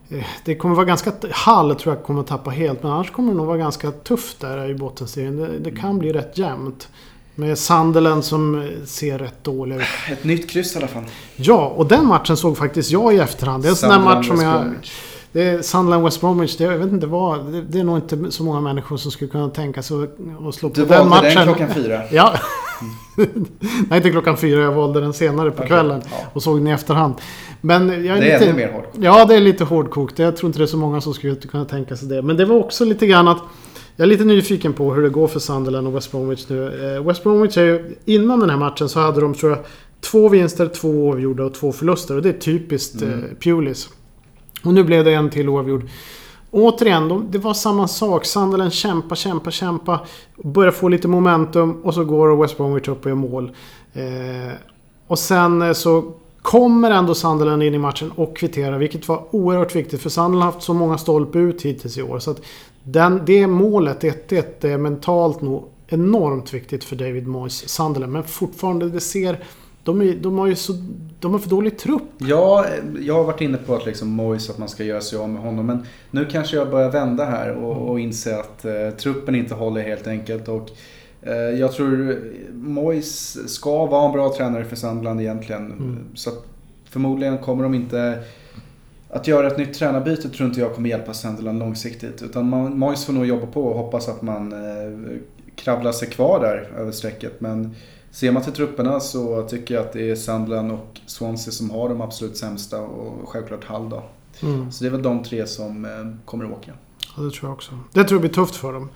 Eh, 0.09 0.25
det 0.45 0.55
kommer 0.55 0.75
vara 0.75 0.87
ganska... 0.87 1.12
Hall 1.31 1.75
tror 1.75 1.95
jag 1.95 2.05
kommer 2.05 2.21
att 2.21 2.27
tappa 2.27 2.51
helt. 2.51 2.83
Men 2.83 2.93
annars 2.93 3.11
kommer 3.11 3.33
det 3.33 3.37
nog 3.37 3.47
vara 3.47 3.57
ganska 3.57 3.91
tufft 3.91 4.41
där 4.41 4.71
i 4.71 4.75
bottenserien. 4.75 5.37
Det, 5.37 5.49
det 5.59 5.71
kan 5.71 5.99
bli 5.99 6.12
rätt 6.12 6.39
jämnt. 6.39 6.89
Med 7.35 7.59
Sandelen 7.59 8.23
som 8.23 8.71
ser 8.85 9.19
rätt 9.19 9.45
dålig 9.45 9.77
ut. 9.77 9.83
Ett 10.11 10.25
nytt 10.25 10.51
kryss 10.51 10.75
i 10.75 10.79
alla 10.79 10.89
fall. 10.89 11.05
Ja, 11.37 11.67
och 11.77 11.87
den 11.87 12.07
matchen 12.07 12.37
såg 12.37 12.57
faktiskt 12.57 12.91
jag 12.91 13.15
i 13.15 13.19
efterhand. 13.19 13.62
Det 13.62 13.69
är 13.69 13.71
en 13.71 13.77
sån 13.77 13.91
där 13.91 13.99
match 13.99 14.29
som 14.29 14.41
jag... 14.41 14.75
Det 15.33 15.43
är 15.43 15.62
Sunderland 15.62 16.05
West 16.05 16.21
Bromwich. 16.21 16.57
Det, 16.57 16.65
jag 16.65 16.79
vet 16.79 16.93
inte 16.93 17.07
vad. 17.07 17.53
Det, 17.53 17.62
det, 17.62 17.81
är 17.81 17.85
nog 17.85 17.99
inte 17.99 18.31
så 18.31 18.43
många 18.43 18.61
människor 18.61 18.97
som 18.97 19.11
skulle 19.11 19.31
kunna 19.31 19.49
tänka 19.49 19.83
sig 19.83 19.97
att 20.49 20.55
slå 20.55 20.69
på 20.69 20.85
den 20.85 20.89
matchen. 20.89 21.05
Du 21.05 21.09
valde 21.09 21.35
den 21.35 21.45
klockan 21.45 21.75
fyra? 21.75 22.03
Ja. 22.11 22.35
Nej, 23.89 23.97
inte 23.97 24.11
klockan 24.11 24.37
fyra. 24.37 24.61
Jag 24.61 24.73
valde 24.73 25.01
den 25.01 25.12
senare 25.12 25.51
på 25.51 25.57
okay. 25.57 25.69
kvällen. 25.69 26.03
Ja. 26.11 26.17
Och 26.33 26.43
såg 26.43 26.59
den 26.59 26.67
i 26.67 26.71
efterhand. 26.71 27.15
Men 27.61 27.89
jag 27.89 27.99
är 27.99 28.21
det 28.21 28.31
är 28.31 28.39
lite, 28.41 28.51
ännu 28.51 28.57
mer 28.57 28.73
hårdkokt. 28.73 28.99
Ja, 29.01 29.25
det 29.25 29.35
är 29.35 29.41
lite 29.41 29.65
hårdkokt. 29.65 30.19
Jag 30.19 30.37
tror 30.37 30.49
inte 30.49 30.59
det 30.59 30.65
är 30.65 30.67
så 30.67 30.77
många 30.77 31.01
som 31.01 31.15
skulle 31.15 31.35
kunna 31.35 31.65
tänka 31.65 31.97
sig 31.97 32.09
det. 32.09 32.23
Men 32.23 32.37
det 32.37 32.45
var 32.45 32.57
också 32.57 32.85
lite 32.85 33.07
grann 33.07 33.29
att... 33.29 33.39
Jag 33.97 34.05
är 34.05 34.09
lite 34.09 34.25
nyfiken 34.25 34.73
på 34.73 34.95
hur 34.95 35.03
det 35.03 35.09
går 35.09 35.29
för 35.29 35.41
Sunderland 35.41 35.87
och 35.87 35.97
West 35.97 36.11
Bromwich 36.11 36.49
nu. 36.49 36.95
Eh, 36.97 37.03
West 37.03 37.23
Bromwich 37.23 37.57
är 37.57 37.65
ju... 37.65 37.97
Innan 38.05 38.41
den 38.41 38.51
här 38.51 38.57
matchen 38.57 38.89
så 38.89 39.01
hade 39.01 39.21
de, 39.21 39.35
tror 39.35 39.53
jag, 39.53 39.61
två 40.01 40.29
vinster, 40.29 40.67
två 40.67 40.89
oavgjorda 40.89 41.45
och 41.45 41.55
två 41.55 41.73
förluster. 41.73 42.17
Och 42.17 42.23
det 42.23 42.29
är 42.29 42.39
typiskt 42.41 43.03
mm. 43.03 43.25
eh, 43.25 43.31
Pulis. 43.41 43.89
Och 44.65 44.75
nu 44.75 44.85
blev 44.85 45.05
det 45.05 45.15
en 45.15 45.31
till 45.31 45.49
oavgjord. 45.49 45.83
Återigen, 46.57 47.09
de, 47.09 47.31
det 47.31 47.38
var 47.38 47.55
samma 47.55 47.88
sak. 47.88 48.25
Sunderland 48.25 48.73
kämpa, 48.73 49.14
kämpa, 49.14 49.51
kämpa. 49.51 50.01
Börjar 50.37 50.73
få 50.73 50.88
lite 50.88 51.09
momentum 51.09 51.81
och 51.85 51.95
så 51.95 52.05
går 52.05 52.42
West 52.42 52.57
Bromwich 52.57 52.88
upp 52.88 53.05
och 53.05 53.11
gör 53.11 53.16
mål. 53.16 53.51
Eh, 53.92 54.53
och 55.07 55.19
sen 55.19 55.62
eh, 55.62 55.73
så 55.73 56.12
kommer 56.42 56.90
ändå 56.90 57.14
Sunderland 57.14 57.62
in 57.62 57.75
i 57.75 57.79
matchen 57.79 58.12
och 58.16 58.37
kvitterar. 58.37 58.79
Vilket 58.79 59.09
var 59.09 59.25
oerhört 59.31 59.77
viktigt 59.77 60.03
för 60.03 60.11
Sunderland 60.11 60.42
har 60.42 60.53
haft 60.53 60.64
så 60.64 60.75
många 60.75 60.99
stolpe 60.99 61.38
ut 61.38 61.62
hittills 61.62 61.99
i 61.99 62.03
år. 62.03 62.19
Så 62.19 62.31
att 62.31 62.40
den, 62.83 63.23
det 63.27 63.47
målet, 63.47 64.03
1-1, 64.03 64.66
är 64.66 64.71
eh, 64.71 64.79
mentalt 64.79 65.40
nog 65.40 65.64
enormt 65.88 66.55
viktigt 66.55 66.85
för 66.85 66.97
David 66.97 67.27
Moyes 67.27 67.69
Sunderland. 67.69 68.12
Men 68.12 68.25
fortfarande, 68.25 68.88
det 68.88 69.01
ser 69.01 69.45
de, 69.87 70.01
är, 70.01 70.14
de, 70.14 70.38
har 70.38 70.46
ju 70.46 70.55
så, 70.55 70.72
de 71.20 71.33
har 71.33 71.38
för 71.38 71.51
dålig 71.51 71.79
trupp. 71.79 72.03
Ja, 72.18 72.66
jag 73.01 73.14
har 73.14 73.25
varit 73.25 73.40
inne 73.40 73.59
på 73.59 73.75
att 73.75 73.87
liksom 73.87 74.09
Moise, 74.09 74.53
att 74.53 74.59
man 74.59 74.68
ska 74.68 74.85
göra 74.85 75.01
sig 75.01 75.18
av 75.18 75.29
med 75.29 75.42
honom. 75.42 75.66
Men 75.66 75.87
nu 76.11 76.25
kanske 76.25 76.57
jag 76.57 76.70
börjar 76.70 76.90
vända 76.90 77.25
här 77.25 77.53
och, 77.53 77.90
och 77.90 78.01
inse 78.01 78.37
att 78.37 78.64
eh, 78.64 78.90
truppen 78.90 79.35
inte 79.35 79.55
håller 79.55 79.83
helt 79.83 80.07
enkelt. 80.07 80.49
Och, 80.49 80.70
eh, 81.22 81.35
jag 81.35 81.72
tror 81.72 82.20
Moise 82.53 83.49
ska 83.49 83.87
vara 83.87 84.07
en 84.07 84.12
bra 84.12 84.35
tränare 84.37 84.64
för 84.64 84.77
Sandland 84.77 85.20
egentligen. 85.20 85.72
Mm. 85.72 85.99
Så 86.14 86.31
förmodligen 86.85 87.38
kommer 87.38 87.62
de 87.62 87.75
inte 87.75 88.18
att 89.11 89.27
göra 89.27 89.46
ett 89.46 89.59
nytt 89.59 89.75
tränarbyte 89.75 90.29
tror 90.29 90.49
inte 90.49 90.61
jag 90.61 90.75
kommer 90.75 90.88
hjälpa 90.88 91.14
Sunderland 91.14 91.59
långsiktigt. 91.59 92.22
Utan 92.22 92.46
Moise 92.79 93.07
får 93.07 93.12
nog 93.12 93.27
jobba 93.27 93.46
på 93.46 93.64
och 93.64 93.79
hoppas 93.79 94.09
att 94.09 94.22
man 94.22 94.53
eh, 94.53 95.18
kravlar 95.55 95.92
sig 95.92 96.09
kvar 96.09 96.40
där 96.40 96.81
över 96.81 96.92
strecket. 96.92 97.40
Men 97.40 97.75
Ser 98.16 98.33
man 98.33 98.42
till 98.42 98.52
trupperna 98.52 99.00
så 99.00 99.42
tycker 99.42 99.74
jag 99.74 99.85
att 99.85 99.92
det 99.92 100.11
är 100.11 100.16
Sandland 100.16 100.72
och 100.72 101.00
Swansea 101.07 101.52
som 101.52 101.70
har 101.70 101.88
de 101.88 102.00
absolut 102.00 102.37
sämsta 102.37 102.81
och 102.81 103.29
självklart 103.29 103.64
Hall 103.64 103.88
då. 103.88 104.02
Mm. 104.42 104.72
Så 104.72 104.85
det 104.85 104.88
är 104.88 104.92
väl 104.92 105.02
de 105.02 105.22
tre 105.22 105.46
som 105.46 105.85
eh, 105.85 105.90
kommer 106.24 106.44
att 106.44 106.50
åka. 106.50 106.72
Ja, 107.16 107.22
det 107.22 107.31
tror 107.31 107.50
jag 107.50 107.52
också. 107.52 107.79
Det 107.92 108.05
tror 108.05 108.16
jag 108.16 108.20
blir 108.20 108.31
tufft 108.31 108.57
för 108.57 108.72
dem. 108.72 108.88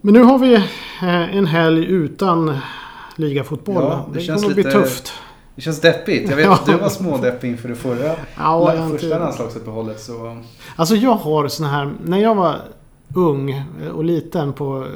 Men 0.00 0.14
nu 0.14 0.22
har 0.22 0.38
vi 0.38 0.54
eh, 0.54 1.36
en 1.36 1.46
helg 1.46 1.84
utan 1.86 2.58
ligafotboll. 3.16 3.82
Ja, 3.82 4.06
det, 4.12 4.18
det 4.18 4.24
känns 4.24 4.42
kommer 4.42 4.56
lite, 4.56 4.68
bli 4.68 4.80
tufft. 4.80 5.12
Det 5.54 5.62
känns 5.62 5.80
deppigt. 5.80 6.30
Jag 6.30 6.36
vet 6.36 6.48
att 6.48 6.66
du 6.66 6.76
var 6.76 6.88
smådeppig 6.88 7.48
inför 7.48 7.68
det 7.68 7.76
förra, 7.76 8.16
ja, 8.36 8.88
första 8.90 9.18
landslagsuppehållet. 9.18 10.00
Så... 10.00 10.42
Alltså 10.76 10.96
jag 10.96 11.14
har 11.14 11.48
sån 11.48 11.66
här... 11.66 11.94
När 12.04 12.18
jag 12.18 12.34
var 12.34 12.56
ung 13.14 13.62
och 13.94 14.04
liten 14.04 14.52
på 14.52 14.86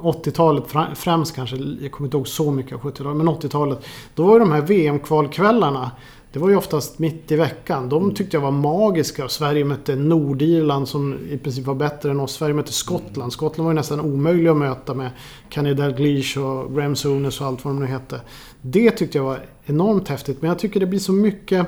80-talet 0.00 0.64
främst 0.94 1.34
kanske. 1.34 1.56
Jag 1.56 1.92
kommer 1.92 2.06
inte 2.06 2.16
ihåg 2.16 2.28
så 2.28 2.50
mycket 2.50 2.72
av 2.72 2.80
70-talet. 2.80 3.16
Men 3.16 3.28
80-talet. 3.28 3.84
Då 4.14 4.26
var 4.26 4.32
ju 4.32 4.38
de 4.38 4.52
här 4.52 4.62
VM-kvalkvällarna. 4.62 5.90
Det 6.32 6.38
var 6.38 6.48
ju 6.48 6.56
oftast 6.56 6.98
mitt 6.98 7.32
i 7.32 7.36
veckan. 7.36 7.88
De 7.88 8.14
tyckte 8.14 8.36
jag 8.36 8.42
var 8.42 8.50
magiska. 8.50 9.28
Sverige 9.28 9.64
mötte 9.64 9.96
Nordirland 9.96 10.88
som 10.88 11.14
i 11.30 11.38
princip 11.38 11.66
var 11.66 11.74
bättre 11.74 12.10
än 12.10 12.20
oss. 12.20 12.32
Sverige 12.32 12.54
mötte 12.54 12.72
Skottland. 12.72 13.32
Skottland 13.32 13.64
var 13.64 13.72
ju 13.72 13.76
nästan 13.76 14.00
omöjlig 14.00 14.50
att 14.50 14.56
möta 14.56 14.94
med 14.94 15.10
Kenny 15.48 15.74
Dalglish 15.74 16.38
och 16.38 16.74
Graham 16.74 16.96
Souness 16.96 17.40
och 17.40 17.46
allt 17.46 17.64
vad 17.64 17.74
de 17.74 17.80
nu 17.80 17.86
hette. 17.86 18.20
Det 18.60 18.90
tyckte 18.90 19.18
jag 19.18 19.24
var 19.24 19.40
enormt 19.64 20.08
häftigt. 20.08 20.42
Men 20.42 20.48
jag 20.48 20.58
tycker 20.58 20.80
det 20.80 20.86
blir 20.86 20.98
så 20.98 21.12
mycket... 21.12 21.66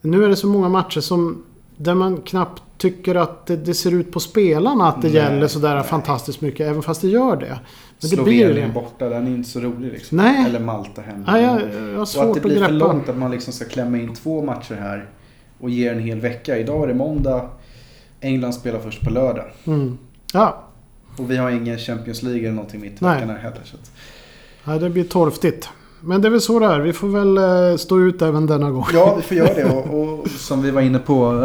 Nu 0.00 0.24
är 0.24 0.28
det 0.28 0.36
så 0.36 0.46
många 0.46 0.68
matcher 0.68 1.00
som 1.00 1.44
där 1.76 1.94
man 1.94 2.16
knappt 2.16 2.62
tycker 2.78 3.14
att 3.14 3.46
det, 3.46 3.56
det, 3.56 3.74
ser 3.74 3.94
ut 3.94 4.12
på 4.12 4.20
spelarna 4.20 4.88
att 4.88 5.02
det 5.02 5.08
nej, 5.08 5.16
gäller 5.16 5.46
sådär 5.46 5.74
nej. 5.74 5.84
fantastiskt 5.84 6.40
mycket. 6.40 6.66
Även 6.66 6.82
fast 6.82 7.00
det 7.00 7.08
gör 7.08 7.36
det. 7.36 7.58
Men 8.00 8.10
Slovenien 8.10 8.48
det 8.48 8.54
blir... 8.54 8.68
borta, 8.68 9.08
den 9.08 9.26
är 9.26 9.30
inte 9.30 9.48
så 9.48 9.60
rolig 9.60 9.92
liksom. 9.92 10.18
Nej. 10.18 10.44
Eller 10.46 10.60
Malta 10.60 11.02
hemma. 11.02 11.32
Nej, 11.32 11.42
jag, 11.42 11.60
jag 11.92 12.00
och 12.00 12.30
att 12.30 12.34
det 12.34 12.40
blir 12.40 12.64
för 12.64 12.72
långt 12.72 13.08
att 13.08 13.16
man 13.16 13.30
liksom 13.30 13.52
ska 13.52 13.64
klämma 13.64 13.98
in 13.98 14.14
två 14.14 14.42
matcher 14.42 14.74
här. 14.74 15.10
Och 15.60 15.70
ge 15.70 15.88
en 15.88 15.98
hel 15.98 16.20
vecka. 16.20 16.58
Idag 16.58 16.82
är 16.82 16.86
det 16.86 16.94
måndag. 16.94 17.48
England 18.20 18.52
spelar 18.52 18.78
först 18.78 19.04
på 19.04 19.10
lördag. 19.10 19.44
Mm. 19.64 19.98
Ja. 20.32 20.64
Och 21.16 21.30
vi 21.30 21.36
har 21.36 21.50
ingen 21.50 21.78
Champions 21.78 22.22
League 22.22 22.40
eller 22.40 22.52
någonting 22.52 22.80
mitt 22.80 23.02
i 23.02 23.04
veckan 23.04 23.30
här 23.30 23.38
heller. 23.38 23.60
Så 23.64 23.76
att... 23.76 23.90
Nej, 24.64 24.78
det 24.78 24.90
blir 24.90 25.04
torftigt. 25.04 25.68
Men 26.00 26.22
det 26.22 26.28
är 26.28 26.30
väl 26.30 26.40
så 26.40 26.58
det 26.58 26.66
är. 26.66 26.80
Vi 26.80 26.92
får 26.92 27.08
väl 27.08 27.38
eh, 27.38 27.76
stå 27.76 28.00
ut 28.00 28.22
även 28.22 28.46
denna 28.46 28.70
gång. 28.70 28.84
Ja, 28.92 29.14
vi 29.16 29.22
får 29.22 29.36
göra 29.36 29.54
det. 29.54 29.64
Och, 29.64 30.02
och 30.02 30.28
som 30.28 30.62
vi 30.62 30.70
var 30.70 30.80
inne 30.80 30.98
på. 30.98 31.42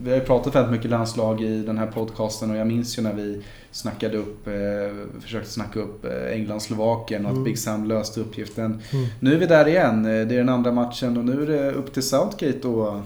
Eh, 0.00 0.04
vi 0.04 0.10
har 0.10 0.16
ju 0.16 0.24
pratat 0.24 0.54
väldigt 0.54 0.72
mycket 0.72 0.90
landslag 0.90 1.42
i 1.42 1.62
den 1.62 1.78
här 1.78 1.86
podcasten 1.86 2.50
och 2.50 2.56
jag 2.56 2.66
minns 2.66 2.98
ju 2.98 3.02
när 3.02 3.12
vi 3.12 3.42
snackade 3.70 4.16
upp, 4.16 4.46
eh, 4.46 5.22
försökte 5.22 5.50
snacka 5.50 5.80
upp 5.80 6.06
England-Slovakien 6.32 7.24
och 7.24 7.30
att 7.30 7.36
mm. 7.36 7.44
Big 7.44 7.58
Sam 7.58 7.84
löste 7.84 8.20
uppgiften. 8.20 8.80
Mm. 8.90 9.06
Nu 9.20 9.34
är 9.34 9.38
vi 9.38 9.46
där 9.46 9.68
igen. 9.68 10.02
Det 10.02 10.10
är 10.10 10.26
den 10.26 10.48
andra 10.48 10.72
matchen 10.72 11.16
och 11.16 11.24
nu 11.24 11.42
är 11.42 11.46
det 11.46 11.72
upp 11.72 11.92
till 11.92 12.02
Southgate 12.02 12.68
att 12.68 13.04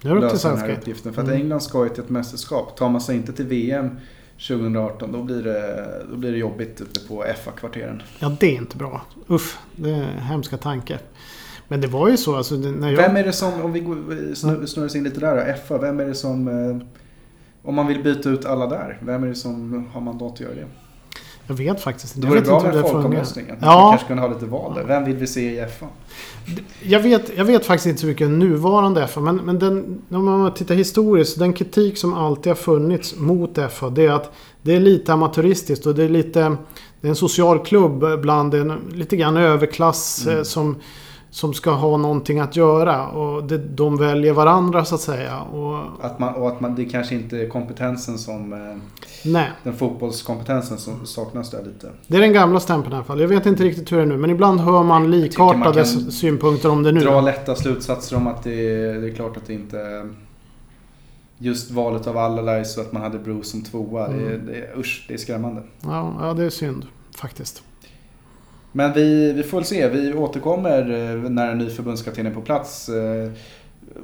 lösa 0.00 0.50
den 0.50 0.58
här 0.58 0.70
uppgiften. 0.70 1.12
För 1.12 1.22
att 1.22 1.28
mm. 1.28 1.40
England 1.40 1.60
ska 1.60 1.84
ju 1.84 1.90
till 1.90 2.02
ett 2.02 2.10
mästerskap. 2.10 2.76
Tar 2.76 2.88
man 2.88 3.00
sig 3.00 3.16
inte 3.16 3.32
till 3.32 3.46
VM 3.46 3.90
2018 4.38 5.12
då 5.12 5.22
blir 5.22 5.42
det, 5.42 5.86
då 6.10 6.16
blir 6.16 6.32
det 6.32 6.38
jobbigt 6.38 6.80
uppe 6.80 7.00
på 7.08 7.24
FA-kvarteren. 7.44 8.02
Ja, 8.18 8.36
det 8.40 8.46
är 8.46 8.56
inte 8.56 8.76
bra. 8.76 9.02
Uff, 9.26 9.58
det 9.76 9.90
är 9.90 10.20
hemska 10.20 10.56
tankar. 10.56 10.98
Men 11.68 11.80
det 11.80 11.86
var 11.86 12.08
ju 12.08 12.16
så 12.16 12.36
alltså, 12.36 12.54
när 12.54 12.90
jag... 12.90 12.96
Vem 12.96 13.16
är 13.16 13.24
det 13.24 13.32
som, 13.32 13.62
om 13.62 13.72
vi 13.72 13.80
snurrar 14.36 14.86
oss 14.86 14.96
in 14.96 15.04
lite 15.04 15.20
där 15.20 15.46
då, 15.46 15.54
FA, 15.68 15.78
vem 15.78 16.00
är 16.00 16.04
det 16.04 16.14
som... 16.14 16.48
Eh, 16.48 16.86
om 17.62 17.74
man 17.74 17.86
vill 17.86 18.02
byta 18.02 18.28
ut 18.28 18.44
alla 18.44 18.66
där, 18.66 18.98
vem 19.02 19.24
är 19.24 19.28
det 19.28 19.34
som 19.34 19.86
har 19.92 20.00
mandat 20.00 20.32
att 20.32 20.40
göra 20.40 20.54
det? 20.54 20.66
Jag 21.46 21.54
vet 21.54 21.80
faktiskt 21.80 22.16
inte. 22.16 22.28
Då 22.28 22.34
är 22.34 22.40
det 22.40 22.46
bra 22.46 22.62
med 22.62 22.80
folkomröstningen. 22.80 23.56
Ja. 23.60 23.66
Man 23.66 23.92
kanske 23.92 24.06
kunde 24.06 24.22
ha 24.22 24.28
lite 24.28 24.46
val 24.46 24.74
där. 24.74 24.84
Vem 24.84 25.04
vill 25.04 25.16
vi 25.16 25.26
se 25.26 25.54
i 25.54 25.60
F1? 25.60 25.86
Jag 26.82 27.00
vet, 27.00 27.36
jag 27.36 27.44
vet 27.44 27.66
faktiskt 27.66 27.86
inte 27.86 28.00
så 28.00 28.06
mycket 28.06 28.26
om 28.26 28.38
nuvarande 28.38 29.06
FA, 29.06 29.20
men, 29.20 29.36
men 29.36 29.58
den, 29.58 30.02
om 30.10 30.24
man 30.24 30.54
tittar 30.54 30.74
historiskt, 30.74 31.38
den 31.38 31.52
kritik 31.52 31.98
som 31.98 32.14
alltid 32.14 32.50
har 32.50 32.56
funnits 32.56 33.16
mot 33.16 33.58
FA, 33.70 33.90
det 33.90 34.06
är 34.06 34.12
att 34.12 34.32
det 34.62 34.74
är 34.74 34.80
lite 34.80 35.12
amatöristiskt 35.12 35.86
och 35.86 35.94
det 35.94 36.04
är 36.04 36.08
lite... 36.08 36.56
Det 37.00 37.08
är 37.08 37.10
en 37.10 37.16
social 37.16 37.58
klubb 37.64 38.20
bland 38.20 38.54
en 38.54 38.72
lite 38.94 39.16
grann 39.16 39.36
överklass 39.36 40.26
Mm. 40.26 40.38
eh, 40.38 40.42
som, 40.44 40.76
som 41.36 41.54
ska 41.54 41.70
ha 41.70 41.96
någonting 41.96 42.40
att 42.40 42.56
göra. 42.56 43.08
Och 43.08 43.44
det, 43.44 43.58
de 43.58 43.96
väljer 43.96 44.32
varandra 44.32 44.84
så 44.84 44.94
att 44.94 45.00
säga. 45.00 45.40
Och, 45.40 46.04
Att 46.06 46.18
man, 46.18 46.34
och 46.34 46.48
att 46.48 46.60
man, 46.60 46.74
det 46.74 46.84
kanske 46.84 47.14
inte 47.14 47.38
är 47.38 47.48
kompetensen 47.48 48.18
som... 48.18 48.52
Eh, 48.52 48.58
nej, 49.24 49.50
den 49.62 49.74
fotbollskompetensen 49.74 50.78
som 50.78 51.06
saknas 51.06 51.50
där 51.50 51.64
lite. 51.64 51.90
det 52.06 52.16
är 52.16 52.20
den 52.20 52.32
gamla 52.32 52.60
stämpeln 52.60 52.92
i 52.92 52.96
alla 52.96 53.04
fall. 53.04 53.20
Jag 53.20 53.28
vet 53.28 53.46
inte 53.46 53.62
riktigt 53.62 53.92
hur 53.92 53.96
det 53.96 54.02
är 54.02 54.06
nu, 54.06 54.16
men 54.16 54.30
ibland 54.30 54.60
hör 54.60 54.82
man 54.82 55.10
likartade 55.10 55.76
man 55.76 55.86
synpunkter 56.12 56.70
om 56.70 56.82
det 56.82 56.92
nu. 56.92 57.00
Dra 57.00 57.20
lätta 57.20 57.54
slutsatser 57.54 58.16
om 58.16 58.26
att 58.26 58.42
det 58.42 58.54
är, 58.80 58.94
det 59.00 59.08
är 59.10 59.14
klart 59.14 59.36
att 59.36 59.46
det 59.46 59.54
inte... 59.54 60.08
Just 61.38 61.70
valet 61.70 62.06
av 62.06 62.16
Allardyce 62.18 62.80
och 62.80 62.86
att 62.86 62.92
man 62.92 63.02
hade 63.02 63.18
Bruce 63.18 63.44
som 63.48 63.62
tvåa. 63.62 64.08
Det, 64.08 64.14
Mm. 64.14 64.46
det, 64.46 64.52
är- 64.54 64.78
usch, 64.78 65.04
det 65.08 65.14
är 65.14 65.18
skrämmande. 65.18 65.62
Ja, 65.80 66.14
ja, 66.20 66.34
det 66.34 66.44
är 66.44 66.50
synd 66.50 66.86
faktiskt. 67.16 67.62
Men 68.72 68.92
vi, 68.92 69.32
vi 69.32 69.42
får 69.42 69.58
väl 69.58 69.64
se. 69.64 69.88
Vi 69.88 70.14
återkommer 70.14 70.80
eh, 70.80 71.30
när 71.30 71.50
en 71.50 71.58
ny 71.58 71.70
förbundskapten 71.70 72.26
är 72.26 72.30
på 72.30 72.40
plats. 72.40 72.88
Eh, 72.88 73.30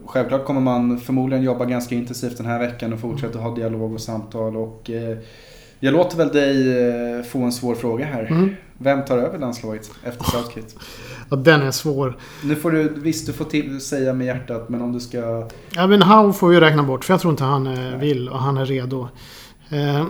Självklart 0.06 0.44
kommer 0.44 0.60
man 0.60 1.00
förmodligen 1.00 1.44
jobba 1.44 1.64
ganska 1.64 1.94
intensivt 1.94 2.36
den 2.36 2.46
här 2.46 2.58
veckan 2.58 2.92
och 2.92 3.00
fortsätta 3.00 3.38
ha 3.38 3.54
dialog 3.54 3.94
och 3.94 4.00
samtal. 4.00 4.56
Och 4.56 4.90
eh, 4.90 5.18
jag 5.80 5.92
låter 5.92 6.16
väl 6.16 6.28
dig 6.28 7.24
få 7.24 7.38
en 7.38 7.52
svår 7.52 7.74
fråga 7.74 8.04
här. 8.04 8.24
Mm. 8.24 8.50
Vem 8.78 9.04
tar 9.04 9.18
över 9.18 9.38
landslaget 9.38 9.90
efter 10.04 10.24
Southgate? 10.24 10.74
Ja, 11.30 11.36
den 11.36 11.62
är 11.62 11.70
svår. 11.70 12.16
Nu 12.44 12.56
får 12.56 12.70
du, 12.70 12.88
visst 12.96 13.26
du 13.26 13.32
får 13.32 13.44
till, 13.44 13.80
säga 13.80 14.12
med 14.12 14.26
hjärtat 14.26 14.68
men 14.68 14.82
om 14.82 14.92
du 14.92 15.00
ska... 15.00 15.48
Ja, 15.74 15.86
men 15.86 16.02
Howe 16.02 16.32
får 16.32 16.48
vi 16.48 16.60
räkna 16.60 16.82
bort 16.82 17.04
för 17.04 17.14
jag 17.14 17.20
tror 17.20 17.30
inte 17.30 17.44
han 17.44 17.98
vill 18.00 18.28
och 18.28 18.38
han 18.38 18.56
är 18.56 18.66
redo. 18.66 19.08
Eh, 19.68 20.06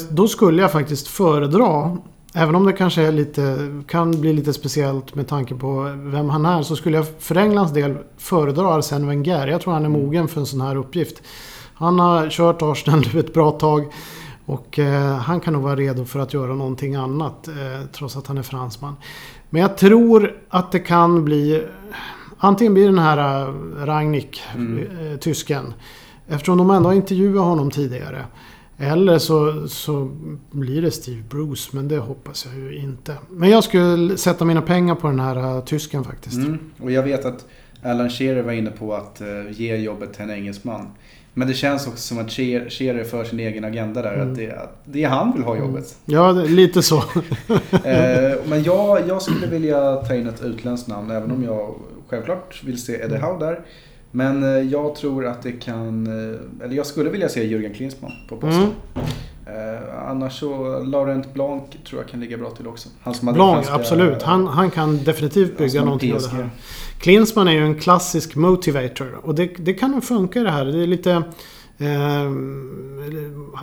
då 0.10 0.28
skulle 0.28 0.62
jag 0.62 0.72
faktiskt 0.72 1.08
föredra, 1.08 1.96
även 2.36 2.54
om 2.54 2.66
det 2.66 2.72
kanske 2.72 3.02
är 3.02 3.12
lite, 3.12 3.72
kan 3.88 4.20
bli 4.20 4.32
lite 4.32 4.52
speciellt 4.52 5.14
med 5.14 5.28
tanke 5.28 5.54
på 5.54 5.82
vem 5.96 6.30
han 6.30 6.46
är, 6.46 6.62
så 6.62 6.76
skulle 6.76 6.96
jag 6.96 7.06
för 7.18 7.36
Englands 7.36 7.72
del 7.72 7.96
föredra 8.16 8.74
Arsene 8.74 9.06
Wenger. 9.06 9.46
Jag 9.46 9.60
tror 9.60 9.72
han 9.72 9.84
är 9.84 9.88
mogen 9.88 10.28
för 10.28 10.40
en 10.40 10.46
sån 10.46 10.60
här 10.60 10.76
uppgift. 10.76 11.22
Han 11.74 11.98
har 11.98 12.30
kört 12.30 12.62
Arsenal 12.62 13.04
nu 13.14 13.20
ett 13.20 13.34
bra 13.34 13.50
tag. 13.50 13.92
Och 14.46 14.78
eh, 14.78 15.14
han 15.16 15.40
kan 15.40 15.52
nog 15.52 15.62
vara 15.62 15.76
redo 15.76 16.04
för 16.04 16.18
att 16.20 16.34
göra 16.34 16.54
någonting 16.54 16.94
annat. 16.94 17.48
Eh, 17.48 17.86
trots 17.92 18.16
att 18.16 18.26
han 18.26 18.38
är 18.38 18.42
fransman. 18.42 18.96
Men 19.50 19.62
jag 19.62 19.76
tror 19.76 20.36
att 20.48 20.72
det 20.72 20.78
kan 20.78 21.24
bli... 21.24 21.62
Antingen 22.38 22.74
blir 22.74 22.86
den 22.86 22.98
här 22.98 23.48
eh, 23.48 23.54
Rangnick, 23.86 24.42
Mm. 24.54 25.18
tysken. 25.18 25.74
Eftersom 26.28 26.58
de 26.58 26.70
ändå 26.70 26.88
har 26.88 26.94
intervjuat 26.94 27.44
honom 27.44 27.70
tidigare. 27.70 28.24
Eller 28.78 29.18
så, 29.18 29.68
så 29.68 30.10
blir 30.50 30.82
det 30.82 30.90
Steve 30.90 31.22
Bruce, 31.30 31.68
men 31.72 31.88
det 31.88 31.98
hoppas 31.98 32.46
jag 32.46 32.62
ju 32.64 32.78
inte. 32.78 33.16
Men 33.30 33.50
jag 33.50 33.64
skulle 33.64 34.16
sätta 34.16 34.44
mina 34.44 34.62
pengar 34.62 34.94
på 34.94 35.06
den 35.06 35.20
här 35.20 35.36
eh, 35.56 35.64
tysken 35.64 36.04
faktiskt. 36.04 36.36
Mm. 36.36 36.58
Och 36.80 36.90
jag 36.90 37.02
vet 37.02 37.24
att 37.24 37.44
Alan 37.82 38.10
Shearer 38.10 38.42
var 38.42 38.52
inne 38.52 38.70
på 38.70 38.94
att 38.94 39.20
eh, 39.20 39.26
ge 39.50 39.76
jobbet 39.76 40.12
till 40.12 40.22
en 40.22 40.30
engelsman. 40.30 40.86
Men 41.34 41.48
det 41.48 41.54
känns 41.54 41.86
också 41.86 41.98
som 41.98 42.18
att 42.18 42.30
Shearer 42.32 43.04
för 43.04 43.24
sin 43.24 43.40
egen 43.40 43.64
agenda 43.64 44.02
där. 44.02 44.14
Mm. 44.14 44.30
Att 44.30 44.36
det, 44.36 44.52
att 44.52 44.82
det 44.84 45.04
är 45.04 45.08
han 45.08 45.32
vill 45.32 45.42
ha 45.42 45.56
jobbet. 45.56 45.96
Ja, 46.04 46.32
det- 46.32 46.48
lite 46.48 46.82
så. 46.82 46.96
Eh, 47.84 48.36
men 48.48 48.62
jag, 48.62 49.08
jag 49.08 49.22
skulle 49.22 49.46
vilja 49.46 49.96
ta 49.96 50.14
in 50.14 50.26
ett 50.28 50.42
utländskt 50.42 50.88
namn 50.88 51.10
även 51.10 51.30
om 51.30 51.44
jag 51.44 51.74
självklart 52.08 52.62
vill 52.64 52.82
se 52.82 52.92
Eddie 53.02 53.16
Howe 53.18 53.38
där. 53.46 53.60
Men 54.10 54.42
eh, 54.42 54.48
jag 54.72 54.94
tror 54.94 55.26
att 55.26 55.42
det 55.42 55.52
kan, 55.52 56.06
eh, 56.06 56.64
eller 56.64 56.76
jag 56.76 56.86
skulle 56.86 57.10
vilja 57.10 57.28
se 57.28 57.44
Jürgen 57.44 57.74
Klinsmann 57.74 58.12
på 58.28 58.36
posten. 58.36 58.62
Mm. 58.94 59.06
Eh, 59.46 60.08
annars 60.10 60.40
så 60.40 60.78
Laurent 60.84 61.34
Blanc 61.34 61.62
tror 61.88 62.00
jag 62.02 62.10
kan 62.10 62.20
ligga 62.20 62.38
bra 62.38 62.50
till 62.50 62.66
också. 62.66 62.88
Han 63.00 63.14
som 63.14 63.34
Blanc, 63.34 63.54
franska- 63.66 63.74
absolut. 63.74 64.22
Han, 64.22 64.46
han 64.46 64.70
kan 64.70 65.04
definitivt 65.04 65.58
bygga 65.58 65.84
någonting 65.84 66.14
av 66.14 66.20
det 66.20 66.28
här. 66.28 66.50
Klinsmann 67.00 67.48
är 67.48 67.52
ju 67.52 67.64
en 67.64 67.74
klassisk 67.80 68.34
motivator. 68.36 69.18
Och 69.22 69.34
det, 69.34 69.50
det 69.58 69.74
kan 69.74 69.90
nog 69.90 70.04
funka 70.04 70.40
i 70.40 70.42
det 70.42 70.50
här. 70.50 70.64
Det 70.64 70.82
är 70.82 70.86
lite... 70.86 71.22
Eh, 71.78 72.30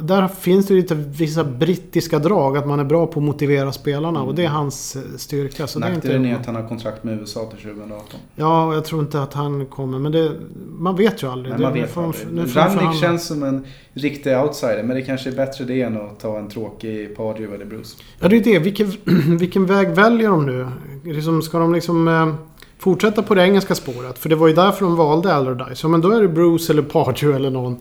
där 0.02 0.28
finns 0.28 0.68
det 0.68 0.74
lite 0.74 0.96
vissa 0.96 1.44
brittiska 1.44 2.20
drag. 2.20 2.58
Att 2.58 2.68
man 2.68 2.80
är 2.80 2.84
bra 2.84 3.08
på 3.08 3.20
att 3.20 3.26
motivera 3.26 3.72
spelarna. 3.72 4.24
Och 4.24 4.36
det 4.36 4.44
är 4.44 4.48
hans 4.50 4.96
eh, 4.96 5.02
styrka. 5.18 5.68
Så 5.68 5.80
det 5.80 5.86
är 5.88 5.92
Nackdelen 5.92 6.26
är 6.26 6.30
inte, 6.30 6.40
att 6.40 6.46
han 6.46 6.56
har 6.56 6.68
kontrakt 6.68 7.04
med 7.04 7.20
USA 7.20 7.46
till 7.46 7.60
2018. 7.70 8.20
ja, 8.36 8.66
och 8.66 8.76
jag 8.76 8.86
tror 8.86 9.02
inte 9.02 9.22
att 9.22 9.34
han 9.34 9.66
kommer. 9.66 10.00
Men 10.00 10.12
det, 10.12 10.32
man 10.78 10.96
vet 10.96 11.24
ju 11.24 11.28
aldrig. 11.32 11.56
Det- 11.56 11.62
man 11.62 11.74
vet 11.74 11.94
de- 11.96 12.04
aldrig. 12.06 12.56
Rangnick 12.58 13.02
känns 13.02 13.28
som 13.28 13.44
en 13.44 13.66
riktig 13.94 14.38
outsider. 14.38 14.84
Men 14.84 14.96
det 14.96 15.02
kanske 15.02 15.30
är 15.30 15.36
bättre 15.36 15.66
det 15.66 15.82
än 15.82 15.98
att 16.02 16.20
ta 16.20 16.40
en 16.40 16.50
tråkig 16.50 17.16
Pardew 17.18 17.56
eller 17.56 17.66
Bruce. 17.66 17.98
Ja, 18.20 18.28
det 18.28 18.36
är 18.38 18.44
det. 18.44 18.60
Vilken, 18.60 18.92
vilken 19.38 19.66
väg 19.66 19.90
väljer 19.90 20.30
de 20.30 20.46
nu? 20.46 20.68
Liksom, 21.14 21.42
ska 21.42 21.60
de 21.60 21.74
liksom 21.74 22.08
eh, 22.08 22.34
fortsätta 22.80 23.22
på 23.24 23.36
det 23.36 23.44
engelska 23.44 23.76
spåret? 23.76 24.20
För 24.20 24.30
det 24.30 24.36
var 24.36 24.48
ju 24.48 24.54
därför 24.54 24.86
de 24.86 24.96
valde 24.96 25.34
Allardyce. 25.36 25.80
Ja, 25.84 25.90
men 25.90 26.02
då 26.02 26.12
är 26.12 26.22
det 26.22 26.28
Bruce 26.28 26.74
eller 26.74 26.82
Pardew 26.82 27.36
eller 27.36 27.50
någon. 27.50 27.74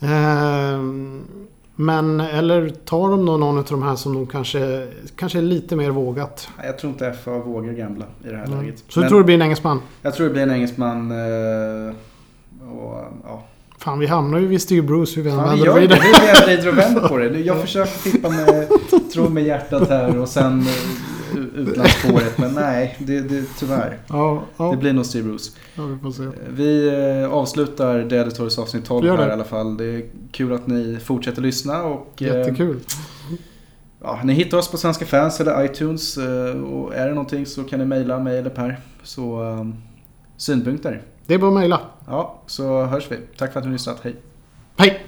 Eh, 0.00 0.80
men, 1.76 2.20
eller 2.20 2.68
tar 2.70 3.10
de 3.10 3.26
då 3.26 3.36
någon 3.36 3.58
av 3.58 3.64
de 3.70 3.82
här 3.82 3.96
som 3.96 4.14
de 4.14 4.26
kanske, 4.26 4.86
kanske 5.16 5.38
är 5.38 5.42
lite 5.42 5.76
mer 5.76 5.90
vågat? 5.90 6.48
Jag 6.64 6.78
tror 6.78 6.92
inte 6.92 7.12
FA 7.24 7.38
vågar 7.38 7.72
gambla 7.72 8.04
i 8.24 8.28
det 8.28 8.36
här 8.36 8.44
Mm. 8.46 8.58
läget. 8.60 8.84
Så 8.88 9.00
du 9.00 9.08
tror 9.08 9.18
det 9.18 9.24
blir 9.24 9.34
en 9.34 9.42
engelsman? 9.42 9.80
Jag 10.02 10.14
tror 10.14 10.26
det 10.26 10.32
blir 10.32 10.42
en 10.42 10.50
engelsman. 10.50 11.10
eh, 11.10 11.94
Och, 12.72 13.04
ja. 13.24 13.42
Fan, 13.78 13.98
vi 13.98 14.06
hamnar 14.06 14.38
ju 14.38 14.46
vid 14.46 14.62
Steve 14.62 14.82
Bruce. 14.86 15.20
Vi 15.20 15.30
Fan, 15.30 15.38
vi 15.42 15.48
vänder 15.48 15.66
gör 15.66 15.72
och 15.76 15.82
vidare. 15.82 16.00
Vi 16.02 16.46
vrider 16.46 16.68
och 16.68 16.78
vänder 16.78 17.08
på 17.08 17.16
det. 17.18 17.38
Jag 17.40 17.60
försöker 17.60 18.10
tippa 18.10 18.28
med 18.30 18.68
tro 19.12 19.28
med 19.28 19.44
hjärtat 19.44 19.88
här 19.88 20.18
och 20.18 20.28
sen 20.28 20.60
eh, 20.60 20.66
utlandsspåret. 21.60 22.38
Men 22.38 22.54
nej, 22.54 22.96
det, 22.98 23.20
det, 23.20 23.44
tyvärr. 23.58 23.98
Ja, 24.08 24.42
ja, 24.56 24.70
Det 24.70 24.76
blir 24.76 24.92
nog 24.92 25.06
Steve 25.06 25.24
Bruce. 25.28 25.50
ja, 25.74 25.82
vi 26.04 26.12
se. 26.12 26.22
Vi 26.48 26.88
eh, 27.22 27.32
avslutar 27.32 28.08
The 28.08 28.16
Editors 28.16 28.58
avsnitt 28.58 28.84
12 28.84 29.02
Vi 29.02 29.08
gör 29.08 29.16
här 29.16 29.28
i 29.28 29.32
alla 29.32 29.44
fall. 29.44 29.76
Det 29.76 29.84
är 29.84 30.02
kul 30.32 30.52
att 30.52 30.66
ni 30.66 30.98
fortsätter 31.04 31.42
lyssna. 31.42 31.82
Och, 31.82 32.22
eh, 32.22 32.36
Jättekul. 32.38 32.80
Ja, 34.02 34.20
ni 34.24 34.32
hittar 34.32 34.58
oss 34.58 34.70
på 34.70 34.76
Svenska 34.76 35.06
fans 35.06 35.40
eller 35.40 35.64
iTunes. 35.64 36.18
eh, 36.18 36.60
Och 36.62 36.94
är 36.94 37.08
det 37.08 37.14
någonting 37.14 37.46
så 37.46 37.64
kan 37.64 37.78
ni 37.78 37.84
mejla 37.84 38.18
mig 38.18 38.38
eller 38.38 38.50
Per. 38.50 38.80
Så 39.02 39.42
um, 39.42 39.74
synpunkter. 40.36 41.02
Det 41.26 41.34
är 41.34 41.38
bara 41.38 41.48
att 41.50 41.54
mejla. 41.58 41.80
Ja, 42.06 42.42
så 42.46 42.82
hörs 42.84 43.06
vi. 43.10 43.16
Tack 43.36 43.52
för 43.52 43.58
att 43.60 43.64
ni 43.64 43.68
har 43.68 43.72
lyssnat. 43.72 43.98
Hej. 44.02 44.16
Hej! 44.76 45.06